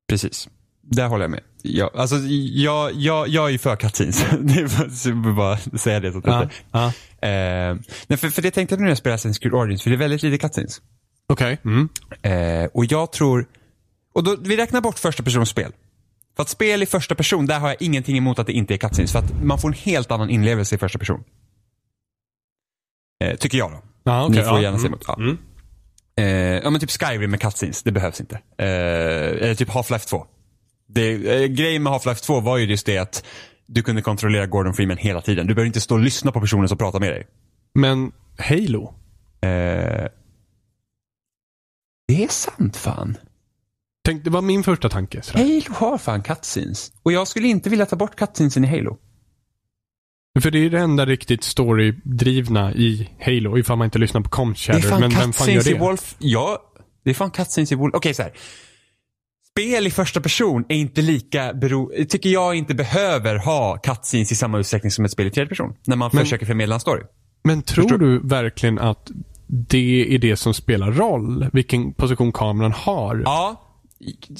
Precis. 0.10 0.50
Där 0.82 1.08
håller 1.08 1.24
jag 1.24 1.32
med. 1.32 1.42
Ja, 1.62 1.92
alltså, 1.96 2.16
jag, 2.54 2.92
jag, 2.94 3.28
jag 3.28 3.46
är 3.46 3.50
ju 3.50 3.58
för 3.58 3.76
cutscenes. 3.76 4.26
Det 4.40 4.54
är 4.54 4.78
bara- 4.80 4.90
så 4.90 5.10
jag 5.10 5.36
bara 5.36 5.58
säga 5.58 6.00
det. 6.00 6.12
Så 6.12 6.18
att 6.18 6.26
Ja, 6.28 6.44
inte- 6.44 6.56
ja. 6.72 6.86
Eh, 7.28 7.76
nej, 8.08 8.18
för, 8.18 8.30
för 8.30 8.42
det 8.42 8.52
tänkte 8.52 8.76
jag 8.76 8.82
när 8.82 8.90
jag 8.90 8.98
spelade 8.98 9.18
Assassin's 9.18 9.40
Creed 9.42 9.54
Origins, 9.54 9.84
för 9.84 9.90
det 9.90 9.96
är 9.96 9.98
väldigt 9.98 10.24
lite 10.24 10.38
cutscenes. 10.38 10.82
Okej. 11.28 11.58
Mm. 11.66 11.90
Eh, 12.22 12.70
och 12.74 12.86
jag 12.86 13.12
tror, 13.12 13.46
och 14.14 14.24
då, 14.24 14.36
vi 14.42 14.58
räknar 14.58 14.82
bort 14.82 15.00
första 15.00 15.24
persons 15.24 15.50
spel. 15.50 15.72
För 16.36 16.44
att 16.44 16.50
spel 16.50 16.84
i 16.84 16.86
första 16.86 17.16
person, 17.16 17.46
där 17.46 17.60
har 17.60 17.68
jag 17.68 17.78
ingenting 17.82 18.18
emot 18.18 18.40
att 18.40 18.48
det 18.48 18.54
inte 18.54 18.74
är 18.74 18.78
cutscenes. 18.78 19.12
För 19.12 19.20
att 19.20 19.44
man 19.44 19.60
får 19.60 19.68
en 19.68 19.74
helt 19.74 20.12
annan 20.12 20.30
inlevelse 20.30 20.76
i 20.76 20.78
första 20.78 21.00
person. 21.00 21.24
Eh, 23.24 23.36
tycker 23.36 23.58
jag 23.58 23.72
då. 23.72 23.82
Ja, 24.04 24.26
okej, 24.26 24.36
Ni 24.38 24.44
får 24.48 24.58
ja. 24.58 24.62
gärna 24.62 24.78
se 24.78 24.88
Mm. 24.88 24.94
emot. 24.94 25.04
Ja. 25.08 25.16
Mm. 25.18 25.38
Eh, 26.18 26.26
ja 26.64 26.70
men 26.70 26.82
typ 26.82 26.92
Skyrim 26.92 27.32
med 27.32 27.42
cutscenes, 27.42 27.84
det 27.84 27.92
behövs 27.92 28.20
inte. 28.22 28.36
Eh, 28.58 28.68
eller 28.68 29.56
typ 29.56 29.70
Half-Life 29.70 30.08
2. 30.10 30.26
Det, 30.88 31.12
eh, 31.44 31.48
grejen 31.48 31.84
med 31.84 31.94
Half-Life 31.94 32.24
2 32.26 32.40
var 32.40 32.58
ju 32.58 32.66
just 32.66 32.86
det 32.86 32.98
att 32.98 33.26
du 33.66 33.82
kunde 33.84 34.02
kontrollera 34.02 34.46
Gordon 34.46 34.74
Freeman 34.74 34.98
hela 34.98 35.22
tiden. 35.22 35.48
Du 35.48 35.54
behöver 35.54 35.68
inte 35.68 35.82
stå 35.82 35.96
och 35.96 36.02
lyssna 36.02 36.32
på 36.32 36.42
personen 36.42 36.68
som 36.70 36.78
pratar 36.78 37.00
med 37.00 37.12
dig. 37.12 37.28
Men 37.74 38.12
Halo? 38.38 38.94
Eh, 39.42 40.08
det 42.08 42.24
är 42.24 42.28
sant 42.28 42.78
fan. 42.78 43.18
Tänk, 44.06 44.24
det 44.24 44.30
var 44.30 44.42
min 44.42 44.64
första 44.64 44.90
tanke. 44.90 45.22
sådär. 45.22 45.44
Halo 45.44 45.74
har 45.76 45.98
fan 45.98 46.22
cutscenes. 46.24 46.92
Och 47.04 47.12
jag 47.12 47.28
skulle 47.28 47.48
inte 47.48 47.70
vilja 47.70 47.86
ta 47.86 47.96
bort 47.96 48.16
cutscenesen 48.16 48.64
i 48.66 48.68
Halo. 48.68 48.98
För 50.42 50.52
det 50.52 50.60
är 50.66 50.70
det 50.70 50.80
enda 50.80 51.06
riktigt 51.06 51.44
storydrivna 51.44 52.74
i 52.74 53.10
Halo, 53.20 53.58
ifall 53.58 53.78
man 53.78 53.86
inte 53.86 54.00
lyssnar 54.00 54.22
på 54.22 54.26
Det 54.28 54.32
Comchatter. 54.32 55.00
Men 55.00 55.10
vem 55.10 55.12
fan 55.12 55.48
gör 55.48 55.54
cutscenes 55.56 55.68
i 55.68 55.74
det? 55.74 55.80
Wolf... 55.80 56.16
Ja, 56.20 56.58
det 57.04 57.10
är 57.10 57.14
fan 57.14 57.32
cutscenes 57.32 57.72
i 57.72 57.76
Wolf... 57.76 57.94
Okej 57.96 58.14
så 58.14 58.22
här. 58.24 58.32
Spel 59.52 59.88
i 59.88 59.92
första 59.92 60.22
person 60.22 60.66
är 60.70 60.76
inte 60.76 61.02
lika 61.02 61.54
bero... 61.54 61.92
Tycker 62.10 62.30
jag 62.30 62.56
inte 62.56 62.74
behöver 62.76 63.36
ha 63.36 63.78
cutscenes 63.78 64.32
i 64.32 64.36
samma 64.36 64.60
utsträckning 64.60 64.92
som 64.92 65.06
ett 65.06 65.12
spel 65.12 65.28
i 65.28 65.32
tredje 65.32 65.50
person. 65.50 65.76
När 65.88 65.96
man 65.96 66.10
Men- 66.14 66.24
försöker 66.24 66.46
förmedla 66.46 66.76
en 66.76 66.80
story. 66.82 67.02
Men 67.44 67.62
tror 67.62 67.84
Förstår- 67.84 67.98
du 67.98 68.20
verkligen 68.20 68.80
att 68.80 69.12
det 69.48 70.16
är 70.16 70.20
det 70.20 70.36
som 70.36 70.54
spelar 70.54 70.92
roll? 70.92 71.50
Vilken 71.54 71.94
position 71.94 72.32
kameran 72.32 72.72
har? 72.72 73.22
Ja, 73.26 73.60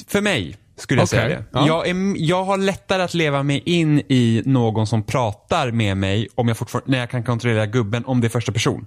för 0.06 0.20
mig 0.20 0.56
skulle 0.76 1.00
jag 1.00 1.06
Okej, 1.06 1.18
säga 1.18 1.28
det. 1.28 1.44
ja. 1.52 1.66
Jag, 1.66 1.88
är, 1.88 2.14
jag 2.16 2.44
har 2.44 2.58
lättare 2.58 3.02
att 3.02 3.14
leva 3.14 3.42
mig 3.42 3.62
in 3.66 3.98
i 3.98 4.42
någon 4.44 4.86
som 4.86 5.02
pratar 5.02 5.70
med 5.70 5.96
mig 5.96 6.28
om 6.34 6.48
jag 6.48 6.56
fortfarande, 6.56 6.90
när 6.90 6.98
jag 6.98 7.10
kan 7.10 7.22
kontrollera 7.22 7.66
gubben 7.66 8.04
om 8.04 8.20
det 8.20 8.26
är 8.26 8.28
första 8.28 8.52
person. 8.52 8.86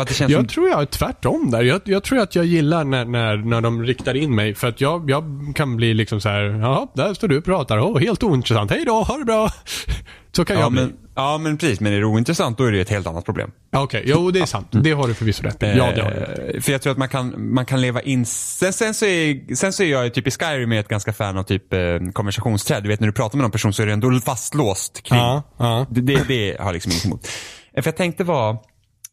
För 0.00 0.02
att 0.02 0.08
det 0.08 0.14
känns 0.14 0.32
som, 0.32 0.40
Jag 0.40 0.48
tror 0.48 0.68
jag 0.68 0.82
är 0.82 0.86
tvärtom 0.86 1.50
där. 1.50 1.62
Jag, 1.62 1.80
jag 1.84 2.02
tror 2.04 2.18
att 2.18 2.34
jag 2.34 2.44
gillar 2.44 2.84
när, 2.84 3.04
när, 3.04 3.36
när 3.36 3.60
de 3.60 3.82
riktar 3.82 4.14
in 4.14 4.34
mig. 4.34 4.54
För 4.54 4.68
att 4.68 4.80
jag, 4.80 5.10
jag 5.10 5.52
kan 5.54 5.76
bli 5.76 5.94
liksom 5.94 6.20
så 6.20 6.28
här, 6.28 6.42
ja, 6.42 6.92
där 6.94 7.14
står 7.14 7.28
du 7.28 7.38
och 7.38 7.44
pratar. 7.44 7.78
Oh, 7.78 8.00
helt 8.00 8.22
ointressant. 8.22 8.70
Hej 8.70 8.84
då, 8.84 9.02
ha 9.02 9.18
det 9.18 9.24
bra. 9.24 9.50
Så 10.32 10.44
kan 10.44 10.56
ja, 10.56 10.62
jag 10.62 10.72
bli. 10.72 10.80
men, 10.80 10.92
ja 11.14 11.38
men 11.38 11.58
precis, 11.58 11.80
men 11.80 11.92
är 11.92 11.98
det 11.98 12.04
ointressant 12.04 12.58
då 12.58 12.64
är 12.64 12.72
det 12.72 12.80
ett 12.80 12.90
helt 12.90 13.06
annat 13.06 13.24
problem. 13.24 13.50
Ja, 13.70 13.82
Okej, 13.82 14.02
jo 14.06 14.30
det 14.30 14.40
är 14.40 14.46
sant. 14.46 14.68
Det 14.70 14.92
har 14.92 15.08
du 15.08 15.14
förvisso 15.14 15.42
rätt 15.42 15.62
i. 15.62 15.66
Ja, 15.66 15.92
det 15.94 16.02
har 16.02 16.10
du. 16.10 16.52
Eh, 16.56 16.60
För 16.60 16.72
jag 16.72 16.82
tror 16.82 16.90
att 16.90 16.98
man 16.98 17.08
kan, 17.08 17.54
man 17.54 17.66
kan 17.66 17.80
leva 17.80 18.02
in, 18.02 18.26
sen, 18.26 18.72
sen, 18.72 18.94
så 18.94 19.06
är, 19.06 19.54
sen 19.54 19.72
så 19.72 19.82
är 19.82 19.90
jag 19.90 20.14
typ 20.14 20.26
i 20.26 20.30
Skyrim 20.30 20.72
ett 20.72 20.88
ganska 20.88 21.12
fan 21.12 21.38
av 21.38 21.42
typ 21.42 21.72
eh, 21.72 21.78
konversationsträd. 22.12 22.82
Du 22.82 22.88
vet 22.88 23.00
när 23.00 23.06
du 23.06 23.12
pratar 23.12 23.36
med 23.36 23.42
någon 23.42 23.50
person 23.50 23.72
så 23.72 23.82
är 23.82 23.86
det 23.86 23.92
ändå 23.92 24.20
fastlåst 24.20 25.02
kring. 25.02 25.18
Ja, 25.18 25.42
ja. 25.56 25.86
Det, 25.90 26.00
det, 26.00 26.24
det 26.28 26.56
har 26.58 26.66
jag 26.66 26.72
liksom 26.72 26.92
inget 26.92 27.04
emot. 27.04 27.28
Eh, 27.74 27.82
För 27.82 27.88
jag 27.88 27.96
tänkte 27.96 28.24
var, 28.24 28.56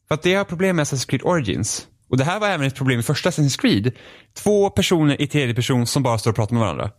för 0.08 0.16
att 0.16 0.22
det 0.22 0.34
har 0.34 0.44
problem 0.44 0.76
med 0.76 0.84
Assassin's 0.84 1.10
Creed 1.10 1.22
Origins. 1.24 1.88
Och 2.10 2.18
det 2.18 2.24
här 2.24 2.40
var 2.40 2.48
även 2.48 2.68
ett 2.68 2.76
problem 2.76 3.00
i 3.00 3.04
första 3.04 3.30
Assassin's 3.30 3.62
Creed. 3.62 3.92
Två 4.34 4.70
personer 4.70 5.22
i 5.22 5.28
tredje 5.28 5.56
person 5.56 5.88
som 5.88 6.04
bara 6.04 6.18
står 6.18 6.32
och 6.32 6.36
pratar 6.36 6.54
med 6.54 6.62
varandra. 6.62 6.92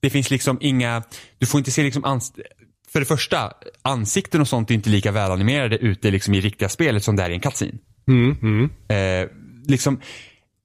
Det 0.00 0.10
finns 0.10 0.30
liksom 0.30 0.58
inga, 0.60 1.02
du 1.38 1.46
får 1.46 1.58
inte 1.58 1.70
se 1.70 1.82
liksom 1.82 2.20
för 2.92 3.00
det 3.00 3.06
första, 3.06 3.52
ansikten 3.82 4.40
och 4.40 4.48
sånt 4.48 4.70
är 4.70 4.74
inte 4.74 4.90
lika 4.90 5.12
välanimerade 5.12 5.76
ute 5.76 6.10
liksom 6.10 6.34
i 6.34 6.40
riktiga 6.40 6.68
spelet 6.68 7.04
som 7.04 7.16
det 7.16 7.22
är 7.22 7.30
i 7.30 7.34
en 7.34 7.40
cutscene. 7.40 7.78
Mm, 8.08 8.36
mm. 8.42 8.70
Eh, 8.88 9.30
liksom, 9.66 10.00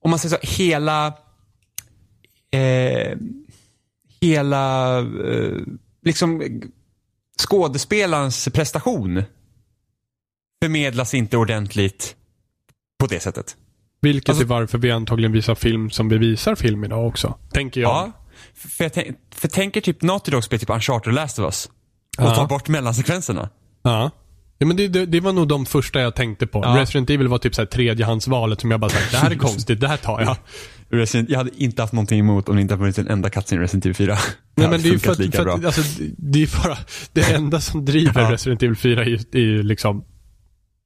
om 0.02 0.10
man 0.10 0.20
säger 0.20 0.36
så, 0.36 0.62
hela 0.62 1.08
eh, 2.52 3.18
hela 4.22 4.98
eh, 5.00 5.62
liksom 6.04 6.62
skådespelarens 7.42 8.50
prestation 8.54 9.24
förmedlas 10.66 11.14
inte 11.14 11.38
ordentligt 11.38 12.16
på 13.00 13.08
det 13.08 13.20
sättet. 13.20 13.56
Vilket 14.02 14.30
Alltså- 14.30 14.44
är 14.44 14.48
varför 14.48 14.78
vi 14.78 14.92
antagligen 14.92 15.32
visar 15.32 15.56
film 15.56 15.90
som 15.90 16.10
vi 16.10 16.18
visar 16.18 16.56
film 16.56 16.84
idag 16.84 17.08
också. 17.08 17.38
Tänker 17.52 17.82
jag. 17.82 17.90
Ja. 17.90 18.12
För 18.56 18.84
jag 18.84 18.94
tänk, 18.94 19.18
för 19.36 19.48
tänker 19.48 19.82
typ 19.82 20.02
Naughty 20.02 20.32
Dog 20.32 20.44
spel 20.44 20.60
typ 20.60 20.70
Uncharted 20.70 21.08
och 21.08 21.14
Last 21.14 21.40
of 21.40 21.46
Us. 21.46 21.66
Och 22.18 22.24
Ja. 22.24 22.36
tar 22.36 22.48
bort 22.48 22.68
mellansekvenserna. 22.68 23.50
Ja. 23.84 24.12
ja 24.58 24.66
men 24.68 24.78
det, 24.78 24.88
det, 24.88 25.06
det 25.06 25.20
var 25.20 25.34
nog 25.34 25.48
de 25.48 25.66
första 25.66 26.00
jag 26.02 26.16
tänkte 26.16 26.48
på. 26.48 26.62
Ja. 26.64 26.78
Resident 26.82 27.10
Evil 27.10 27.28
var 27.28 27.38
typ 27.38 27.56
så 27.56 27.62
här 27.62 27.68
tredjehandsvalet 27.68 28.62
som 28.62 28.72
jag 28.72 28.80
bara 28.80 28.90
sagt, 28.90 29.12
det 29.12 29.18
här 29.18 29.32
är 29.32 29.36
konstigt, 29.36 29.82
det 29.82 29.88
här 29.88 29.98
tar 29.98 30.22
jag. 30.22 30.38
Resident, 30.90 31.30
jag 31.30 31.38
hade 31.38 31.52
inte 31.64 31.82
haft 31.82 31.94
någonting 31.94 32.20
emot 32.20 32.50
om 32.50 32.56
det 32.56 32.62
inte 32.62 32.74
hade 32.74 32.82
funnits 32.82 33.00
en 33.00 33.08
enda 33.08 33.30
cutscene 33.30 33.62
i 33.62 33.64
Resident 33.64 33.86
Evil 33.86 33.96
4. 33.96 34.18
Nej, 34.56 34.70
men 34.70 34.82
det 34.82 34.90
är 34.90 34.92
ju 34.92 35.00
för 35.00 35.12
att, 35.12 35.36
för 35.36 35.48
att 35.48 35.66
alltså, 35.66 35.82
det 36.18 36.44
är 36.44 36.64
bara, 36.64 36.78
det 37.14 37.32
enda 37.32 37.62
som 37.62 37.86
driver 37.86 38.22
Ja. 38.22 38.32
Resident 38.32 38.64
Evil 38.64 38.76
4 38.76 39.02
är 39.02 39.06
ju, 39.06 39.20
är 39.32 39.40
ju 39.40 39.64
liksom 39.64 40.04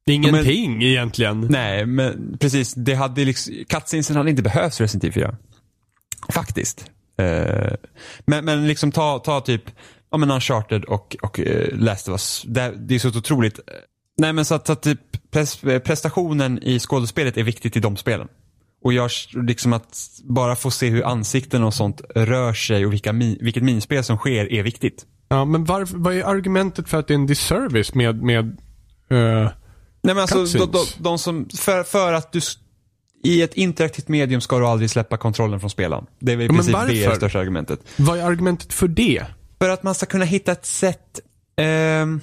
ingenting 0.06 0.82
egentligen. 0.82 1.40
Nej, 1.50 1.86
men 1.86 2.36
precis. 2.40 2.74
Det 2.74 2.94
hade 2.94 3.24
liksom, 3.24 3.54
cutscenesen 3.68 4.16
hade 4.16 4.30
inte 4.30 4.42
behövts 4.42 4.80
i 4.80 4.84
Resident 4.84 5.04
Evil 5.04 5.12
4. 5.14 5.36
Faktiskt. 6.32 6.90
Eh, 7.18 7.72
men, 8.26 8.44
men 8.44 8.68
liksom 8.68 8.92
ta, 8.92 9.18
ta 9.18 9.40
typ, 9.40 9.62
ja 10.10 10.18
men 10.18 10.30
Uncharted 10.30 10.84
och, 10.84 11.16
och 11.22 11.40
eh, 11.40 11.68
Last 11.72 12.08
of 12.08 12.12
Us. 12.12 12.44
Det, 12.46 12.74
det 12.76 12.94
är 12.94 12.98
så 12.98 13.08
otroligt. 13.08 13.58
eh, 13.58 13.64
Nej 14.18 14.32
men 14.32 14.44
så 14.44 14.54
att, 14.54 14.66
så 14.66 14.72
att 14.72 14.82
typ 14.82 15.00
pres, 15.30 15.56
prestationen 15.56 16.62
i 16.62 16.78
skådespelet 16.78 17.36
är 17.36 17.42
viktigt 17.42 17.76
i 17.76 17.80
de 17.80 17.96
spelen. 17.96 18.28
Och 18.84 18.92
jag 18.92 19.10
liksom 19.32 19.72
att 19.72 19.98
bara 20.24 20.56
få 20.56 20.70
se 20.70 20.88
hur 20.88 21.06
ansikten 21.06 21.64
och 21.64 21.74
sånt 21.74 22.00
rör 22.14 22.52
sig 22.52 22.86
och 22.86 22.92
vilka 22.92 23.12
vilket 23.40 23.62
minspel 23.62 24.04
som 24.04 24.16
sker 24.16 24.52
är 24.52 24.62
viktigt. 24.62 25.06
Ja, 25.28 25.44
men 25.44 25.64
varför, 25.64 25.96
vad 25.98 26.14
är 26.14 26.24
argumentet 26.24 26.88
för 26.88 26.98
att 26.98 27.08
det 27.08 27.14
är 27.14 27.18
en 27.18 27.26
disservice 27.26 27.94
med, 27.94 28.22
med 28.22 28.58
eh, 29.10 29.50
Nej 30.02 30.14
men 30.14 30.22
alltså, 30.22 30.44
de, 30.66 30.72
de, 30.72 30.86
de 30.98 31.18
som, 31.18 31.48
för, 31.48 31.82
för 31.82 32.12
att 32.12 32.32
du, 32.32 32.40
i 33.24 33.42
ett 33.42 33.54
interaktivt 33.54 34.08
medium 34.08 34.40
ska 34.40 34.58
du 34.58 34.66
aldrig 34.66 34.90
släppa 34.90 35.16
kontrollen 35.16 35.60
från 35.60 35.70
spelaren. 35.70 36.06
Det 36.18 36.32
är 36.32 36.36
väl 36.36 36.44
i 36.44 36.48
Ja, 36.48 36.54
princip 36.54 36.76
det, 36.88 37.16
största 37.16 37.38
argumentet. 37.38 37.80
vad 37.96 38.18
är 38.18 38.24
argumentet 38.24 38.72
för 38.72 38.88
det? 38.88 39.26
För 39.58 39.68
att 39.68 39.82
man 39.82 39.94
ska 39.94 40.06
kunna 40.06 40.24
hitta 40.24 40.52
ett 40.52 40.66
sätt, 40.66 41.20
om 41.56 42.20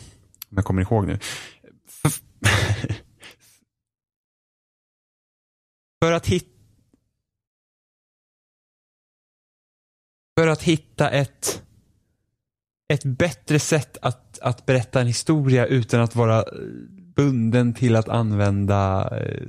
jag 0.50 0.66
kommer 0.66 0.82
ihåg 0.82 1.08
nu. 1.08 1.20
För, 1.90 2.12
för 6.02 6.12
att 6.12 6.28
hitta 6.28 6.58
För 10.40 10.48
att 10.48 10.64
hitta 10.64 11.10
ett, 11.10 11.64
ett 12.94 13.04
bättre 13.04 13.60
sätt 13.60 13.98
att, 14.02 14.40
att 14.40 14.66
berätta 14.66 15.02
en 15.02 15.08
historia 15.08 15.66
utan 15.66 16.02
att 16.02 16.16
vara 16.16 16.38
eh, 16.40 16.46
bunden 17.18 17.74
till 17.74 17.96
att 17.96 18.10
använda 18.10 19.10
eh, 19.22 19.42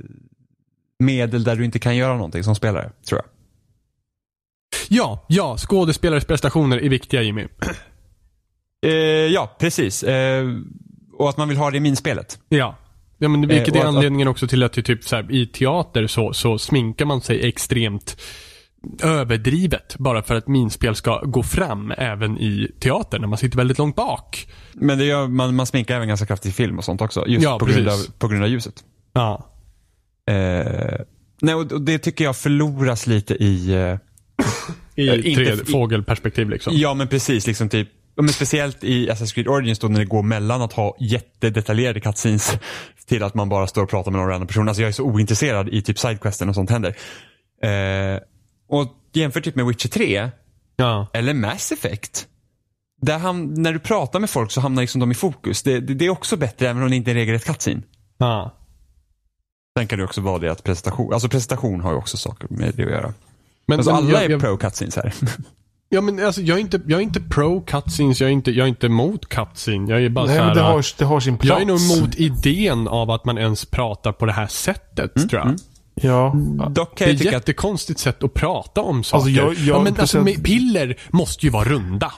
medel 0.99 1.43
där 1.43 1.55
du 1.55 1.65
inte 1.65 1.79
kan 1.79 1.95
göra 1.95 2.13
någonting 2.13 2.43
som 2.43 2.55
spelare, 2.55 2.91
tror 3.07 3.21
jag. 3.21 3.29
Ja, 4.89 5.25
ja, 5.27 5.57
skådespelares 5.57 6.25
prestationer 6.25 6.77
är 6.83 6.89
viktiga 6.89 7.21
Jimmy. 7.21 7.47
Eh, 8.85 8.91
ja, 9.33 9.55
precis. 9.59 10.03
Eh, 10.03 10.47
och 11.13 11.29
att 11.29 11.37
man 11.37 11.47
vill 11.49 11.57
ha 11.57 11.71
det 11.71 11.77
i 11.77 11.79
minspelet. 11.79 12.39
Ja. 12.49 12.75
Ja, 13.17 13.27
men 13.29 13.47
vilket 13.47 13.75
Eh, 13.75 13.81
är 13.81 13.85
att- 13.85 13.95
anledningen 13.95 14.27
också 14.27 14.47
till 14.47 14.63
att 14.63 14.73
typ 14.73 15.03
så 15.03 15.15
här, 15.15 15.31
i 15.31 15.47
teater 15.47 16.07
så, 16.07 16.33
så 16.33 16.57
sminkar 16.57 17.05
man 17.05 17.21
sig 17.21 17.47
extremt 17.47 18.21
överdrivet 19.01 19.95
bara 19.97 20.23
för 20.23 20.35
att 20.35 20.47
minspel 20.47 20.95
ska 20.95 21.19
gå 21.19 21.43
fram 21.43 21.91
även 21.97 22.37
i 22.37 22.71
teater 22.79 23.19
när 23.19 23.27
man 23.27 23.37
sitter 23.37 23.57
väldigt 23.57 23.77
långt 23.77 23.95
bak. 23.95 24.47
Men 24.73 24.97
det 24.97 25.05
gör, 25.05 25.27
man, 25.27 25.55
man 25.55 25.65
sminkar 25.65 25.95
även 25.95 26.07
ganska 26.07 26.25
kraftigt 26.25 26.51
i 26.51 26.53
film 26.53 26.77
och 26.77 26.83
sånt 26.83 27.01
också. 27.01 27.27
Just 27.27 27.43
Ja, 27.43 27.59
på, 27.59 27.65
grund 27.65 27.87
av, 27.87 27.97
på 28.19 28.27
grund 28.27 28.43
av 28.43 28.49
ljuset. 28.49 28.73
Ja. 29.13 29.49
Eh, 30.29 30.99
nej, 31.41 31.55
och 31.55 31.81
det 31.81 31.99
tycker 31.99 32.23
jag 32.23 32.37
förloras 32.37 33.07
lite 33.07 33.33
i... 33.33 33.73
Eh, 33.73 33.97
I 34.95 35.29
inte- 35.29 35.55
tre 35.55 35.65
fågelperspektiv 35.65 36.49
liksom. 36.49 36.73
ja, 36.75 36.93
men 36.93 37.07
precis. 37.07 37.47
Liksom 37.47 37.69
typ, 37.69 37.89
men 38.15 38.29
speciellt 38.29 38.83
i 38.83 39.09
Assassin's 39.09 39.33
Creed 39.33 39.47
Origins 39.47 39.79
då 39.79 39.87
när 39.87 39.99
det 39.99 40.05
går 40.05 40.23
mellan 40.23 40.61
att 40.61 40.73
ha 40.73 40.97
jättedetaljerade 40.99 41.99
cutscenes 41.99 42.57
till 43.07 43.23
att 43.23 43.33
man 43.35 43.49
bara 43.49 43.67
står 43.67 43.83
och 43.83 43.89
pratar 43.89 44.11
med 44.11 44.21
någon 44.21 44.33
annan 44.33 44.47
person. 44.47 44.67
Alltså 44.67 44.81
jag 44.81 44.89
är 44.89 44.93
så 44.93 45.03
ointresserad 45.03 45.69
i 45.69 45.81
typ 45.81 45.99
sidequesten 45.99 46.49
och 46.49 46.55
sånt 46.55 46.69
händer. 46.69 46.95
Eh, 47.63 48.19
och 48.69 48.87
jämför 49.13 49.41
typ 49.41 49.55
med 49.55 49.65
Witcher 49.65 49.87
3 49.89 50.29
Ja. 50.75 51.07
eller 51.13 51.33
Mass 51.33 51.71
Effect. 51.71 52.27
Där 53.01 53.19
ham- 53.19 53.53
när 53.57 53.73
du 53.73 53.79
pratar 53.79 54.19
med 54.19 54.29
folk 54.29 54.51
så 54.51 54.61
hamnar 54.61 54.81
liksom 54.83 54.99
de 54.99 55.11
i 55.11 55.15
fokus. 55.15 55.63
Det, 55.63 55.79
det, 55.79 55.93
det 55.93 56.05
är 56.05 56.09
också 56.09 56.37
bättre 56.37 56.69
även 56.69 56.83
om 56.83 56.89
det 56.89 56.95
inte 56.95 57.09
är 57.11 57.15
en 57.15 57.19
regelrätt 57.19 57.45
cutscene. 57.45 57.81
ja. 58.17 58.55
Sen 59.77 59.87
kan 59.87 59.99
det 59.99 60.05
också 60.05 60.21
vara 60.21 60.39
det 60.39 60.51
att 60.51 60.63
presentation, 60.63 61.13
alltså 61.13 61.29
presentation 61.29 61.81
har 61.81 61.91
ju 61.91 61.97
också 61.97 62.17
saker 62.17 62.47
med 62.49 62.73
det 62.75 62.83
att 62.83 62.89
göra. 62.91 63.13
Men, 63.65 63.79
Alltså 63.79 63.91
men 63.93 63.97
alla 64.03 64.11
jag, 64.11 64.23
är 64.23 64.29
jag, 64.29 64.41
pro 64.41 64.57
cutscenes 64.57 64.95
här. 64.95 65.13
Ja 65.91 66.01
men 66.01 66.25
alltså 66.25 66.41
jag 66.41 66.57
är 66.57 66.61
inte, 66.61 66.81
jag 66.87 66.99
är 66.99 67.03
inte 67.03 67.21
pro 67.21 67.61
cutscenes, 67.61 68.21
jag 68.21 68.27
är 68.29 68.33
inte, 68.33 68.51
jag 68.51 68.63
är 68.63 68.69
inte 68.69 68.85
emot 68.85 69.29
cutscene. 69.29 69.91
Jag 69.91 70.03
är 70.05 70.09
bara 70.09 70.25
Nej, 70.25 70.35
så 70.35 70.39
men 70.41 70.47
här, 70.47 70.55
det 70.55 70.61
har, 70.61 70.85
det 70.97 71.05
har 71.05 71.19
sin 71.19 71.37
plats. 71.37 71.49
Jag 71.49 71.61
är 71.61 71.65
nog 71.65 71.79
emot 71.97 72.15
idén 72.15 72.87
av 72.87 73.11
att 73.11 73.25
man 73.25 73.37
ens 73.37 73.65
pratar 73.65 74.11
på 74.11 74.25
det 74.25 74.31
här 74.31 74.47
sättet, 74.47 75.13
tror 75.29 75.33
jag. 75.45 75.55
Ja. 76.01 76.35
Dock 76.69 76.97
Det 76.97 77.05
kan 77.05 77.07
är 77.07 77.11
jag 77.13 77.25
ett 77.25 77.33
jättekonstigt 77.33 77.99
sätt 77.99 78.23
att 78.23 78.33
prata 78.33 78.81
om 78.81 79.03
saker. 79.03 79.15
Alltså, 79.17 79.29
jag- 79.31 79.53
jag- 79.53 79.57
ja, 79.77 79.83
men 79.83 79.99
alltså, 79.99 80.21
med 80.21 80.43
piller 80.43 80.97
måste 81.09 81.45
ju 81.45 81.49
vara 81.51 81.69
runda. 81.69 82.11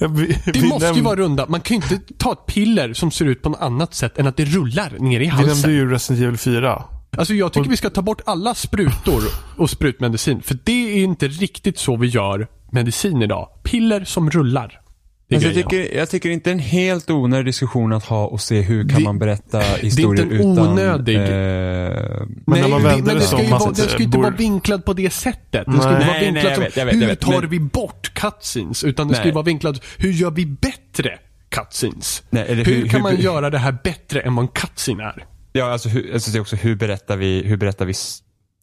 Vi, 0.00 0.38
Det 0.44 0.52
vi 0.60 0.68
måste 0.68 0.86
ju 0.88 1.00
vara 1.02 1.16
runda. 1.16 1.46
Man 1.48 1.60
kan 1.60 1.76
ju 1.76 1.82
inte 1.82 2.14
ta 2.18 2.32
ett 2.32 2.46
piller 2.46 2.92
som 2.94 3.10
ser 3.10 3.24
ut 3.24 3.42
på 3.42 3.48
något 3.48 3.60
annat 3.60 3.94
sätt 3.94 4.18
än 4.18 4.26
att 4.26 4.36
det 4.36 4.44
rullar 4.44 4.90
ner 4.98 5.16
i 5.20 5.24
Vi 5.24 5.26
halsen. 5.26 5.48
nämnde 5.48 5.72
ju 5.72 5.90
Resident 5.90 6.24
Evil 6.24 6.38
4. 6.38 6.82
Alltså 7.18 7.34
jag 7.34 7.52
tycker 7.52 7.70
vi 7.70 7.76
ska 7.76 7.90
ta 7.90 8.02
bort 8.02 8.20
alla 8.26 8.54
sprutor 8.54 9.22
och 9.58 9.70
sprutmedicin. 9.70 10.42
För 10.42 10.58
det 10.64 10.92
är 11.00 11.04
inte 11.04 11.28
riktigt 11.28 11.78
så 11.78 11.96
vi 11.96 12.06
gör 12.08 12.48
medicin 12.72 13.22
idag. 13.22 13.48
Piller 13.62 14.04
som 14.04 14.30
rullar. 14.30 14.80
Det 15.30 15.36
är 15.36 15.46
alltså, 15.46 15.60
jag, 15.60 15.70
tycker, 15.70 15.96
jag 15.96 16.10
tycker 16.10 16.30
inte 16.30 16.50
en 16.50 16.58
helt 16.58 17.10
onödig 17.10 17.44
diskussion 17.46 17.92
att 17.92 18.04
ha 18.04 18.26
och 18.26 18.40
se 18.40 18.60
hur 18.60 18.88
kan 18.88 18.98
Det- 18.98 19.04
man 19.04 19.18
berätta 19.18 19.60
historier 19.60 20.24
en 20.26 20.32
utan... 20.32 20.58
onödig- 20.58 21.16
Eh, 21.16 21.22
Men 21.26 22.28
Nej, 22.46 22.60
när 22.60 22.68
man 22.68 22.82
det- 22.82 22.88
vänder 22.88 23.04
men 23.04 23.14
det 23.14 23.14
det 23.14 23.20
ska 23.26 23.42
ju 23.42 23.48
vara, 23.50 23.70
det 23.70 23.82
det 23.82 23.88
ska 23.88 23.98
ju 23.98 24.04
inte 24.04 24.18
vara 24.18 24.30
vinklad 24.30 24.84
på 24.84 24.92
det 24.92 25.10
sättet. 25.10 25.66
Det 25.66 25.72
ska 25.72 25.90
Nej. 25.90 25.94
inte 25.94 26.06
vara 26.06 26.16
Nej, 26.18 26.24
vinklad 26.24 26.34
nej, 26.34 26.44
jag 26.44 26.54
som, 26.54 26.64
vet, 26.64 26.76
jag 26.76 26.86
vet, 26.86 26.94
hur 26.94 27.00
jag 27.00 27.08
vet, 27.08 27.20
tar 27.20 27.40
men- 27.40 27.50
vi 27.50 27.60
bort 27.60 28.14
cutscenes? 28.14 28.84
Utan 28.84 29.08
det 29.08 29.14
ska 29.14 29.24
ju 29.24 29.28
Nej. 29.28 29.34
vara 29.34 29.44
vinklat, 29.44 29.82
hur 29.98 30.12
gör 30.12 30.30
vi 30.30 30.46
bättre 30.46 31.18
cutscenes? 31.48 32.22
Nej, 32.30 32.44
eller 32.48 32.64
hur, 32.64 32.74
hur- 32.74 32.82
kan 32.88 32.90
hur- 32.90 33.02
man 33.02 33.16
göra 33.20 33.50
det 33.50 33.58
här 33.58 33.76
bättre 33.84 34.20
än 34.20 34.34
vad 34.34 34.42
en 34.42 34.48
cutscene 34.48 35.02
är? 35.04 35.24
ja, 35.52 35.72
alltså, 35.72 35.88
hur, 35.88 36.12
alltså 36.14 36.30
det 36.30 36.38
är 36.38 36.40
också 36.40 36.56
hur 36.56 36.74
berättar 36.76 37.16
vi, 37.16 37.42
hur 37.46 37.56
berättar 37.56 37.84
vi, 37.84 37.92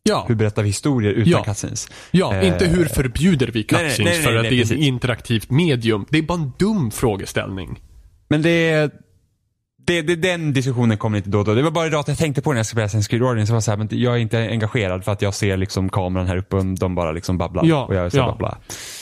Ja, 0.07 0.25
hur 0.27 0.35
berättar 0.35 0.63
vi 0.63 0.69
historier 0.69 1.11
utan 1.13 1.31
Ja. 1.31 1.43
cutscenes? 1.43 1.87
ja 2.11 2.35
Eh, 2.35 2.47
inte 2.47 2.65
hur 2.67 2.85
förbjuder 2.85 3.47
vi 3.47 3.65
nej, 3.71 3.81
nej, 3.81 3.87
cutscenes 3.89 4.13
nej, 4.13 4.21
för 4.23 4.29
nej, 4.31 4.37
att 4.37 4.43
nej, 4.43 4.51
det 4.51 4.61
är 4.61 4.75
ett 4.77 4.83
interaktivt 4.83 5.49
medium. 5.49 6.05
Det 6.09 6.17
är 6.17 6.21
bara 6.21 6.39
en 6.39 6.51
dum 6.59 6.91
frågeställning. 6.91 7.79
Men 8.29 8.41
det 8.41 8.69
är... 8.69 8.91
Det, 9.87 10.01
det, 10.01 10.15
den 10.15 10.53
diskussionen 10.53 10.97
kommer 10.97 11.17
lite 11.17 11.29
då 11.29 11.39
och 11.39 11.45
då. 11.45 11.53
Det 11.53 11.61
var 11.61 11.71
bara 11.71 11.87
idag 11.87 11.99
att 11.99 12.07
jag 12.07 12.17
tänkte 12.17 12.41
på 12.41 12.51
det 12.51 12.53
när 12.53 12.59
jag 12.59 12.65
skulle 12.65 12.87
spela 12.87 12.99
Assassin's 13.01 13.09
Creed 13.09 13.23
Origins. 13.23 13.47
Så 13.47 13.53
var 13.53 13.61
så 13.61 13.71
här, 13.71 13.77
men 13.77 13.87
jag 13.91 14.13
är 14.13 14.17
inte 14.17 14.37
engagerad 14.39 15.03
för 15.03 15.11
att 15.11 15.21
jag 15.21 15.33
ser 15.33 15.57
liksom 15.57 15.89
kameran 15.89 16.27
här 16.27 16.37
uppe 16.37 16.55
och 16.55 16.65
de 16.65 16.95
bara 16.95 17.11
liksom 17.11 17.37
babblar. 17.37 17.65
Ja, 17.65 17.85
och 17.85 17.95
jag 17.95 18.11
så 18.11 18.17
ja. 18.17 18.25
babblar. 18.25 18.57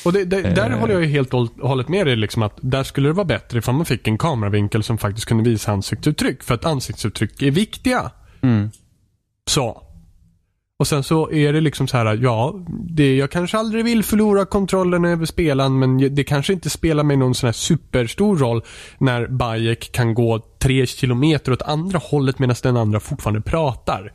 Och 0.06 0.14
det, 0.14 0.26
det, 0.26 0.42
där 0.42 0.70
Eh. 0.72 0.80
håller 0.80 0.94
jag 0.94 1.04
ju 1.04 1.10
helt 1.10 1.34
och 1.34 1.48
hållet 1.62 1.88
med 1.88 2.06
dig 2.08 2.16
liksom 2.16 2.44
att 2.44 2.58
där 2.62 2.84
skulle 2.84 3.10
det 3.10 3.14
vara 3.14 3.26
bättre 3.26 3.58
ifall 3.60 3.76
man 3.76 3.86
fick 3.86 4.08
en 4.08 4.18
kameravinkel 4.18 4.84
som 4.84 4.98
faktiskt 4.98 5.28
kunde 5.28 5.44
visa 5.50 5.72
ansiktsuttryck. 5.72 6.44
För 6.44 6.54
att 6.56 6.66
ansiktsuttryck 6.66 7.42
är 7.42 7.52
viktiga. 7.52 8.12
Mm. 8.42 8.70
sa. 9.50 9.82
Och 10.78 10.88
sen 10.88 11.04
så 11.04 11.32
är 11.32 11.54
det 11.54 11.62
liksom 11.62 11.88
så 11.88 11.98
här, 11.98 12.20
ja, 12.22 12.66
det, 12.90 13.16
jag 13.16 13.32
kanske 13.32 13.58
aldrig 13.58 13.86
vill 13.86 14.04
förlora 14.04 14.46
kontrollen 14.46 15.06
över 15.06 15.26
spelaren 15.26 15.80
men 15.80 16.16
det 16.16 16.24
kanske 16.24 16.54
inte 16.54 16.70
spelar 16.70 17.04
mig 17.04 17.18
någon 17.18 17.36
sån 17.36 17.48
här 17.48 17.54
superstor 17.54 18.38
roll 18.38 18.64
när 18.98 19.28
Bayek 19.28 19.92
kan 19.92 20.14
gå 20.14 20.40
tre 20.60 20.86
kilometer 20.86 21.52
åt 21.52 21.62
andra 21.62 22.00
hållet 22.00 22.40
medan 22.40 22.56
den 22.64 22.78
andra 22.78 23.00
fortfarande 23.00 23.42
pratar. 23.42 24.12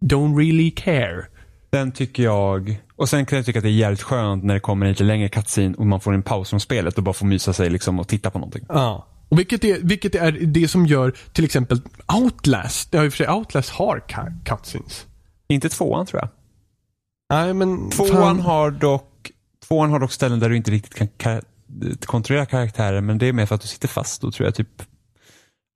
Don't 0.00 0.36
really 0.36 0.70
care. 0.70 1.26
Den 1.70 1.92
tycker 1.92 2.22
jag. 2.22 2.80
Och 2.96 3.08
sen 3.08 3.26
kan 3.26 3.36
jag 3.36 3.46
tycka 3.46 3.58
att 3.58 3.62
det 3.62 3.68
är 3.68 3.72
jävligt 3.72 4.02
skönt 4.02 4.44
när 4.44 4.54
det 4.54 4.60
kommer 4.60 4.86
en 4.86 4.92
lite 4.92 5.04
längre 5.04 5.28
cutscene 5.28 5.74
och 5.78 5.86
man 5.86 6.00
får 6.00 6.12
en 6.14 6.22
paus 6.22 6.50
från 6.50 6.60
spelet 6.60 6.98
och 6.98 7.04
bara 7.04 7.14
får 7.14 7.26
mysa 7.26 7.52
sig 7.52 7.70
liksom 7.70 8.00
och 8.00 8.08
titta 8.08 8.30
på 8.30 8.38
någonting. 8.38 8.64
Ja. 8.68 9.06
Och 9.28 9.38
vilket 9.38 9.64
är, 9.64 9.78
vilket 9.82 10.14
är 10.14 10.32
det 10.32 10.68
som 10.68 10.86
gör 10.86 11.14
till 11.32 11.44
exempel 11.44 11.80
Outlast, 12.22 12.88
ja 12.90 13.04
i 13.04 13.08
och 13.08 13.12
för 13.12 13.16
sig 13.16 13.28
Outlast 13.28 13.70
har 13.70 14.02
cutscenes. 14.44 15.06
Inte 15.48 15.68
tvåan 15.68 16.06
tror 16.06 16.20
jag. 16.22 16.28
Nej 17.32 17.54
men 17.54 17.90
Tvåan 17.90 18.10
fan. 18.10 18.40
har 18.40 18.70
dock 18.70 19.30
Tvåan 19.68 19.90
har 19.90 19.98
dock 20.00 20.12
ställen 20.12 20.40
där 20.40 20.48
du 20.48 20.56
inte 20.56 20.70
riktigt 20.70 20.94
kan 20.94 21.08
ka- 21.08 21.42
kontrollera 22.06 22.46
karaktären 22.46 23.06
men 23.06 23.18
det 23.18 23.26
är 23.26 23.32
mer 23.32 23.46
för 23.46 23.54
att 23.54 23.60
du 23.60 23.68
sitter 23.68 23.88
fast. 23.88 24.20
Då 24.22 24.30
tror 24.30 24.46
jag 24.46 24.54
typ 24.54 24.82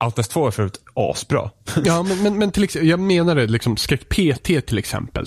Outlast 0.05 0.31
2 0.31 0.47
är 0.47 0.51
förut 0.51 0.81
asbra. 0.95 1.49
Ja, 1.85 2.03
men, 2.03 2.23
men, 2.23 2.37
men 2.37 2.51
till 2.51 2.63
exempel, 2.63 2.89
jag 2.89 2.99
menar 2.99 3.35
det 3.35 3.47
liksom 3.47 3.77
skräck 3.77 4.09
PT 4.09 4.43
till 4.67 4.77
exempel. 4.77 5.25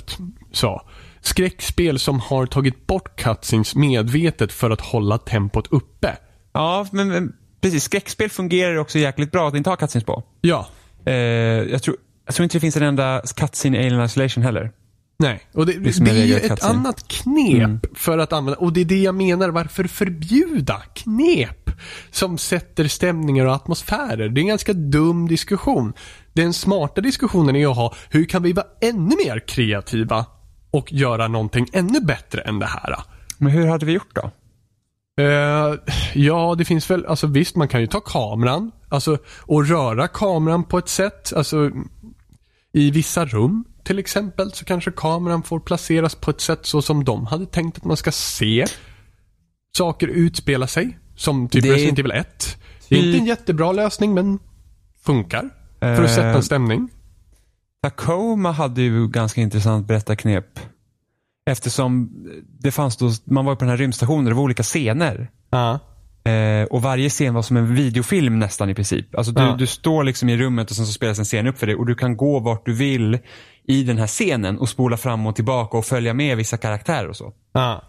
Så. 0.53 0.83
Skräckspel 1.21 1.99
som 1.99 2.21
har 2.21 2.47
tagit 2.47 2.87
bort 2.87 3.21
cutscenes 3.21 3.75
medvetet 3.75 4.53
för 4.53 4.71
att 4.71 4.81
hålla 4.81 5.19
tempot 5.19 5.67
uppe. 5.71 6.17
ja, 6.53 6.87
men, 6.93 7.09
men 7.09 7.33
precis. 7.61 7.85
Skräckspel 7.85 8.31
fungerar 8.31 8.77
också 8.77 8.99
jäkligt 8.99 9.33
bra 9.33 9.49
att 9.49 9.55
inte 9.55 9.71
ha 9.71 9.77
cutscenes 9.77 10.05
på. 10.05 10.23
Ja. 10.41 10.67
Eh, 11.07 11.15
jag, 11.15 11.83
tror, 11.83 11.97
jag 12.27 12.35
tror 12.35 12.45
inte 12.45 12.57
det 12.57 12.61
finns 12.61 12.77
en 12.77 12.83
enda 12.83 13.23
cutscene 13.37 13.77
i 13.83 13.87
Alien 13.87 14.05
Isolation 14.05 14.45
heller. 14.45 14.71
Nej, 15.19 15.41
och 15.53 15.67
det, 15.67 15.73
det, 15.73 15.79
Liksom 15.79 16.07
en 16.07 16.17
är 16.17 16.25
ju 16.25 16.37
ett 16.37 16.49
cutscene. 16.49 16.75
annat 16.75 17.09
knep 17.09 17.99
för 17.99 18.19
att 18.19 18.33
använda, 18.33 18.59
och 18.61 18.73
det 18.73 18.81
är 18.81 18.85
det 18.85 19.03
jag 19.03 19.15
menar, 19.15 19.49
varför 19.49 19.85
förbjuda 19.85 20.83
knep 20.95 21.71
som 22.11 22.39
sätter 22.39 22.89
stämningar 22.89 23.47
och 23.47 23.55
atmosfärer? 23.55 24.29
Det 24.29 24.39
är 24.41 24.43
en 24.43 24.49
ganska 24.49 24.73
dum 24.73 25.29
diskussion. 25.29 25.93
Den 26.33 26.53
smarta 26.53 27.01
diskussionen 27.01 27.57
är 27.57 27.71
att 27.71 27.77
ha, 27.77 27.95
hur 28.11 28.25
kan 28.25 28.43
vi 28.43 28.53
vara 28.53 28.67
ännu 28.81 29.17
mer 29.25 29.39
kreativa 29.49 30.27
och 30.71 30.93
göra 30.93 31.29
någonting 31.29 31.67
ännu 31.73 32.01
bättre 32.01 32.41
än 32.41 32.59
det 32.59 32.67
här? 32.67 32.97
Men 33.39 33.53
hur 33.53 33.67
hade 33.67 33.87
vi 33.87 33.93
gjort 33.93 34.15
då? 34.15 34.31
Eh, 35.23 35.75
ja, 36.15 36.55
det 36.59 36.65
finns 36.65 36.91
väl, 36.91 37.07
alltså 37.07 37.27
visst 37.27 37.57
man 37.57 37.69
kan 37.69 37.81
ju 37.81 37.87
ta 37.87 38.01
kameran, 38.01 38.73
alltså 38.89 39.19
och 39.41 39.69
röra 39.69 40.09
kameran 40.09 40.65
på 40.65 40.79
ett 40.79 40.89
sätt, 40.89 41.33
alltså 41.37 41.71
i 42.77 42.91
vissa 42.91 43.25
rum 43.25 43.65
till 43.85 43.99
exempel 43.99 44.53
så 44.53 44.65
kanske 44.65 44.91
kameran 44.91 45.43
får 45.43 45.61
placeras 45.61 46.15
på 46.15 46.31
ett 46.31 46.41
sätt 46.41 46.67
så 46.67 46.83
som 46.83 47.05
de 47.05 47.27
hade 47.27 47.47
tänkt 47.47 47.77
att 47.79 47.85
man 47.85 47.97
ska 47.97 48.13
se 48.13 48.67
saker 49.77 50.09
utspela 50.09 50.67
sig. 50.67 50.99
Som 51.17 51.49
typ 51.49 51.63
Det- 51.63 51.73
Resident 51.73 51.99
Evil 51.99 52.13
1. 52.13 52.57
Det 52.89 52.95
är 52.99 53.07
inte 53.07 53.19
en 53.19 53.27
jättebra 53.27 53.73
lösning 53.73 54.15
men 54.15 54.39
funkar. 55.05 55.51
För 55.81 56.03
att 56.05 56.11
sätta 56.11 56.29
Eh, 56.29 56.37
en 56.37 56.43
stämning. 56.43 56.89
Tacoma 57.83 58.53
hade 58.53 58.83
ju 58.83 59.09
ganska 59.09 59.41
intressant 59.41 59.87
berättarknep. 59.87 60.61
Eftersom 61.51 62.11
det 62.61 62.71
fanns 62.71 62.97
då, 62.97 63.11
man 63.25 63.45
var 63.45 63.55
på 63.55 63.61
den 63.61 63.69
här 63.71 63.77
rymdstationen, 63.77 64.25
det 64.25 64.35
var 64.35 64.43
olika 64.43 64.63
scener. 64.63 65.31
Ja. 65.51 65.79
Eh, 66.27 66.65
och 66.65 66.83
varje 66.83 67.09
scen 67.09 67.35
var 67.35 67.43
som 67.43 67.57
en 67.57 67.75
videofilm 67.75 68.39
nästan 68.39 68.71
i 68.71 68.75
princip. 68.75 69.15
Alltså 69.15 69.33
du, 69.33 69.43
Ja. 69.43 69.57
du 69.59 69.67
står 69.67 70.05
liksom 70.05 70.29
i 70.29 70.37
rummet 70.37 70.71
och 70.71 70.77
sen 70.77 70.87
så 70.87 70.93
spelas 70.93 71.19
en 71.19 71.25
scen 71.25 71.47
upp 71.47 71.59
för 71.59 71.67
dig 71.67 71.77
och 71.77 71.87
du 71.87 71.95
kan 71.95 72.17
gå 72.17 72.39
vart 72.41 72.67
du 72.67 72.75
vill 72.75 73.19
i 73.69 73.83
den 73.83 73.99
här 73.99 74.07
scenen 74.07 74.59
och 74.59 74.69
spola 74.69 74.97
fram 74.97 75.27
och 75.27 75.37
tillbaka 75.37 75.77
och 75.79 75.85
följa 75.85 76.15
med 76.15 76.37
vissa 76.37 76.57
karaktärer 76.57 77.09
och 77.09 77.17
så. 77.17 77.33
Ja. 77.53 77.83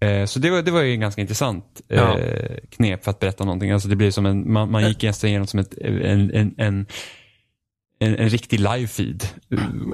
Eh, 0.00 0.24
så 0.24 0.38
det 0.38 0.50
var, 0.50 0.62
det 0.62 0.70
var 0.70 0.80
ju 0.82 0.92
en 0.92 1.00
ganska 1.00 1.20
intressant 1.20 1.64
eh, 1.88 1.98
Ja. 1.98 2.18
knep 2.76 3.04
för 3.04 3.10
att 3.10 3.20
berätta 3.20 3.44
någonting. 3.44 3.70
Alltså 3.70 3.88
det 3.88 3.96
blir 3.96 4.10
som 4.10 4.26
en, 4.26 4.52
man, 4.52 4.70
man 4.70 4.88
gick 4.88 5.02
nästan 5.02 5.30
igenom 5.30 5.46
som 5.46 5.60
ett, 5.60 5.74
en, 5.78 6.30
en, 6.34 6.54
en, 6.58 6.86
en, 7.98 8.16
en 8.16 8.28
riktig 8.28 8.60
live-feed. 8.60 9.24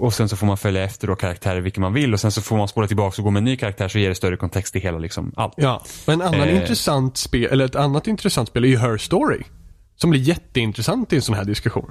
Och 0.00 0.14
sen 0.14 0.28
så 0.28 0.36
får 0.36 0.46
man 0.46 0.56
följa 0.56 0.84
efter 0.84 1.06
då 1.06 1.16
karaktärer 1.16 1.60
vilka 1.60 1.80
man 1.80 1.92
vill 1.92 2.12
och 2.14 2.20
sen 2.20 2.32
så 2.32 2.42
får 2.42 2.56
man 2.56 2.68
spola 2.68 2.86
tillbaka 2.86 3.22
och 3.22 3.24
gå 3.24 3.30
med 3.30 3.40
en 3.40 3.44
ny 3.44 3.56
karaktär 3.56 3.88
så 3.88 3.98
ger 3.98 4.08
det 4.08 4.14
större 4.14 4.36
kontext 4.36 4.72
till 4.72 4.82
hela 4.82 4.98
liksom 4.98 5.32
allt. 5.36 5.54
Ja, 5.56 5.84
och 6.06 6.12
en 6.12 6.22
annan 6.22 6.40
Eh. 6.48 6.56
intressant 6.60 7.16
spel, 7.16 7.44
eller 7.52 7.64
ett 7.64 7.76
annat 7.76 8.06
intressant 8.06 8.48
spel 8.48 8.64
är 8.64 8.68
ju 8.68 8.78
Her 8.78 8.96
Story. 8.98 9.42
Som 9.96 10.10
blir 10.10 10.20
jätteintressant 10.20 11.12
i 11.12 11.16
en 11.16 11.22
sån 11.22 11.34
här 11.34 11.44
diskussion. 11.44 11.90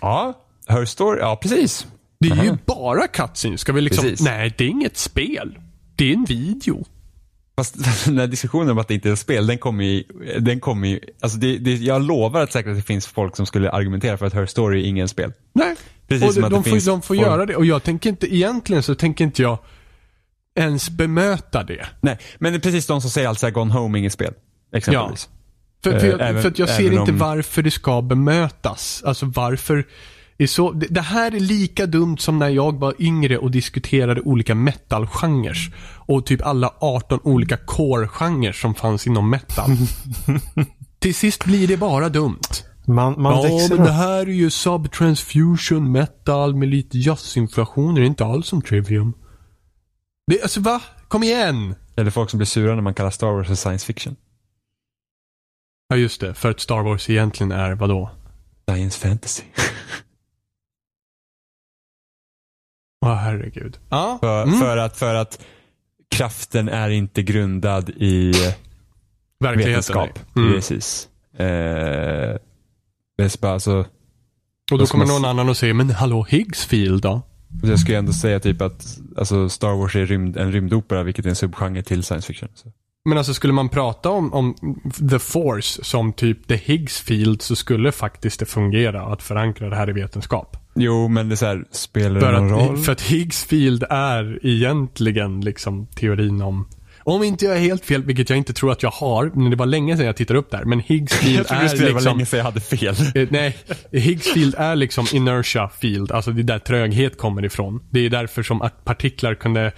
Ja, 0.00 0.32
Her 0.68 0.84
Story, 0.84 1.18
ja 1.20 1.36
precis. 1.42 1.86
Det 2.20 2.28
är 2.28 2.42
ju 2.44 2.48
Aha. 2.48 2.58
bara 2.66 3.06
cutscenes. 3.08 3.60
Ska 3.60 3.72
vi 3.72 3.80
liksom... 3.80 4.02
Precis. 4.02 4.20
Nej, 4.26 4.54
det 4.58 4.64
är 4.64 4.68
inget 4.68 4.96
spel. 4.96 5.58
Det 5.96 6.10
är 6.10 6.14
en 6.14 6.24
video. 6.24 6.84
Fast 7.56 7.74
den 8.04 8.18
här 8.18 8.26
diskussionen 8.26 8.70
om 8.70 8.78
att 8.78 8.88
det 8.88 8.94
inte 8.94 9.08
är 9.08 9.12
ett 9.12 9.18
spel, 9.18 9.46
den 9.46 9.58
kommer 9.58 9.84
ju, 9.84 10.02
den 10.40 10.60
kommer 10.60 10.88
ju, 10.88 11.00
alltså 11.20 11.38
det, 11.38 11.58
det, 11.58 11.74
jag 11.74 12.02
lovar 12.02 12.40
att 12.40 12.52
säkert 12.52 12.70
att 12.70 12.76
det 12.76 12.82
finns 12.82 13.06
folk 13.06 13.36
som 13.36 13.46
skulle 13.46 13.70
argumentera 13.70 14.16
för 14.18 14.26
att 14.26 14.34
Her 14.34 14.46
Story 14.46 14.82
är 14.82 14.86
ingen 14.86 15.08
spel. 15.08 15.32
Nej. 15.52 15.76
Precis 16.08 16.28
och 16.28 16.34
som 16.34 16.40
de, 16.42 16.46
att 16.46 16.50
de, 16.52 16.56
det 16.58 16.62
får, 16.64 16.70
finns 16.70 16.84
de 16.84 17.02
får 17.02 17.14
folk- 17.14 17.20
göra 17.26 17.46
det. 17.46 17.56
Och 17.56 17.64
jag 17.66 17.82
tänker 17.82 18.10
inte, 18.10 18.34
egentligen 18.34 18.82
så 18.82 18.94
tänker 18.94 19.24
inte 19.24 19.42
jag 19.42 19.58
ens 20.54 20.90
bemöta 20.90 21.62
det. 21.62 21.86
Nej, 22.00 22.18
men 22.38 22.52
det 22.52 22.58
är 22.58 22.60
precis 22.60 22.86
de 22.86 23.00
som 23.00 23.10
säger 23.10 23.28
alltså 23.28 23.50
Gone 23.50 23.72
Home 23.74 23.98
inget 23.98 24.12
spel. 24.12 24.34
Exempelvis. 24.74 25.28
För, 25.84 25.90
för, 25.90 25.98
Eh, 25.98 26.06
jag, 26.10 26.20
även- 26.20 26.42
för 26.42 26.52
jag 26.56 26.68
ser 26.68 26.92
inte 26.92 27.12
om- 27.12 27.18
varför 27.18 27.62
det 27.62 27.70
ska 27.70 28.02
bemötas. 28.02 29.02
Alltså 29.06 29.26
varför 29.26 29.84
är 30.42 30.46
så, 30.46 30.72
det, 30.72 30.86
det 30.90 31.00
här 31.00 31.34
är 31.34 31.40
lika 31.40 31.86
dumt 31.86 32.18
som 32.18 32.38
när 32.38 32.48
jag 32.48 32.78
var 32.78 32.94
yngre 32.98 33.38
och 33.38 33.50
diskuterade 33.50 34.20
olika 34.20 34.54
metal-genrer. 34.54 35.74
Och 36.06 36.26
typ 36.26 36.46
alla 36.46 36.74
18 36.78 37.20
olika 37.22 37.56
core-genrer 37.56 38.52
som 38.52 38.74
fanns 38.74 39.06
inom 39.06 39.30
metal. 39.30 39.70
Till 40.98 41.14
sist 41.14 41.44
blir 41.44 41.68
det 41.68 41.76
bara 41.76 42.08
dumt. 42.08 42.40
Man, 42.86 43.22
man 43.22 43.32
Ja, 43.32 43.42
växer 43.42 43.76
men 43.76 43.86
det 43.86 43.92
här 43.92 44.18
är 44.20 44.26
ju 44.26 44.50
subtransfusion 44.50 45.92
metal 45.92 46.54
med 46.54 46.68
lite 46.68 46.98
jazzinflation. 46.98 47.94
Det 47.94 48.00
är 48.00 48.04
inte 48.04 48.24
alls 48.24 48.46
som 48.46 48.62
Trivium. 48.62 49.12
Det, 50.26 50.42
alltså 50.42 50.60
va? 50.60 50.80
Kom 51.08 51.22
igen! 51.22 51.74
Eller 51.96 52.10
folk 52.10 52.30
som 52.30 52.38
blir 52.38 52.46
sura 52.46 52.74
när 52.74 52.82
man 52.82 52.94
kallar 52.94 53.10
Star 53.10 53.32
Wars 53.32 53.46
för 53.46 53.54
science 53.54 53.86
fiction. 53.86 54.16
Ja 55.88 55.96
just 55.96 56.20
det, 56.20 56.34
för 56.34 56.50
att 56.50 56.60
Star 56.60 56.82
Wars 56.82 57.10
egentligen 57.10 57.52
är 57.52 57.74
vadå? 57.74 58.10
Science 58.68 58.98
fantasy. 59.08 59.42
Åh 63.02 63.14
herregud. 63.14 63.78
Ja. 63.88 64.18
För, 64.20 64.42
Mm. 64.42 64.60
för, 64.60 64.76
att, 64.76 64.96
för 64.96 65.14
att 65.14 65.44
kraften 66.10 66.68
är 66.68 66.90
inte 66.90 67.22
grundad 67.22 67.90
i 67.90 68.32
vetenskap. 69.40 70.18
Mm. 70.36 70.52
Precis. 70.52 71.08
Eh, 71.38 72.36
det 73.16 73.24
är 73.24 73.40
bara, 73.40 73.52
alltså, 73.52 73.84
Och 74.72 74.78
då 74.78 74.86
kommer 74.86 75.06
någon 75.06 75.24
annan 75.24 75.48
och 75.48 75.56
säger, 75.56 75.74
men 75.74 75.90
hallå 75.90 76.26
Higgsfield 76.28 77.02
då? 77.02 77.22
jag 77.62 77.78
skulle 77.78 77.98
ändå 77.98 78.12
säga 78.12 78.40
typ 78.40 78.62
att 78.62 78.98
alltså 79.16 79.48
Star 79.48 79.74
Wars 79.74 79.96
är 79.96 80.06
rymd, 80.06 80.36
en 80.36 80.52
rymdopera, 80.52 81.02
vilket 81.02 81.24
är 81.24 81.28
en 81.30 81.36
subgenre 81.36 81.82
till 81.82 82.02
science 82.02 82.26
fiction. 82.26 82.48
Så. 82.54 82.72
Men 83.04 83.18
alltså 83.18 83.34
skulle 83.34 83.52
man 83.52 83.68
prata 83.68 84.10
om, 84.10 84.32
om 84.34 84.54
The 85.10 85.18
Force 85.18 85.84
som 85.84 86.12
typ 86.12 86.48
The 86.48 86.56
Higgsfield 86.56 87.42
så 87.42 87.56
skulle 87.56 87.92
faktiskt 87.92 88.40
det 88.40 88.46
fungera 88.46 89.02
att 89.02 89.22
förankra 89.22 89.68
det 89.68 89.76
här 89.76 89.90
i 89.90 89.92
vetenskap. 89.92 90.56
Jo, 90.74 91.08
men 91.08 91.28
det 91.28 91.34
är 91.34 91.36
så 91.36 91.46
här, 91.46 91.64
spelar 91.70 92.20
det 92.20 92.40
någon 92.40 92.50
roll? 92.50 92.78
för 92.78 92.92
att 92.92 93.00
Higgsfield 93.00 93.84
är 93.90 94.38
egentligen 94.42 95.40
liksom 95.40 95.86
teorin 95.86 96.42
om 96.42 96.66
om 97.04 97.22
inte 97.22 97.44
jag 97.44 97.56
är 97.56 97.60
helt 97.60 97.84
fel, 97.84 98.04
vilket 98.04 98.30
jag 98.30 98.36
inte 98.36 98.52
tror 98.52 98.72
att 98.72 98.82
jag 98.82 98.90
har, 98.90 99.30
men 99.34 99.50
det 99.50 99.56
var 99.56 99.66
länge 99.66 99.96
sedan 99.96 100.06
jag 100.06 100.16
tittade 100.16 100.38
upp 100.38 100.50
där. 100.50 100.64
Men 100.64 100.80
Higgsfield 100.80 101.46
är 101.50 101.62
det 101.62 101.68
skulle 101.68 101.84
vara 101.84 101.94
liksom... 101.94 102.16
länge 102.16 102.26
sedan 102.26 102.38
jag 102.38 102.44
hade 102.44 102.60
fel. 102.60 102.94
Eh, 103.14 103.28
nej, 103.30 103.56
Higgsfield 103.92 104.54
är 104.58 104.76
liksom 104.76 105.06
inertia 105.12 105.68
field, 105.68 106.12
alltså 106.12 106.30
det 106.30 106.40
är 106.40 106.44
där 106.44 106.58
tröghet 106.58 107.18
kommer 107.18 107.44
ifrån. 107.44 107.80
Det 107.90 108.00
är 108.00 108.10
därför 108.10 108.42
som 108.42 108.62
att 108.62 108.84
partiklar 108.84 109.34
kunde 109.34 109.72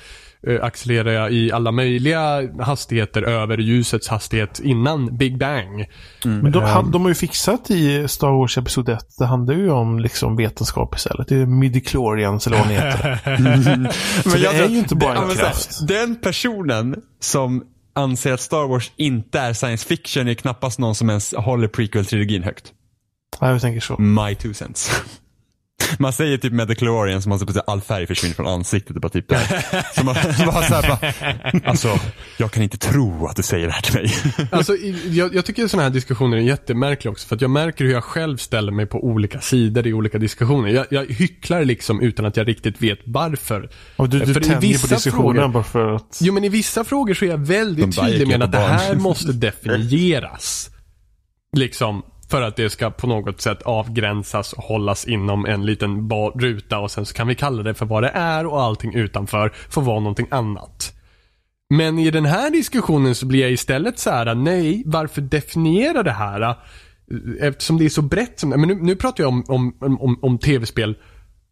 eh, 0.46 0.64
accelerera 0.64 1.30
i 1.30 1.52
alla 1.52 1.72
möjliga 1.72 2.48
hastigheter 2.62 3.22
över 3.22 3.58
ljusets 3.58 4.08
hastighet 4.08 4.60
innan 4.60 5.16
Big 5.16 5.38
Bang. 5.38 5.86
Men 6.24 6.52
de, 6.52 6.62
han, 6.62 6.90
de 6.90 7.02
har 7.02 7.08
ju 7.08 7.14
fixat 7.14 7.70
i 7.70 8.08
Star 8.08 8.30
Wars 8.30 8.58
Episod 8.58 8.88
1. 8.88 8.98
Det 9.18 9.26
handlar 9.26 9.54
ju 9.54 9.70
om 9.70 9.98
liksom 9.98 10.36
vetenskap 10.36 10.94
istället. 10.94 11.28
Det 11.28 11.36
är 11.36 11.46
midichlorians 11.46 12.46
eller 12.46 12.58
vad 12.58 12.68
den 12.68 12.76
heter. 12.76 13.18
Så 14.30 14.38
det 14.38 14.46
är 14.46 14.68
ju 14.68 14.78
inte 14.78 14.94
bara 14.94 15.18
en 15.18 15.26
men 15.26 15.36
här, 15.36 15.44
kraft. 15.44 15.88
Den 15.88 16.16
personen 16.16 16.96
som 17.20 17.62
anser 17.94 18.32
att 18.32 18.40
Star 18.40 18.66
Wars 18.68 18.92
inte 18.96 19.38
är 19.38 19.52
science 19.52 19.86
fiction 19.86 20.28
är 20.28 20.34
knappast 20.34 20.78
någon 20.78 20.94
som 20.94 21.10
ens 21.10 21.34
håller 21.34 21.68
prequel-trilogin 21.68 22.42
högt. 22.42 22.72
Ja, 23.40 23.50
jag 23.50 23.60
tänker 23.60 23.80
så. 23.80 23.96
My 23.96 24.34
two 24.34 24.52
cents. 24.52 25.02
Man 25.98 26.12
säger 26.12 26.38
typ 26.38 26.52
med 26.52 26.68
The 26.68 26.74
Chlorian 26.74 27.22
som 27.22 27.30
man 27.30 27.38
ser 27.38 27.46
på 27.46 27.60
all 27.66 27.80
färg 27.80 28.06
försvinner 28.06 28.34
från 28.34 28.46
ansiktet. 28.46 28.96
Och 28.96 29.02
bara 29.02 29.08
typ 29.08 29.28
där. 29.28 29.64
Så 29.94 30.04
man, 30.04 30.14
så 30.14 30.44
bara 30.46 30.62
så 30.62 30.74
här, 30.74 30.88
bara, 30.88 31.70
alltså, 31.70 31.98
jag 32.38 32.50
kan 32.50 32.62
inte 32.62 32.78
tro 32.78 33.26
att 33.26 33.36
du 33.36 33.42
säger 33.42 33.66
det 33.66 33.72
här 33.72 33.80
till 33.82 33.94
mig. 33.94 34.14
Alltså, 34.52 34.74
i- 34.74 35.10
jag, 35.10 35.34
jag 35.34 35.44
tycker 35.44 35.68
sådana 35.68 35.82
här 35.82 35.90
diskussioner 35.90 36.36
är 36.36 36.40
jättemärkliga 36.40 37.12
också. 37.12 37.28
För 37.28 37.36
att 37.36 37.40
jag 37.42 37.50
märker 37.50 37.84
hur 37.84 37.92
jag 37.92 38.04
själv 38.04 38.36
ställer 38.36 38.72
mig 38.72 38.86
på 38.86 39.04
olika 39.04 39.40
sidor 39.40 39.86
i 39.86 39.92
olika 39.92 40.18
diskussioner. 40.18 40.68
Jag, 40.68 40.86
jag 40.90 41.06
hycklar 41.12 41.64
liksom 41.64 42.00
utan 42.00 42.26
att 42.26 42.36
jag 42.36 42.48
riktigt 42.48 42.82
vet 42.82 42.98
varför. 43.04 43.70
Och 43.96 44.08
du, 44.08 44.18
du 44.20 44.34
För 44.34 44.40
i 44.40 44.44
tänjer 44.44 44.54
på 44.56 44.60
vissa 44.60 44.94
diskussionen 44.94 45.34
frågor- 45.36 45.48
bara 45.52 45.64
för 45.64 45.94
att... 45.94 46.18
Jo 46.20 46.34
men 46.34 46.44
i 46.44 46.48
vissa 46.48 46.84
frågor 46.84 47.14
så 47.14 47.24
är 47.24 47.28
jag 47.28 47.38
väldigt 47.46 48.00
tydlig 48.00 48.28
med 48.28 48.38
på 48.38 48.44
att 48.44 48.52
det 48.52 48.58
här 48.58 48.94
måste 48.94 49.32
definieras. 49.78 50.70
Liksom 51.56 52.02
för 52.30 52.42
att 52.42 52.56
det 52.56 52.70
ska 52.70 52.90
på 52.90 53.06
något 53.06 53.40
sätt 53.40 53.62
avgränsas 53.62 54.52
och 54.52 54.64
hållas 54.64 55.04
inom 55.04 55.46
en 55.46 55.66
liten 55.66 56.10
ruta 56.34 56.78
och 56.78 56.90
sen 56.90 57.06
så 57.06 57.14
kan 57.14 57.28
vi 57.28 57.34
kalla 57.34 57.62
det 57.62 57.74
för 57.74 57.86
vad 57.86 58.02
det 58.02 58.10
är 58.14 58.46
och 58.46 58.62
allting 58.62 58.94
utanför 58.94 59.52
får 59.68 59.82
vara 59.82 60.00
någonting 60.00 60.26
annat. 60.30 60.94
Men 61.70 61.98
i 61.98 62.10
den 62.10 62.24
här 62.24 62.50
diskussionen 62.50 63.14
så 63.14 63.26
blir 63.26 63.40
jag 63.40 63.52
istället 63.52 63.98
så 63.98 64.10
här: 64.10 64.34
nej, 64.34 64.82
varför 64.86 65.20
definiera 65.20 66.02
det 66.02 66.12
här? 66.12 66.56
Eftersom 67.40 67.78
det 67.78 67.84
är 67.84 67.88
så 67.88 68.02
brett 68.02 68.40
som, 68.40 68.48
men 68.48 68.60
nu, 68.60 68.74
nu 68.74 68.96
pratar 68.96 69.24
jag 69.24 69.28
om, 69.28 69.44
om, 69.48 69.76
om, 69.80 70.18
om 70.22 70.38
tv-spel 70.38 70.96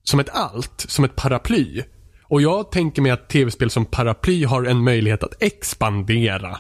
som 0.03 0.21
ett 0.21 0.31
allt, 0.33 0.85
som 0.89 1.05
ett 1.05 1.17
paraply. 1.17 1.83
Och 2.23 2.43
jag 2.43 2.71
tänker 2.71 3.03
mig 3.03 3.13
att 3.13 3.29
tv-spel 3.29 3.71
som 3.71 3.85
paraply 3.85 4.45
har 4.45 4.65
en 4.65 4.85
möjlighet 4.85 5.23
att 5.23 5.43
expandera. 5.43 6.59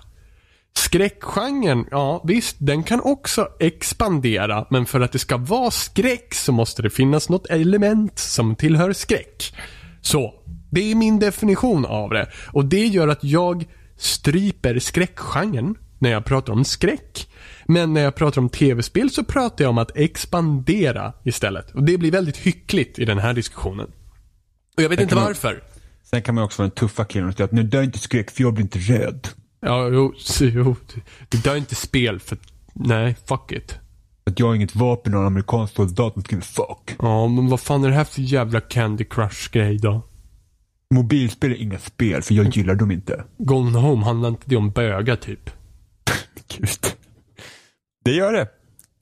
Skräckgenren, 0.74 1.86
ja 1.90 2.22
visst, 2.26 2.56
den 2.58 2.82
kan 2.82 3.00
också 3.00 3.48
expandera. 3.60 4.66
Men 4.70 4.86
för 4.86 5.00
att 5.00 5.12
det 5.12 5.18
ska 5.18 5.36
vara 5.36 5.70
skräck 5.70 6.34
så 6.34 6.52
måste 6.52 6.82
det 6.82 6.90
finnas 6.90 7.28
något 7.28 7.46
element 7.46 8.18
som 8.18 8.56
tillhör 8.56 8.92
skräck. 8.92 9.54
Så, 10.00 10.34
det 10.70 10.90
är 10.90 10.94
min 10.94 11.18
definition 11.18 11.86
av 11.86 12.10
det. 12.10 12.28
Och 12.52 12.64
det 12.64 12.86
gör 12.86 13.08
att 13.08 13.24
jag 13.24 13.64
stryper 13.96 14.78
skräckgenren 14.78 15.74
när 15.98 16.10
jag 16.10 16.24
pratar 16.24 16.52
om 16.52 16.64
skräck. 16.64 17.28
Men 17.66 17.94
när 17.94 18.00
jag 18.00 18.14
pratar 18.14 18.40
om 18.40 18.48
tv-spel 18.48 19.10
så 19.10 19.24
pratar 19.24 19.64
jag 19.64 19.70
om 19.70 19.78
att 19.78 19.96
expandera 19.96 21.12
istället. 21.24 21.70
Och 21.70 21.82
det 21.82 21.98
blir 21.98 22.10
väldigt 22.10 22.36
hyckligt 22.36 22.98
i 22.98 23.04
den 23.04 23.18
här 23.18 23.34
diskussionen. 23.34 23.86
Och 24.76 24.82
jag 24.82 24.88
vet 24.88 25.00
inte 25.00 25.08
kan 25.14 25.18
man- 25.18 25.26
varför. 25.26 25.62
Sen 26.10 26.22
kan 26.22 26.34
man 26.34 26.44
också 26.44 26.62
vara 26.62 26.68
den 26.68 26.74
tuffa 26.76 27.04
killen 27.04 27.28
och 27.28 27.34
säga 27.34 27.44
att 27.44 27.52
nu 27.52 27.62
dör 27.62 27.82
inte 27.82 27.98
skräck 27.98 28.30
för 28.30 28.42
jag 28.42 28.54
blir 28.54 28.62
inte 28.64 28.78
rädd. 28.78 29.28
Ja, 29.66 29.88
jo, 29.88 30.14
jo. 30.40 30.76
Det 31.28 31.44
där 31.44 31.52
är 31.52 31.56
inte 31.56 31.74
spel 31.74 32.20
för... 32.20 32.38
Nej, 32.72 33.16
fuck 33.26 33.52
it. 33.52 33.78
Att 34.24 34.38
jag 34.38 34.46
har 34.46 34.54
inget 34.54 34.74
vapen 34.74 35.14
och 35.14 35.20
en 35.20 35.26
amerikansk 35.26 35.74
soldat 35.74 36.12
som 36.12 36.22
skriver 36.22 36.42
fuck. 36.42 36.96
Ja, 36.98 37.28
men 37.28 37.48
vad 37.48 37.60
fan 37.60 37.84
är 37.84 37.88
det 37.88 37.94
här 37.94 38.04
för 38.04 38.20
jävla 38.20 38.60
Candy 38.60 39.04
Crush-grej 39.04 39.78
då? 39.78 40.02
Mobilspel 40.94 41.50
är 41.52 41.56
inga 41.56 41.78
spel 41.78 42.22
för 42.22 42.34
jag 42.34 42.56
gillar 42.56 42.74
dem 42.74 42.90
inte. 42.90 43.24
Golden 43.38 43.74
Home, 43.74 44.04
handlar 44.04 44.28
inte 44.28 44.42
det 44.44 44.56
om 44.56 44.70
bögar 44.70 45.16
typ? 45.16 45.50
Gud. 46.56 46.68
Det 48.04 48.12
gör 48.12 48.32
det. 48.32 48.48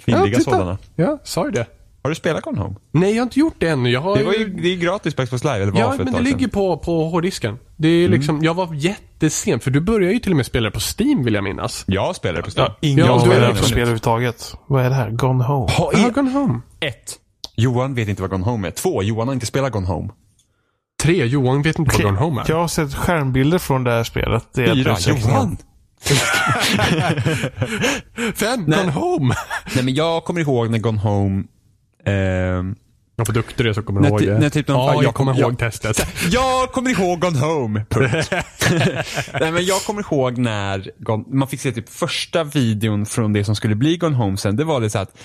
Kvinnliga 0.04 0.38
titta. 0.38 0.50
sådana. 0.50 0.78
Ja, 0.96 1.18
sa 1.24 1.46
ju 1.46 1.50
det. 1.50 1.66
Har 2.02 2.10
du 2.10 2.14
spelat 2.14 2.42
Gone 2.42 2.60
Home? 2.60 2.74
Nej, 2.92 3.10
jag 3.10 3.16
har 3.20 3.22
inte 3.22 3.40
gjort 3.40 3.54
det 3.58 3.68
ännu. 3.68 3.90
Jag 3.90 4.00
har 4.00 4.16
Det, 4.16 4.24
var 4.24 4.32
ju, 4.32 4.48
det 4.48 4.68
är 4.68 4.76
gratis 4.76 5.14
på 5.14 5.24
Xbox 5.26 5.44
Live, 5.44 5.56
eller 5.56 5.72
var 5.72 5.80
Ja, 5.80 5.94
men 5.98 6.12
det 6.12 6.20
ligger 6.20 6.48
på, 6.48 6.76
på 6.76 7.08
hårddisken. 7.08 7.58
Det 7.76 7.88
är 7.88 8.08
liksom, 8.08 8.44
jag 8.44 8.54
var 8.54 8.74
jättesen, 8.74 9.60
för 9.60 9.70
du 9.70 9.80
började 9.80 10.12
ju 10.12 10.18
till 10.18 10.32
och 10.32 10.36
med 10.36 10.46
spela 10.46 10.70
på 10.70 10.80
Steam 10.98 11.24
vill 11.24 11.34
jag 11.34 11.44
minnas. 11.44 11.84
Jag 11.86 12.16
spelar 12.16 12.42
på 12.42 12.50
Steam. 12.50 12.68
Ja, 12.70 12.76
ingen 12.88 13.06
Ja, 13.06 13.14
det 13.14 13.20
på 13.20 13.26
överhuvudtaget. 13.74 14.54
Vad 14.66 14.84
är 14.84 14.88
det 14.88 14.94
här? 14.94 15.10
Gone 15.10 15.44
Home? 15.44 15.72
Ha, 15.72 15.90
Ja, 15.94 16.06
är, 16.06 16.10
Gone 16.10 16.30
Home. 16.30 16.60
ett. 16.80 17.16
Johan 17.56 17.94
vet 17.94 18.08
inte 18.08 18.22
vad 18.22 18.30
Gone 18.30 18.44
Home 18.44 18.68
är. 18.68 18.72
Två. 18.72 19.02
Johan 19.02 19.28
har 19.28 19.34
inte 19.34 19.46
spelat 19.46 19.72
Gone 19.72 19.86
Home. 19.86 20.08
Tre, 21.02 21.26
Johan 21.26 21.62
vet 21.62 21.78
inte 21.78 21.90
vad 21.96 22.02
Gone 22.04 22.18
Home 22.18 22.40
är. 22.40 22.44
Jag 22.48 22.56
har 22.56 22.68
sett 22.68 22.94
skärmbilder 22.94 23.58
från 23.58 23.84
det 23.84 23.90
här 23.90 24.04
spelet. 24.04 24.46
Det 24.54 24.64
är 24.64 24.74
Fyra. 24.74 24.96
Johan. 25.00 25.56
Fem, 28.34 28.64
Nej. 28.66 28.78
Gone 28.78 28.92
Home. 28.92 29.34
Nej 29.74 29.84
men 29.84 29.94
jag 29.94 30.24
kommer 30.24 30.40
ihåg 30.40 30.70
när 30.70 30.78
Gone 30.78 30.98
Home 31.00 31.44
ehm, 32.06 32.74
Ja, 33.16 33.24
för 33.24 33.32
duktig 33.32 33.66
du 33.66 33.70
är 33.70 33.72
så 33.72 33.82
kommer 33.82 34.00
du 34.00 34.08
ihåg 34.08 34.20
det. 34.22 34.38
när 34.38 34.50
typ 34.50 34.66
de- 34.66 34.72
ja, 34.72 34.94
jag 34.94 35.04
jag 35.04 35.14
kommer 35.14 35.32
kom- 35.32 35.40
ihåg 35.40 35.52
jag- 35.52 35.58
testet. 35.58 36.06
Jag 36.32 36.72
kommer 36.72 36.90
ihåg 36.90 37.20
Gone 37.20 37.38
Home. 37.38 37.84
Nej, 39.40 39.52
men 39.52 39.64
jag 39.64 39.80
kommer 39.82 40.02
ihåg 40.02 40.38
när 40.38 40.90
man 41.34 41.48
fick 41.48 41.60
se 41.60 41.72
typ 41.72 41.88
första 41.88 42.44
videon 42.44 43.06
från 43.06 43.32
det 43.32 43.44
som 43.44 43.56
skulle 43.56 43.74
bli 43.74 43.96
Gone 43.96 44.16
Home 44.16 44.36
sen. 44.36 44.56
Det 44.56 44.64
var 44.64 44.80
det 44.80 44.90
så 44.90 44.98
att 44.98 45.18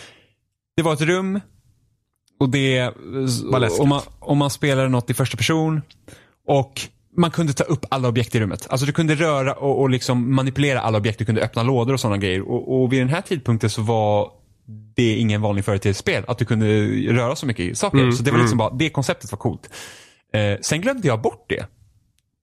det 0.78 0.84
var 0.84 0.94
ett 0.94 1.02
rum 1.02 1.40
och 2.40 2.50
det 2.50 2.92
läskigt. 3.60 3.80
om 3.82 3.90
man, 3.90 4.02
om 4.20 4.38
man 4.38 4.50
spelade 4.50 4.90
något 4.90 5.10
i 5.10 5.14
första 5.14 5.38
person 5.38 5.82
och 6.48 6.82
man 7.18 7.32
kunde 7.32 7.54
ta 7.54 7.64
upp 7.64 7.86
alla 7.90 8.08
objekt 8.08 8.36
i 8.36 8.40
rummet. 8.40 8.68
Alltså 8.70 8.86
du 8.86 8.92
kunde 8.92 9.16
röra 9.16 9.54
och, 9.54 9.82
och 9.82 9.90
liksom 9.90 10.36
manipulera 10.36 10.82
alla 10.82 10.98
objekt. 10.98 11.20
Du 11.20 11.26
kunde 11.26 11.42
öppna 11.42 11.64
lådor 11.64 11.94
och 11.94 12.00
sådana 12.00 12.18
grejer. 12.18 12.42
Och, 12.50 12.82
och 12.84 12.94
vid 12.94 13.02
den 13.02 13.10
här 13.10 13.22
tidpunkten 13.22 13.70
så 13.70 13.82
var 13.82 14.32
det 14.96 15.16
ingen 15.16 15.42
vanlig 15.42 15.66
företeelse 15.66 16.00
i 16.00 16.02
spel. 16.02 16.24
Att 16.28 16.38
du 16.38 16.46
kunde 16.46 16.66
röra 17.14 17.36
så 17.36 17.46
mycket 17.46 17.78
saker. 17.78 17.98
Mm, 17.98 18.12
så 18.12 18.24
det 18.24 18.32
var 18.32 18.40
liksom 18.40 18.58
bara, 18.58 18.70
det 18.70 18.90
konceptet 18.90 19.32
var 19.32 19.38
coolt. 19.38 19.70
Eh, 20.34 20.58
sen 20.62 20.82
glömde 20.82 21.08
jag 21.08 21.22
bort 21.22 21.46
det. 21.50 21.66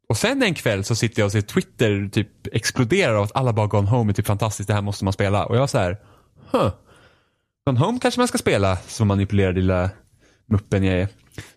Och 0.09 0.17
sen 0.17 0.43
en 0.43 0.55
kväll 0.55 0.85
så 0.85 0.95
sitter 0.95 1.23
jag 1.23 1.27
och 1.27 1.33
ser 1.33 1.41
Twitter 1.41 2.09
typ 2.13 2.47
exploderar 2.53 3.15
av 3.15 3.23
att 3.23 3.37
alla 3.37 3.53
bara 3.53 3.67
Gone 3.67 3.89
Home 3.89 4.13
är 4.13 4.15
typ 4.15 4.27
fantastiskt, 4.27 4.67
det 4.67 4.75
här 4.75 4.83
måste 4.83 5.05
man 5.05 5.13
spela. 5.13 5.47
Och 5.47 5.57
jag 5.57 5.71
så 5.71 5.79
här, 5.79 5.99
huh. 6.51 6.71
Gone 7.67 7.79
Home 7.79 7.99
kanske 8.03 8.21
man 8.21 8.29
ska 8.29 8.39
spela 8.39 8.77
som 8.77 9.09
manipulerad 9.09 9.55
lilla 9.55 9.91
muppen 10.47 10.85
jag 10.85 10.99
är. 10.99 11.09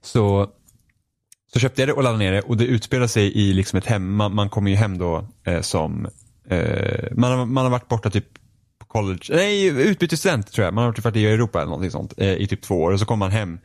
Så, 0.01 0.49
så 1.53 1.59
köpte 1.59 1.81
jag 1.81 1.89
det 1.89 1.93
och 1.93 2.03
laddade 2.03 2.23
ner 2.23 2.31
det 2.31 2.41
och 2.41 2.57
det 2.57 2.65
utspelar 2.65 3.07
sig 3.07 3.37
i 3.37 3.53
liksom 3.53 3.77
ett 3.77 3.85
hem. 3.85 4.15
Man, 4.15 4.35
man 4.35 4.49
kommer 4.49 4.71
ju 4.71 4.77
hem 4.77 4.97
då 4.97 5.27
eh, 5.43 5.61
som, 5.61 6.07
eh, 6.49 7.11
man, 7.11 7.31
har, 7.31 7.45
man 7.45 7.63
har 7.63 7.71
varit 7.71 7.87
borta 7.87 8.09
typ 8.09 8.27
college, 8.95 9.19
nej 9.29 9.65
utbytesstudent 9.65 10.51
tror 10.51 10.65
jag. 10.65 10.73
Man 10.73 10.83
har 10.83 10.93
typ 10.93 11.03
varit 11.05 11.15
i 11.15 11.25
Europa 11.25 11.59
eller 11.59 11.69
någonting 11.69 11.91
sånt 11.91 12.13
eh, 12.17 12.33
i 12.33 12.47
typ 12.47 12.61
två 12.61 12.75
år 12.75 12.91
och 12.91 12.99
så 12.99 13.05
kommer 13.05 13.25
man 13.25 13.31
hem 13.31 13.59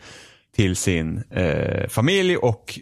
till 0.57 0.77
sin 0.77 1.23
eh, 1.31 1.89
familj 1.89 2.37
och 2.37 2.79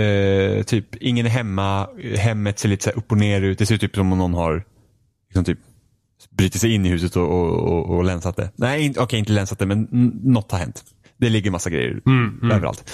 eh, 0.00 0.62
typ 0.62 0.94
ingen 0.96 1.26
är 1.26 1.30
hemma, 1.30 1.88
hemmet 2.16 2.58
ser 2.58 2.68
lite 2.68 2.84
så 2.84 2.90
här 2.90 2.96
upp 2.96 3.12
och 3.12 3.18
ner 3.18 3.42
ut. 3.42 3.58
Det 3.58 3.66
ser 3.66 3.74
ut 3.74 3.80
typ 3.80 3.94
som 3.94 4.12
om 4.12 4.18
någon 4.18 4.34
har 4.34 4.64
liksom 5.28 5.44
typ 5.44 5.58
brutit 6.30 6.60
sig 6.60 6.74
in 6.74 6.86
i 6.86 6.88
huset 6.88 7.16
och, 7.16 7.28
och, 7.30 7.58
och, 7.72 7.96
och 7.96 8.04
länsat 8.04 8.36
det. 8.36 8.50
Nej, 8.56 8.82
in- 8.82 8.94
okej 8.98 9.18
inte 9.18 9.32
länsat 9.32 9.58
det 9.58 9.66
men 9.66 9.88
något 10.22 10.52
har 10.52 10.58
hänt. 10.58 10.84
Det 11.22 11.28
ligger 11.28 11.50
massa 11.50 11.70
grejer 11.70 12.00
överallt. 12.52 12.90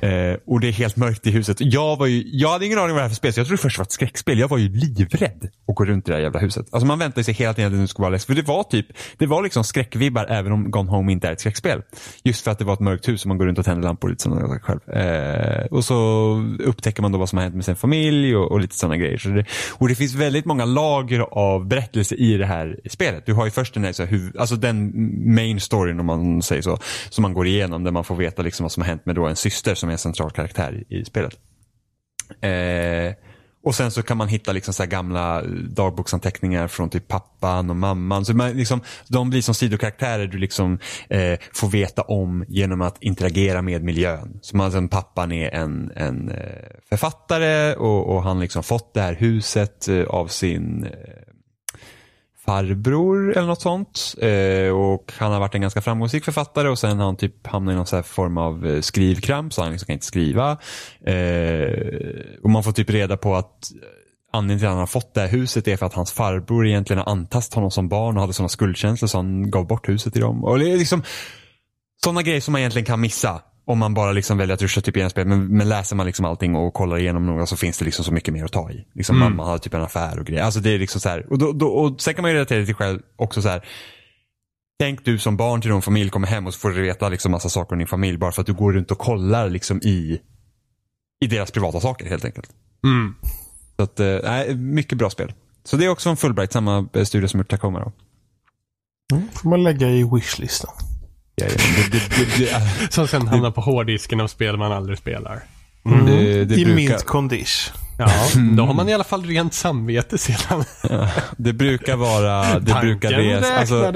Eh, 0.00 0.36
och 0.46 0.60
det 0.60 0.68
är 0.68 0.72
helt 0.72 0.96
mörkt 0.96 1.26
i 1.26 1.30
huset. 1.30 1.56
Jag, 1.60 1.96
var 1.96 2.06
ju, 2.06 2.22
jag 2.24 2.48
hade 2.48 2.66
ingen 2.66 2.78
aning 2.78 2.90
vad 2.90 2.98
det 2.98 3.02
här 3.02 3.08
för 3.08 3.16
spel, 3.16 3.32
så 3.32 3.40
jag 3.40 3.46
trodde 3.46 3.62
först 3.62 3.76
det 3.76 3.80
var 3.80 3.84
ett 3.84 3.92
skräckspel. 3.92 4.38
Jag 4.38 4.48
var 4.48 4.58
ju 4.58 4.68
livrädd 4.68 5.48
att 5.68 5.74
gå 5.74 5.84
runt 5.84 6.08
i 6.08 6.10
det 6.10 6.16
här 6.16 6.22
jävla 6.22 6.40
huset. 6.40 6.66
Alltså 6.70 6.86
man 6.86 6.98
väntade 6.98 7.24
sig 7.24 7.34
hela 7.34 7.54
tiden 7.54 7.74
att 7.74 7.80
det 7.80 7.88
skulle 7.88 8.02
vara 8.02 8.12
läskigt. 8.12 8.26
För 8.26 8.42
det 8.42 8.48
var 8.48 8.62
typ, 8.62 8.86
det 9.18 9.26
var 9.26 9.42
liksom 9.42 9.64
skräckvibbar 9.64 10.26
även 10.28 10.52
om 10.52 10.70
Gone 10.70 10.90
Home 10.90 11.12
inte 11.12 11.28
är 11.28 11.32
ett 11.32 11.40
skräckspel. 11.40 11.82
Just 12.24 12.44
för 12.44 12.50
att 12.50 12.58
det 12.58 12.64
var 12.64 12.74
ett 12.74 12.80
mörkt 12.80 13.08
hus 13.08 13.22
och 13.22 13.28
man 13.28 13.38
går 13.38 13.46
runt 13.46 13.58
och 13.58 13.64
tänder 13.64 13.82
lampor 13.82 14.08
lite 14.08 14.22
sådana 14.22 14.58
själv. 14.58 14.80
Eh, 14.90 15.66
och 15.66 15.84
så 15.84 15.96
upptäcker 16.64 17.02
man 17.02 17.12
då 17.12 17.18
vad 17.18 17.28
som 17.28 17.36
har 17.36 17.42
hänt 17.42 17.54
med 17.54 17.64
sin 17.64 17.76
familj 17.76 18.36
och, 18.36 18.52
och 18.52 18.60
lite 18.60 18.74
sådana 18.74 18.96
grejer. 18.96 19.18
Så 19.18 19.28
det, 19.28 19.44
och 19.72 19.88
det 19.88 19.94
finns 19.94 20.14
väldigt 20.14 20.44
många 20.44 20.64
lager 20.64 21.20
av 21.20 21.66
berättelse 21.66 22.14
i 22.14 22.36
det 22.36 22.46
här 22.46 22.80
spelet. 22.90 23.26
Du 23.26 23.32
har 23.32 23.44
ju 23.44 23.50
först 23.50 23.74
den 23.74 23.84
här, 23.84 23.92
så 23.92 24.02
här 24.02 24.10
huv, 24.10 24.32
alltså 24.38 24.56
den 24.56 24.92
main 25.34 25.60
storyn 25.60 26.00
om 26.00 26.06
man 26.06 26.42
säger 26.42 26.62
så, 26.62 26.78
som 27.10 27.22
man 27.22 27.32
går 27.32 27.46
igenom 27.46 27.67
där 27.70 27.90
man 27.90 28.04
får 28.04 28.16
veta 28.16 28.42
liksom 28.42 28.64
vad 28.64 28.72
som 28.72 28.82
har 28.82 28.88
hänt 28.88 29.06
med 29.06 29.14
då 29.14 29.26
en 29.26 29.36
syster 29.36 29.74
som 29.74 29.88
är 29.88 29.92
en 29.92 29.98
central 29.98 30.30
karaktär 30.30 30.84
i, 30.88 30.96
i 30.96 31.04
spelet. 31.04 31.34
Eh, 32.40 33.14
och 33.64 33.74
sen 33.74 33.90
så 33.90 34.02
kan 34.02 34.16
man 34.16 34.28
hitta 34.28 34.52
liksom 34.52 34.74
så 34.74 34.82
här 34.82 34.90
gamla 34.90 35.42
dagboksanteckningar 35.70 36.68
från 36.68 36.90
typ 36.90 37.08
pappan 37.08 37.70
och 37.70 37.76
mamman. 37.76 38.24
Så 38.24 38.34
man 38.34 38.52
liksom, 38.52 38.80
de 39.08 39.30
blir 39.30 39.42
som 39.42 39.54
sidokaraktärer 39.54 40.26
du 40.26 40.38
liksom 40.38 40.78
eh, 41.08 41.38
får 41.54 41.68
veta 41.68 42.02
om 42.02 42.44
genom 42.48 42.80
att 42.80 43.02
interagera 43.02 43.62
med 43.62 43.84
miljön. 43.84 44.38
Så 44.42 44.56
man, 44.56 44.72
sen 44.72 44.88
pappan 44.88 45.32
är 45.32 45.50
en, 45.50 45.92
en 45.96 46.30
eh, 46.30 46.70
författare 46.88 47.74
och, 47.74 48.16
och 48.16 48.22
han 48.22 48.40
liksom 48.40 48.62
fått 48.62 48.94
det 48.94 49.00
här 49.00 49.14
huset 49.14 49.88
eh, 49.88 50.04
av 50.04 50.26
sin 50.26 50.84
eh, 50.84 51.27
farbror 52.48 53.36
eller 53.36 53.46
något 53.46 53.60
sånt. 53.60 54.14
Eh, 54.18 54.70
och 54.70 55.12
han 55.18 55.32
har 55.32 55.40
varit 55.40 55.54
en 55.54 55.60
ganska 55.60 55.80
framgångsrik 55.80 56.24
författare 56.24 56.68
och 56.68 56.78
sen 56.78 56.98
har 56.98 57.04
han 57.04 57.16
typ 57.16 57.46
hamnat 57.46 57.72
i 57.72 57.76
någon 57.76 57.86
så 57.86 57.96
här 57.96 58.02
form 58.02 58.38
av 58.38 58.66
eh, 58.66 58.80
skrivkramp 58.80 59.52
så 59.52 59.62
han 59.62 59.72
liksom 59.72 59.86
kan 59.86 59.92
inte 59.92 60.06
skriva. 60.06 60.50
Eh, 61.06 61.70
och 62.42 62.50
man 62.50 62.64
får 62.64 62.72
typ 62.72 62.90
reda 62.90 63.16
på 63.16 63.34
att 63.34 63.70
eh, 63.72 63.78
anledningen 64.32 64.58
till 64.58 64.66
att 64.66 64.72
han 64.72 64.78
har 64.78 64.86
fått 64.86 65.14
det 65.14 65.20
här 65.20 65.28
huset 65.28 65.68
är 65.68 65.76
för 65.76 65.86
att 65.86 65.94
hans 65.94 66.12
farbror 66.12 66.66
egentligen 66.66 67.02
har 67.06 67.12
antastat 67.12 67.54
honom 67.54 67.70
som 67.70 67.88
barn 67.88 68.16
och 68.16 68.20
hade 68.20 68.32
sådana 68.32 68.48
skuldkänslor 68.48 69.08
så 69.08 69.18
han 69.18 69.50
gav 69.50 69.66
bort 69.66 69.88
huset 69.88 70.12
till 70.12 70.22
dem. 70.22 70.44
Och 70.44 70.58
det 70.58 70.72
är 70.72 70.76
liksom 70.76 71.02
sådana 72.04 72.22
grejer 72.22 72.40
som 72.40 72.52
man 72.52 72.58
egentligen 72.58 72.86
kan 72.86 73.00
missa. 73.00 73.42
Om 73.68 73.78
man 73.78 73.94
bara 73.94 74.12
liksom 74.12 74.38
väljer 74.38 74.54
att 74.54 74.62
ruscha 74.62 74.80
typ 74.80 74.96
igenom 74.96 75.10
spel. 75.10 75.26
Men, 75.26 75.46
men 75.46 75.68
läser 75.68 75.96
man 75.96 76.06
liksom 76.06 76.24
allting 76.24 76.56
och 76.56 76.74
kollar 76.74 76.98
igenom 76.98 77.26
några 77.26 77.46
så 77.46 77.56
finns 77.56 77.78
det 77.78 77.84
liksom 77.84 78.04
så 78.04 78.12
mycket 78.12 78.34
mer 78.34 78.44
att 78.44 78.52
ta 78.52 78.70
i. 78.70 78.86
Liksom 78.94 79.16
Mm. 79.16 79.28
Mamma 79.28 79.44
har 79.50 79.58
typ 79.58 79.74
en 79.74 79.82
affär 79.82 80.18
och 80.18 80.26
grejer. 80.26 80.42
Alltså 80.42 80.60
det 80.60 80.70
är 80.70 80.78
liksom 80.78 81.00
så 81.00 81.08
här. 81.08 81.32
Och, 81.32 81.38
då, 81.38 81.52
då, 81.52 81.66
och 81.68 82.00
sen 82.00 82.14
kan 82.14 82.22
man 82.22 82.30
ju 82.30 82.34
relatera 82.34 82.64
till 82.64 82.74
själv 82.74 83.00
också 83.16 83.42
så 83.42 83.48
här. 83.48 83.64
Tänk 84.78 85.04
du 85.04 85.18
som 85.18 85.36
barn 85.36 85.60
till 85.60 85.70
någon 85.70 85.82
familj 85.82 86.10
kommer 86.10 86.26
hem 86.26 86.46
och 86.46 86.54
så 86.54 86.60
får 86.60 86.70
du 86.70 86.82
veta 86.82 87.08
liksom 87.08 87.32
massa 87.32 87.48
saker 87.48 87.72
om 87.72 87.78
din 87.78 87.88
familj 87.88 88.18
bara 88.18 88.32
för 88.32 88.40
att 88.40 88.46
du 88.46 88.54
går 88.54 88.72
runt 88.72 88.90
och 88.90 88.98
kollar 88.98 89.50
liksom 89.50 89.80
i, 89.82 90.20
i 91.24 91.26
deras 91.26 91.50
privata 91.50 91.80
saker 91.80 92.06
helt 92.08 92.24
enkelt. 92.24 92.50
Mm. 92.84 93.14
Så 93.76 93.82
att, 93.82 93.98
nej, 94.24 94.56
mycket 94.56 94.98
bra 94.98 95.10
spel. 95.10 95.32
Så 95.64 95.76
det 95.76 95.84
är 95.84 95.88
också 95.88 96.10
en 96.10 96.16
Fulbright, 96.16 96.52
samma 96.52 96.88
eh, 96.92 97.04
studio 97.04 97.28
som 97.28 97.40
gjort 97.40 97.50
Tacoma 97.50 97.78
då. 97.80 97.92
Mm, 99.16 99.28
får 99.28 99.48
man 99.48 99.64
lägga 99.64 99.88
i 99.88 100.10
wishlistan. 100.14 100.70
Som 102.90 103.08
sen 103.08 103.28
hamnar 103.28 103.50
på 103.50 103.60
hårddisken 103.60 104.20
av 104.20 104.28
spel 104.28 104.56
man 104.56 104.72
aldrig 104.72 104.98
spelar. 104.98 105.40
Mm. 105.86 106.06
Det- 106.06 106.44
det 106.44 106.54
I 106.54 106.64
brukar- 106.64 106.74
mint 106.74 107.04
condition. 107.04 107.74
Ja, 108.00 108.10
då 108.56 108.64
har 108.64 108.74
man 108.74 108.88
i 108.88 108.94
alla 108.94 109.04
fall 109.04 109.24
rent 109.24 109.54
samvete 109.54 110.18
sedan. 110.18 110.64
ja, 110.90 111.10
det 111.36 111.52
brukar 111.52 111.96
vara, 111.96 112.58
det 112.58 112.74
brukar 112.80 113.10
res, 113.10 113.50
alltså, 113.50 113.92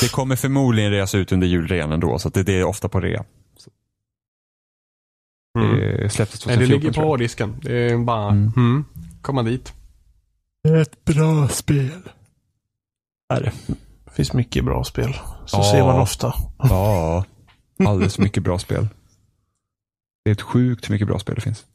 det 0.00 0.12
kommer 0.12 0.36
förmodligen 0.36 0.90
reas 0.90 1.14
ut 1.14 1.32
under 1.32 1.46
julrean 1.46 1.92
ändå, 1.92 2.18
så 2.18 2.28
att 2.28 2.34
det, 2.34 2.42
det 2.42 2.52
är 2.52 2.64
ofta 2.64 2.88
på 2.88 3.00
rea. 3.00 3.24
Mm. 5.58 5.76
Det 5.80 6.10
släpptes 6.10 6.46
Nej, 6.46 6.56
2014 6.56 6.58
det 6.58 6.66
ligger 6.66 6.92
på 6.92 7.00
hårddisken. 7.08 7.56
Det 7.62 7.90
är 7.90 7.98
bara, 7.98 8.30
Mm. 8.30 8.52
mm. 8.56 8.84
komma 9.22 9.42
dit. 9.42 9.72
Ett 10.82 11.04
bra 11.04 11.48
spel. 11.48 11.90
Är 13.34 13.40
det? 13.40 13.52
Det 14.12 14.16
finns 14.16 14.32
mycket 14.32 14.64
bra 14.64 14.84
spel. 14.84 15.12
Så 15.46 15.56
Ja. 15.56 15.70
ser 15.72 15.82
man 15.82 16.00
ofta. 16.00 16.34
Ja, 16.58 17.24
alldeles 17.86 18.14
för 18.16 18.22
mycket 18.22 18.42
bra 18.42 18.58
spel. 18.58 18.88
Det 20.24 20.30
är 20.30 20.32
ett 20.32 20.42
sjukt 20.42 20.88
mycket 20.88 21.06
bra 21.06 21.18
spel 21.18 21.34
det 21.34 21.40
finns. 21.40 21.66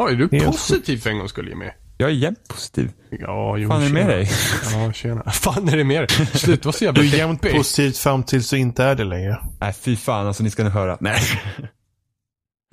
Oj, 0.00 0.12
är 0.12 0.16
du 0.16 0.28
Helt 0.32 0.46
positiv 0.46 0.98
för 0.98 1.10
en 1.10 1.18
gång 1.18 1.28
skulle 1.28 1.50
Jimmy? 1.50 1.70
Jag 1.98 2.10
är 2.10 2.14
jämt 2.14 2.48
positiv. 2.48 2.92
Ja, 3.10 3.56
jo, 3.58 3.68
fan 3.68 3.82
är 3.82 3.86
det 3.86 3.92
med 3.92 4.08
dig? 4.08 4.30
Ja, 4.72 4.92
tjena. 4.92 5.30
Fan 5.30 5.68
är 5.68 5.76
det 5.76 5.84
med 5.84 6.00
dig? 6.08 6.26
Sluta 6.26 6.64
vara 6.64 6.72
så 6.72 6.84
jävla 6.84 7.02
Du 7.02 7.08
är 7.08 7.16
jämt 7.18 7.42
deppig. 7.42 7.56
positivt 7.58 7.98
fram 7.98 8.22
tills 8.22 8.50
du 8.50 8.58
inte 8.58 8.84
är 8.84 8.94
det 8.94 9.04
längre. 9.04 9.44
Nej, 9.60 9.72
fy 9.72 9.96
fan 9.96 10.26
alltså 10.26 10.42
ni 10.42 10.50
ska 10.50 10.64
nu 10.64 10.70
höra. 10.70 10.98
Nej. 11.00 11.20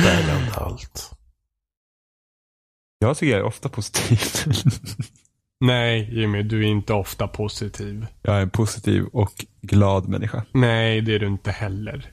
Vände 0.04 0.52
allt. 0.56 1.12
Jag 3.00 3.18
tycker 3.18 3.32
jag 3.32 3.40
är 3.40 3.46
ofta 3.46 3.70
positiv. 3.70 4.20
Nej, 5.66 6.20
Jimmy, 6.20 6.44
du 6.44 6.64
är 6.64 6.68
inte 6.68 6.94
ofta 6.94 7.28
positiv. 7.28 8.06
Jag 8.22 8.36
är 8.38 8.42
en 8.42 8.50
positiv 8.50 9.06
och 9.06 9.46
glad 9.62 10.08
människa. 10.08 10.46
Nej, 10.52 11.02
det 11.02 11.16
är 11.16 11.20
du 11.20 11.28
inte 11.28 11.52
heller. 11.52 12.12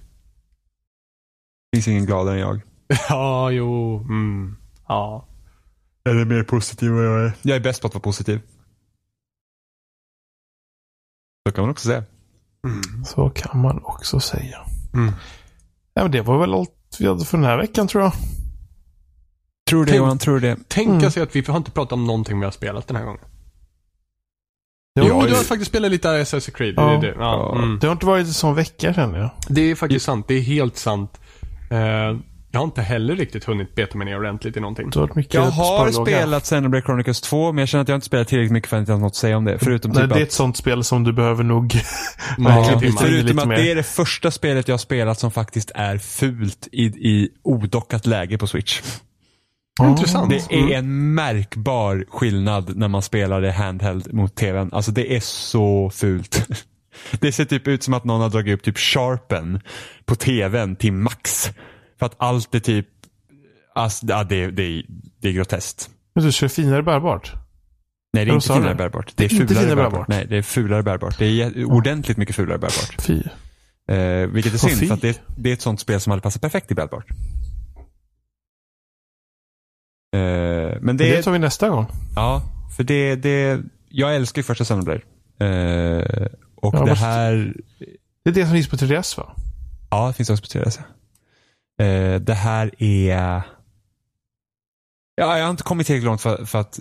Det 1.73 1.77
finns 1.77 1.89
ingen 1.89 2.07
gladare 2.07 2.35
än 2.35 2.41
jag. 2.41 2.61
Ja, 3.09 3.51
jo, 3.51 3.99
mm. 3.99 4.57
Ja. 4.89 5.27
Eller 6.05 6.25
mer 6.25 6.43
positiv 6.43 6.91
än 6.91 6.97
jag 7.05 7.25
är. 7.25 7.33
Jag 7.43 7.57
är 7.57 7.61
bäst 7.61 7.81
på 7.81 7.87
att 7.89 7.95
vara 7.95 8.03
positiv. 8.03 8.41
Så 11.49 11.53
kan 11.55 11.63
man 11.63 11.71
också 11.71 11.89
säga. 11.89 12.05
Mm. 12.67 13.05
Så 13.05 13.31
kan 13.31 13.61
man 13.63 13.85
också 13.85 14.21
säga. 14.21 14.59
Mm. 14.95 15.13
Ja, 15.95 16.03
men 16.03 16.11
det 16.11 16.21
var 16.23 16.39
väl 16.39 16.55
allt 16.55 16.97
vi 16.99 17.07
hade 17.09 17.25
för 17.25 17.37
den 17.39 17.47
här 17.47 17.57
veckan 17.59 17.89
tror 17.89 18.05
jag. 18.05 18.13
Tror 19.71 19.85
det 19.85 19.91
Tänk- 19.91 19.99
Johan, 19.99 20.19
tror 20.19 20.41
det. 20.41 20.69
Tänka 20.69 20.93
Mm. 20.93 21.11
sig 21.11 21.23
att 21.23 21.37
vi 21.37 21.45
har 21.49 21.57
inte 21.57 21.71
pratat 21.71 21.93
om 21.93 22.05
någonting 22.07 22.39
vi 22.39 22.45
har 22.45 22.53
spelat 22.53 22.87
den 22.87 22.97
här 22.97 23.05
gången. 23.05 23.21
Det 24.95 25.07
Jo, 25.07 25.15
har, 25.15 25.29
du 25.29 25.35
har 25.35 25.43
faktiskt 25.43 25.69
spelat 25.71 25.91
lite 25.91 26.09
Assassin's 26.09 26.51
Creed. 26.57 26.75
Det, 26.77 26.83
Ja. 26.83 26.97
är 26.97 27.01
det. 27.01 27.15
Ja, 27.19 27.53
Ja. 27.55 27.59
mm. 27.63 27.79
det 27.79 27.87
har 27.87 27.93
inte 27.93 28.07
varit 28.07 28.27
en 28.27 28.33
sån 28.33 28.55
vecka 28.55 28.95
känner 28.95 29.19
jag. 29.19 29.31
det 29.49 29.71
är 29.71 29.75
faktiskt 29.75 30.05
sant. 30.05 30.29
Det 30.29 30.35
är 30.35 30.41
helt 30.41 30.77
sant. 30.77 31.21
Eh, 31.71 31.79
jag 32.53 32.61
har 32.61 32.65
inte 32.65 32.83
heller 32.83 33.17
riktigt 33.17 33.45
hunnit 33.45 33.75
beta 33.75 33.99
mig 33.99 34.05
ner 34.05 34.19
ordentligt 34.19 34.57
i 34.57 34.61
någonting. 34.61 34.91
Det 34.91 34.99
har 34.99 35.07
varit 35.07 35.15
mycket 35.17 35.35
Jag 35.35 35.43
har 35.43 35.93
spelat 36.07 36.43
Xenoblade 36.45 36.83
Chronicles 36.83 37.21
2 37.21 37.53
men 37.53 37.59
jag 37.59 37.69
känner 37.69 37.83
att 37.83 37.89
jag 37.89 37.97
inte 37.97 38.07
spelat 38.07 38.29
tillräckligt 38.29 38.53
mycket 38.53 38.71
för 38.71 38.77
att 38.77 38.89
jag 38.89 38.95
har 38.95 39.01
något 39.01 39.11
att 39.11 39.17
säga 39.17 39.37
om 39.37 39.45
det. 39.45 39.59
Förutom 39.59 39.91
Nej, 39.91 40.03
typ 40.03 40.11
det 40.11 40.15
är 40.15 40.23
att, 40.23 40.27
ett 40.29 40.33
sånt 40.33 40.57
spel 40.57 40.85
som 40.85 41.05
du 41.05 41.13
behöver 41.13 41.45
nog 41.45 41.75
verkligen 42.39 42.85
in 42.85 42.93
förutom 42.99 43.27
lite 43.27 43.43
att 43.43 43.49
mer. 43.49 43.57
det 43.57 43.71
är 43.71 43.75
det 43.75 43.83
första 43.83 44.31
spelet 44.31 44.69
jag 44.69 44.73
har 44.73 44.79
spelat 44.79 45.19
som 45.19 45.31
faktiskt 45.31 45.71
är 45.75 45.99
fult 45.99 46.69
i, 46.73 46.85
i 46.85 47.29
odockat 47.43 48.07
läge 48.07 48.39
på 48.39 48.47
Switch. 48.47 48.81
Intressant. 49.89 50.31
Det 50.31 50.55
är 50.55 50.79
en 50.79 51.15
märkbar 51.15 52.05
skillnad 52.09 52.77
när 52.77 52.89
man 52.89 53.03
spelar 53.03 53.41
det 53.41 53.53
handheld 53.53 54.15
mot 54.15 54.35
tvn. 54.35 54.71
Alltså 54.73 54.93
det 54.93 55.17
är 55.17 55.21
så 55.21 55.91
fult. 55.91 56.47
Det 57.21 57.33
ser 57.33 57.45
typ 57.45 57.69
ut 57.69 57.83
som 57.83 57.95
att 57.95 58.05
någon 58.05 58.21
har 58.21 58.29
dragit 58.29 58.55
upp 58.55 58.63
typ 58.63 58.79
sharpen 58.79 59.61
på 60.05 60.15
tvn 60.15 60.77
till 60.77 60.93
max. 60.93 61.51
För 61.99 62.07
att 62.07 62.15
allt 62.19 62.55
är 62.55 62.61
typ, 62.61 62.87
alltså, 63.75 64.07
ja, 64.09 64.25
det, 64.25 64.51
det, 64.51 64.83
det 65.23 65.29
är 65.29 65.33
groteskt. 65.33 65.91
Men 66.15 66.25
du 66.25 66.33
kör 66.33 66.49
finare 66.49 66.83
bärbart. 66.83 67.33
Nej, 68.13 68.25
det 68.25 68.31
är 68.31 68.35
inte 68.35 68.47
finare 68.47 68.69
det. 68.69 68.75
bärbart. 68.75 69.13
Det 69.17 69.25
är 69.25 69.29
Det 69.29 69.35
är 69.35 69.47
fulare 69.47 69.77
bärbart. 69.77 69.93
bärbart. 69.93 70.09
Nej, 70.09 70.27
det 70.29 70.37
är 70.37 70.43
fulare 70.43 70.83
bärbart. 70.83 71.19
Det 71.19 71.27
är 71.27 71.65
ordentligt 71.65 72.17
mycket 72.17 72.37
fulare 72.37 72.59
bärbart. 72.59 72.97
Fy. 73.03 73.23
Eh, 73.91 74.27
vilket 74.27 74.55
är 74.55 74.59
synd, 74.59 74.89
för 74.89 74.95
att 74.95 75.01
det, 75.01 75.21
det 75.37 75.49
är 75.49 75.53
ett 75.53 75.61
sånt 75.61 75.81
spel 75.81 76.01
som 76.01 76.11
hade 76.11 76.23
passat 76.23 76.43
perfekt 76.43 76.71
i 76.71 76.75
bärbart. 76.75 77.07
Eh, 80.13 80.21
men 80.81 80.97
Det, 80.97 81.17
det, 81.17 81.23
tar 81.23 81.33
vi 81.33 81.39
nästa 81.39 81.69
gång. 81.69 81.87
Ja, 82.17 82.43
för 82.77 82.85
det, 82.85 83.17
det, 83.17 83.61
jag 83.89 84.17
älskar 84.17 84.39
ju 84.39 84.45
första 84.45 84.65
Xenoblade. 84.65 85.01
Eh, 85.41 86.27
och 86.55 86.75
Ja, 86.75 86.85
det 86.85 86.95
här, 86.95 87.55
Det 88.25 88.31
är 88.31 88.35
det 88.35 88.45
som 88.45 88.53
finns 88.53 88.69
på 88.69 88.77
3DS 88.77 89.19
va? 89.19 89.37
ja 89.91 90.07
det 90.07 90.13
finns 90.13 90.31
också 90.31 90.43
på 90.43 90.65
3DS. 90.65 90.79
Eh, 91.83 92.21
det 92.21 92.35
här 92.35 92.83
är, 92.83 93.43
ja 95.17 95.39
jag 95.39 95.45
har 95.45 95.51
inte 95.51 95.63
kommit 95.63 95.87
tillräckligt 95.87 96.07
långt 96.07 96.21
för, 96.21 96.45
för 96.45 96.59
att, 96.59 96.79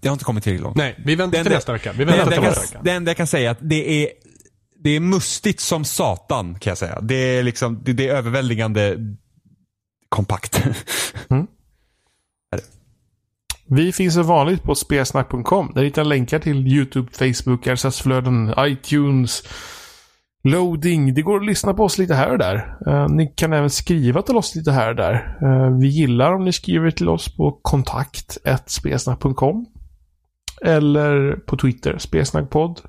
jag 0.00 0.10
har 0.10 0.12
inte 0.12 0.24
kommit 0.24 0.44
tillräckligt 0.44 0.64
långt. 0.64 0.76
Nej, 0.76 1.02
vi 1.04 1.14
väntar 1.14 1.42
till 1.42 1.52
nästa 1.52 1.72
vecka. 1.72 1.92
Vi 1.92 2.04
väntar 2.04 2.30
till 2.30 2.40
nästa 2.40 2.60
vecka. 2.60 2.80
det 2.84 2.90
enda 2.90 3.10
jag 3.10 3.16
kan 3.16 3.26
säga 3.26 3.48
är 3.48 3.52
att 3.52 3.58
det 3.60 4.02
är, 4.04 4.08
det 4.80 4.90
är 4.90 5.00
mustigt 5.00 5.60
som 5.60 5.84
satan 5.84 6.58
kan 6.58 6.70
jag 6.70 6.78
säga. 6.78 7.00
Det 7.00 7.14
är 7.14 7.42
liksom, 7.42 7.80
det, 7.84 7.92
det 7.92 8.08
är 8.08 8.14
överväldigande 8.14 8.96
kompakt. 10.08 10.62
Vi 13.70 13.92
finns 13.92 14.14
som 14.14 14.22
vanligt 14.22 14.62
på 14.62 14.74
spelsnack.com. 14.74 15.72
Där 15.74 15.82
hittar 15.82 16.02
ni 16.02 16.08
länkar 16.08 16.38
till 16.38 16.66
YouTube, 16.66 17.08
Facebook, 17.12 17.66
RSS-flöden, 17.66 18.54
iTunes, 18.58 19.42
loading. 20.44 21.14
Det 21.14 21.22
går 21.22 21.36
att 21.36 21.46
lyssna 21.46 21.74
på 21.74 21.84
oss 21.84 21.98
lite 21.98 22.14
här 22.14 22.30
och 22.30 22.38
där. 22.38 22.78
Eh, 22.86 23.08
ni 23.08 23.26
kan 23.26 23.52
även 23.52 23.70
skriva 23.70 24.22
till 24.22 24.36
oss 24.36 24.54
lite 24.54 24.72
här 24.72 24.88
och 24.90 24.96
där. 24.96 25.38
Eh, 25.42 25.78
vi 25.78 25.88
gillar 25.88 26.34
om 26.34 26.44
ni 26.44 26.52
skriver 26.52 26.90
till 26.90 27.08
oss 27.08 27.36
på 27.36 27.58
kontakt 27.62 28.38
spelsnack.com. 28.66 29.66
Eller 30.64 31.32
på 31.32 31.56
Twitter, 31.56 31.98
spelsnackpodd. 31.98 32.80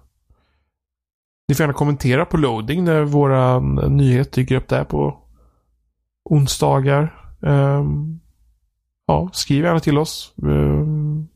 Ni 1.47 1.55
får 1.55 1.63
gärna 1.63 1.73
kommentera 1.73 2.25
på 2.25 2.37
loading 2.37 2.83
när 2.83 3.03
våra 3.03 3.59
nyhet 3.87 4.31
dyker 4.31 4.55
upp 4.55 4.67
där 4.67 4.83
på 4.83 5.17
onsdagar. 6.25 7.15
Ehm, 7.45 8.18
ja, 9.09 9.29
skriv 9.33 9.63
gärna 9.63 9.79
till 9.79 9.97
oss. 9.97 10.33
Ehm, 10.43 11.27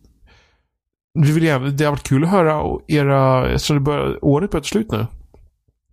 vi 1.14 1.32
vill 1.32 1.44
gärna, 1.44 1.68
det 1.70 1.84
har 1.84 1.92
varit 1.92 2.04
kul 2.08 2.24
att 2.24 2.30
höra 2.30 2.80
era, 2.88 3.50
eftersom 3.50 3.76
det 3.76 3.82
börjar, 3.82 4.26
året 4.26 4.52
börjar 4.52 4.62
ta 4.62 4.68
slut 4.68 4.92
nu. 4.92 5.08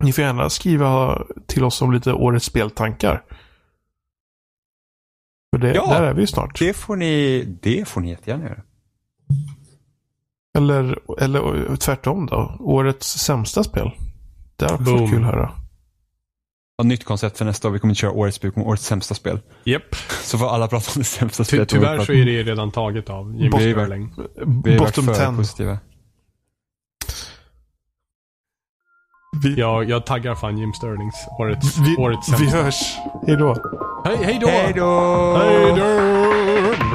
Ni 0.03 0.13
får 0.13 0.23
gärna 0.23 0.49
skriva 0.49 1.21
till 1.47 1.63
oss 1.63 1.81
om 1.81 1.91
lite 1.93 2.13
årets 2.13 2.45
speltankar. 2.45 3.23
För 5.55 5.57
det, 5.61 5.73
Ja. 5.73 5.85
där 5.89 6.03
är 6.03 6.13
vi 6.13 6.21
ju 6.21 6.27
snart. 6.27 6.59
Det 6.59 6.73
får 6.73 6.95
ni, 6.95 7.43
det 7.61 7.87
får 7.87 8.01
ni 8.01 8.09
jättegärna 8.09 8.43
göra. 8.43 8.61
Eller, 10.57 10.99
eller 11.21 11.75
tvärtom 11.75 12.25
då. 12.25 12.55
Årets 12.59 13.07
sämsta 13.07 13.63
spel. 13.63 13.91
Det 14.55 14.65
har 14.65 14.73
också 14.73 14.83
varit 14.91 14.99
Boom. 14.99 15.09
kul 15.11 15.23
att 15.23 15.29
höra. 15.33 15.51
Och 16.81 16.85
nytt 16.87 17.03
koncept 17.05 17.37
för 17.37 17.45
nästa 17.45 17.67
år. 17.67 17.71
Vi 17.71 17.79
kommer 17.79 17.91
inte 17.91 17.99
köra 18.01 18.11
årets 18.11 18.43
men 18.43 18.53
årets 18.57 18.85
sämsta 18.85 19.15
spel. 19.15 19.39
Japp. 19.63 19.95
Så 20.23 20.37
får 20.37 20.49
alla 20.49 20.67
prata 20.67 20.91
om 20.95 20.99
det 20.99 21.03
sämsta 21.03 21.43
Ty, 21.43 21.47
spelet. 21.47 21.69
tyvärr 21.69 21.99
så 22.05 22.11
är 22.13 22.25
det 22.25 22.43
redan 22.43 22.71
taget 22.71 23.09
av 23.09 23.35
Jimmy 23.35 23.57
Vi 23.57 23.69
är 23.69 23.73
Sterling. 23.73 24.13
Vi 24.63 24.71
har 24.71 24.79
varit 24.79 24.95
Bottom 24.95 25.05
för 25.05 25.13
10. 25.13 25.37
positiva. 25.37 25.77
Vi, 29.43 29.53
Jag, 29.55 29.89
jag 29.89 30.05
taggar 30.05 30.35
fan 30.35 30.57
Jim 30.57 30.73
Sterlings 30.73 31.15
årets, 31.39 31.77
vi, 31.77 31.95
årets 31.97 32.29
vi 32.29 32.37
sämsta. 32.37 32.57
hörs. 32.63 32.81
Hej 33.27 33.35
då. 33.37 33.55
Hej, 34.05 34.17
hej 34.23 34.37
då! 34.41 34.47
Hej 34.47 34.73
då! 34.75 35.35
Hej 35.37 35.73
då! 35.77 36.91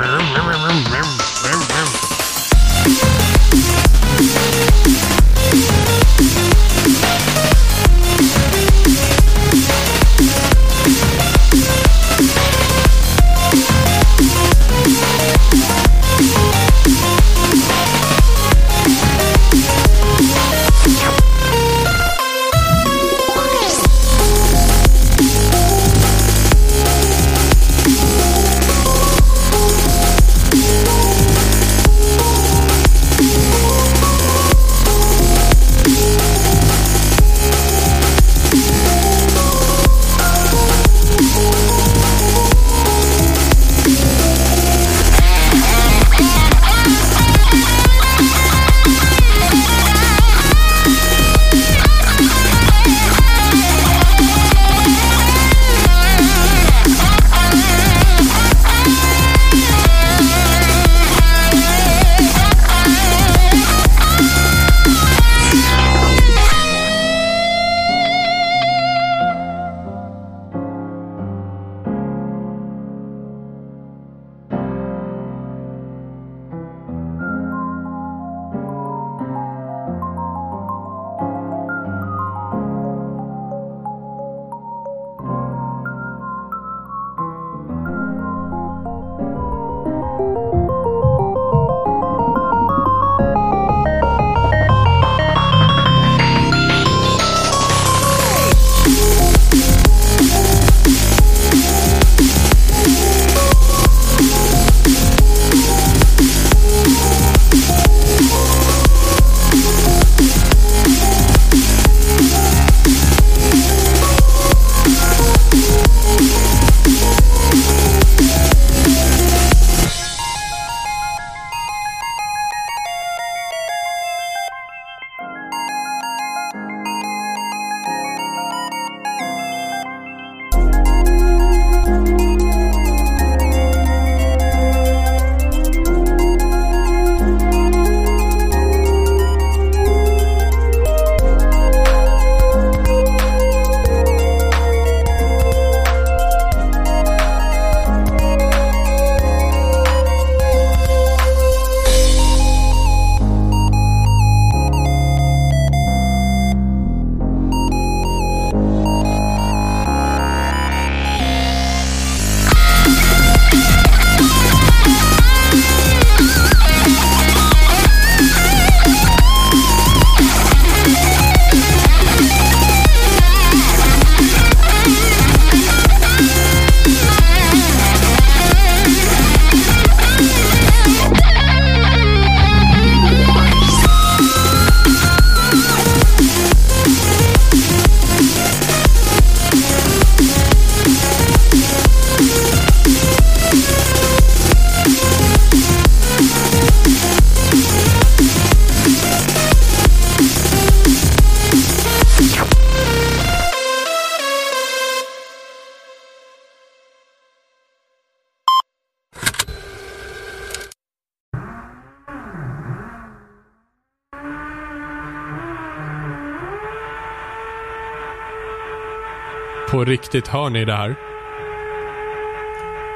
På 219.76 219.84
riktigt, 219.84 220.28
hör 220.28 220.50
ni 220.50 220.64
det 220.64 220.72
här? 220.72 220.96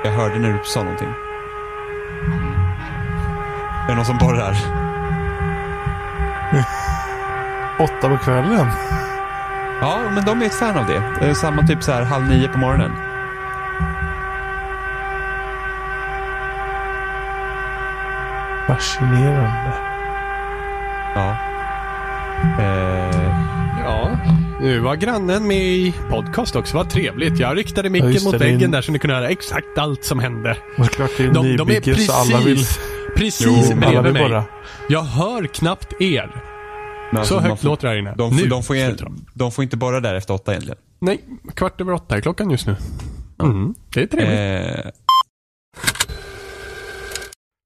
Jag 0.04 0.10
hörde 0.10 0.38
när 0.38 0.52
du 0.52 0.58
sa 0.64 0.82
någonting. 0.82 1.08
Är 3.84 3.88
det 3.88 3.94
någon 3.94 4.04
som 4.04 4.18
borrar? 4.18 4.56
Åtta 7.78 8.08
på 8.08 8.18
kvällen. 8.18 8.66
Ja, 9.80 9.98
men 10.14 10.24
de 10.24 10.42
är 10.42 10.46
ett 10.46 10.54
fan 10.54 10.78
av 10.78 10.86
det. 10.86 11.02
det 11.20 11.26
är 11.26 11.34
samma 11.34 11.62
typ 11.62 11.82
så 11.82 11.92
här 11.92 12.04
halv 12.04 12.28
nio 12.28 12.48
på 12.48 12.58
morgonen. 12.58 12.92
Fascinerande. 18.66 19.72
Ja. 21.14 21.36
Eh. 22.62 23.29
Nu 24.60 24.78
var 24.80 24.96
grannen 24.96 25.46
med 25.46 25.56
i 25.58 25.94
podcast 26.10 26.56
också. 26.56 26.76
Vad 26.76 26.90
trevligt. 26.90 27.38
Jag 27.38 27.56
riktade 27.56 27.90
micken 27.90 28.12
Ja, 28.12 28.20
mot 28.24 28.32
det 28.32 28.38
väggen 28.38 28.62
en- 28.62 28.70
där 28.70 28.82
så 28.82 28.92
ni 28.92 28.98
kunde 28.98 29.16
höra 29.16 29.28
exakt 29.28 29.78
allt 29.78 30.04
som 30.04 30.18
hände. 30.18 30.56
Klart 30.90 31.10
det 31.16 31.24
är 31.24 31.30
De, 31.32 31.56
de 31.56 31.70
är 31.76 31.80
precis, 31.80 32.06
så 32.06 32.12
alla 32.12 32.40
vill, 32.40 32.64
precis 33.16 33.46
Jo, 33.46 33.54
alla 33.54 33.76
bredvid 33.80 34.02
vill 34.02 34.12
mig. 34.12 34.22
borra. 34.22 34.44
Jag 34.88 35.02
hör 35.02 35.46
knappt 35.46 36.00
er. 36.00 36.30
men 37.12 37.24
Så 37.26 37.34
man 37.34 37.42
högt 37.44 37.60
får- 37.62 37.68
låter 37.68 37.82
det 37.88 37.92
här 37.92 37.98
inne. 37.98 38.14
De, 38.18 38.36
nu 38.36 38.42
får- 38.42 38.48
de, 38.48 38.62
får 38.62 38.74
slutar 38.74 39.10
de. 39.34 39.52
får 39.52 39.64
inte 39.64 39.76
borra 39.76 40.00
där 40.00 40.14
efter 40.14 40.34
åtta 40.34 40.52
egentligen. 40.52 40.78
Nej, 40.98 41.20
kvart 41.54 41.80
över 41.80 41.92
åtta 41.92 42.16
är 42.16 42.20
klockan 42.20 42.50
just 42.50 42.66
nu. 42.66 42.76
Mm, 43.42 43.74
det 43.94 44.02
är 44.02 44.06
trevligt. 44.06 44.84
Eh, 44.84 44.90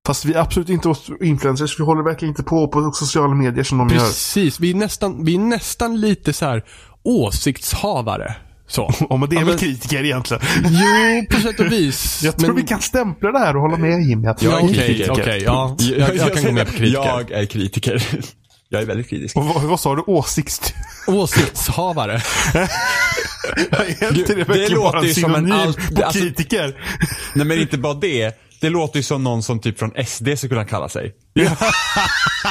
Fast 0.07 0.25
vi 0.25 0.33
är 0.35 0.39
absolut 0.39 0.69
inte 0.69 0.89
oss 0.89 1.11
influencers. 1.21 1.81
Vi 1.81 1.85
håller 1.85 2.03
verkligen 2.03 2.31
inte 2.33 2.43
på 2.43 2.69
på 2.69 2.93
sociala 2.93 3.35
medier 3.35 3.65
som 3.65 3.79
de 3.79 3.89
gör. 3.89 3.99
Precis, 4.01 4.61
vi 4.61 4.71
är 4.71 4.75
nästan, 4.75 5.25
vi 5.25 5.35
är 5.35 5.39
nästan 5.39 6.01
lite 6.01 6.33
så 6.33 6.45
här 6.47 6.65
åsiktshavare. 7.03 8.35
Så. 8.69 8.95
Ja, 9.11 9.17
men 9.17 9.29
det 9.29 9.37
är 9.37 9.41
Ja, 9.41 9.45
väl 9.47 9.49
men- 9.55 9.59
kritiker 9.59 10.05
egentligen. 10.05 10.43
Jo, 10.65 11.27
på 11.31 11.41
sätt 11.41 11.61
och 11.61 11.73
vis. 11.73 12.21
Jag 12.25 12.37
tror 12.39 12.47
men- 12.49 12.57
vi 12.57 12.63
kan 12.69 12.81
stämpla 12.81 13.33
det 13.33 13.39
här 13.39 13.57
och 13.57 13.63
hålla 13.63 13.77
med 13.77 14.03
Jimmy. 14.09 14.29
Att 14.29 14.43
Ja, 14.43 14.51
jag 14.51 14.61
är 14.61 14.65
okej, 14.65 14.75
kritiker. 14.87 15.11
okej. 15.13 15.43
ja. 15.45 15.77
Jag, 15.79 16.17
jag 16.17 16.35
kan 16.35 16.45
gå 16.45 16.53
med 16.53 16.67
på 16.67 16.73
kritiker. 16.73 17.05
Jag 17.05 17.31
är 17.31 17.47
kritiker. 17.47 18.09
Jag 18.69 18.83
är 18.83 18.87
väldigt 18.87 19.09
kritisk. 19.11 19.37
Och 19.37 19.45
vad, 19.45 19.63
vad 19.63 19.81
sa 19.81 19.95
du? 19.97 20.03
Åsikt? 20.07 20.75
Åsiktshavare. 21.07 22.23
Inte 24.19 24.35
det 24.35 24.45
det 24.45 24.69
låter 24.69 25.03
ju 25.03 25.15
som 25.15 25.35
en 25.35 25.53
allt- 25.53 25.95
på 25.97 26.03
alltså- 26.05 26.21
kritiker? 26.21 26.75
Nej 27.35 27.47
men 27.47 27.61
inte 27.61 27.79
bara 27.79 27.95
det. 27.95 28.35
Det 28.61 28.71
låter 28.71 28.97
ju 28.97 29.03
som 29.03 29.25
någon 29.25 29.43
som 29.43 29.61
typ 29.61 29.79
från 29.79 29.91
SD 30.07 30.29
skulle 30.37 30.49
kunna 30.49 30.65
kalla 30.65 30.89
sig. 30.89 31.13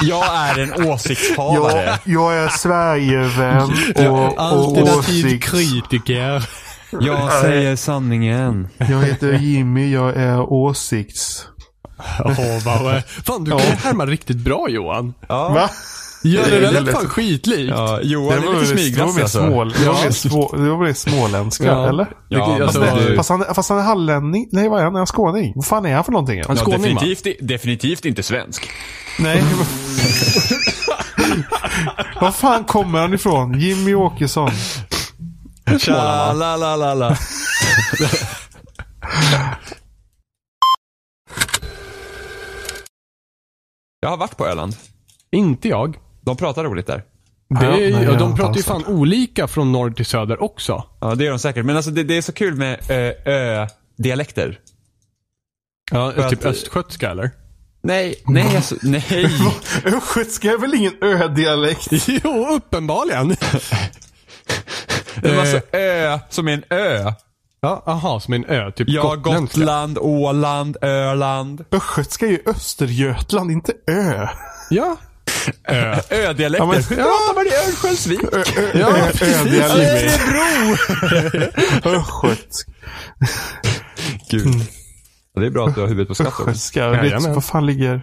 Jag 0.01 0.35
är 0.35 0.59
en 0.59 0.87
åsiktshavare. 0.89 1.85
Jag, 1.85 1.99
jag 2.05 2.35
är 2.35 2.49
Sverigevän 2.49 3.71
och, 3.95 4.09
och 4.09 4.41
Alternativ 4.41 5.25
åsikt. 5.25 5.43
kritiker. 5.49 6.43
Jag 7.01 7.31
säger 7.41 7.75
sanningen. 7.75 8.67
Jag 8.77 9.03
heter 9.03 9.33
Jimmy, 9.33 9.91
jag 9.93 10.17
är 10.17 10.39
åsikts... 10.39 11.45
Åh, 12.25 12.63
vad, 12.65 13.03
fan, 13.25 13.43
du 13.43 13.51
kan 13.51 13.59
härma 13.61 14.05
riktigt 14.05 14.37
bra 14.37 14.69
Johan. 14.69 15.13
Ja. 15.27 15.49
Va? 15.49 15.69
Ja, 16.23 16.41
det 16.45 16.59
Det 16.59 16.67
är 16.67 16.81
lät 16.81 16.93
fan 16.95 17.09
skitlikt. 17.09 17.69
Ja, 17.69 17.99
Johan 18.01 18.27
Det 18.41 18.47
är 18.47 18.75
lite 18.75 18.99
det 18.99 19.05
mer 19.05 19.21
alltså. 19.21 19.39
smål, 19.39 19.73
det 19.73 20.69
var 20.69 20.77
mer 20.77 20.85
det 20.87 20.93
småländska, 20.93 21.63
Ja. 21.65 21.89
eller? 21.89 22.07
Ja, 22.29 22.55
Det- 22.57 22.63
alltså, 22.63 22.81
Fast, 22.81 23.07
du- 23.07 23.15
fast, 23.15 23.29
han, 23.29 23.45
fast 23.55 23.69
han 23.69 23.79
är 23.79 23.83
hallänning. 23.83 24.49
Nej, 24.51 24.69
vad 24.69 24.79
är 24.79 24.83
han? 24.83 24.93
Är 24.93 24.97
han 24.99 25.07
skåning? 25.07 25.53
Vad 25.55 25.65
fan 25.65 25.85
är 25.85 25.95
han 25.95 26.03
för 26.03 26.11
någonting? 26.11 26.41
Han 26.47 26.55
Ja, 26.57 26.63
skåning, 26.63 26.95
va? 26.95 27.01
definitivt, 27.01 27.37
definitivt 27.47 28.05
inte 28.05 28.23
svensk. 28.23 28.69
Nej. 29.19 29.43
Var 32.21 32.31
fan 32.31 32.63
kommer 32.63 32.99
han 32.99 33.13
ifrån? 33.13 33.59
Jimmy 33.59 33.93
Åkesson. 33.93 34.51
Tja, 35.79 36.33
la, 36.33 36.55
la, 36.55 36.75
la, 36.75 36.93
la. 36.93 37.17
Jag 43.99 44.09
har 44.09 44.17
varit 44.17 44.37
på 44.37 44.47
Öland. 44.47 44.75
Inte 45.31 45.67
jag. 45.67 45.97
De 46.25 46.37
pratar 46.37 46.63
roligt 46.63 46.87
där. 46.87 47.03
Det 47.59 47.65
är, 47.65 47.69
nej, 47.71 48.03
ja, 48.03 48.13
de 48.13 48.35
pratar 48.35 48.55
ju 48.55 48.63
fan 48.63 48.85
olika 48.85 49.47
från 49.47 49.71
norr 49.71 49.91
till 49.91 50.05
söder 50.05 50.43
också. 50.43 50.83
Ja, 51.01 51.15
det 51.15 51.23
gör 51.23 51.31
de 51.31 51.39
säkert. 51.39 51.65
Men 51.65 51.75
alltså 51.75 51.91
det, 51.91 52.03
det 52.03 52.17
är 52.17 52.21
så 52.21 52.31
kul 52.33 52.55
med 52.55 52.79
ö- 52.89 53.13
ö-dialekter. 53.25 54.59
Ja, 55.91 56.11
För 56.15 56.29
typ 56.29 56.39
att- 56.39 56.45
östgötska 56.45 57.11
eller? 57.11 57.31
Nej, 57.83 58.15
nej, 58.27 58.55
alltså, 58.55 58.75
nej. 58.81 59.03
Östgötska 59.85 60.51
är 60.51 60.57
väl 60.57 60.73
ingen 60.73 60.93
ö-dialekt? 61.01 61.87
jo, 62.07 62.47
uppenbarligen. 62.55 63.35
Det 65.15 65.31
var 65.31 65.39
alltså 65.39 65.61
ö, 65.77 66.19
som 66.29 66.47
är 66.47 66.53
en 66.53 66.63
ö. 66.69 67.11
Ja, 67.61 67.83
aha, 67.85 68.19
som 68.19 68.33
en 68.33 68.45
ö. 68.45 68.71
Typ 68.71 68.89
Ja. 68.89 69.15
Gotland, 69.15 69.97
Åland, 69.97 70.77
Öland. 70.81 71.65
Östgötska 71.71 72.25
är 72.25 72.29
ju 72.29 72.39
Östergötland, 72.45 73.51
inte 73.51 73.73
ö. 73.87 74.27
Ja. 74.69 74.97
Ö. 75.67 75.95
Ö-dialekter. 76.09 76.65
Ja, 76.65 76.71
men- 76.71 76.83
Pratar 76.83 77.35
man 77.35 77.45
i 77.47 77.49
Örnsköldsvik? 77.49 78.19
Ja, 78.73 78.93
precis. 79.13 79.59
Örebro! 79.61 80.77
Östgötska. 81.99 82.71
Gud. 84.29 84.45
Ja, 85.35 85.41
det 85.41 85.47
är 85.47 85.51
bra 85.51 85.67
att 85.67 85.75
du 85.75 85.81
har 85.81 85.87
huvudet 85.87 86.07
på 86.07 86.15
skaft 86.15 86.29
också. 86.29 86.41
Östgötska. 86.51 86.89
Vet, 86.89 87.03
Jajamän. 87.03 87.33
vad 87.33 87.43
fan 87.45 87.65
ligger... 87.65 88.01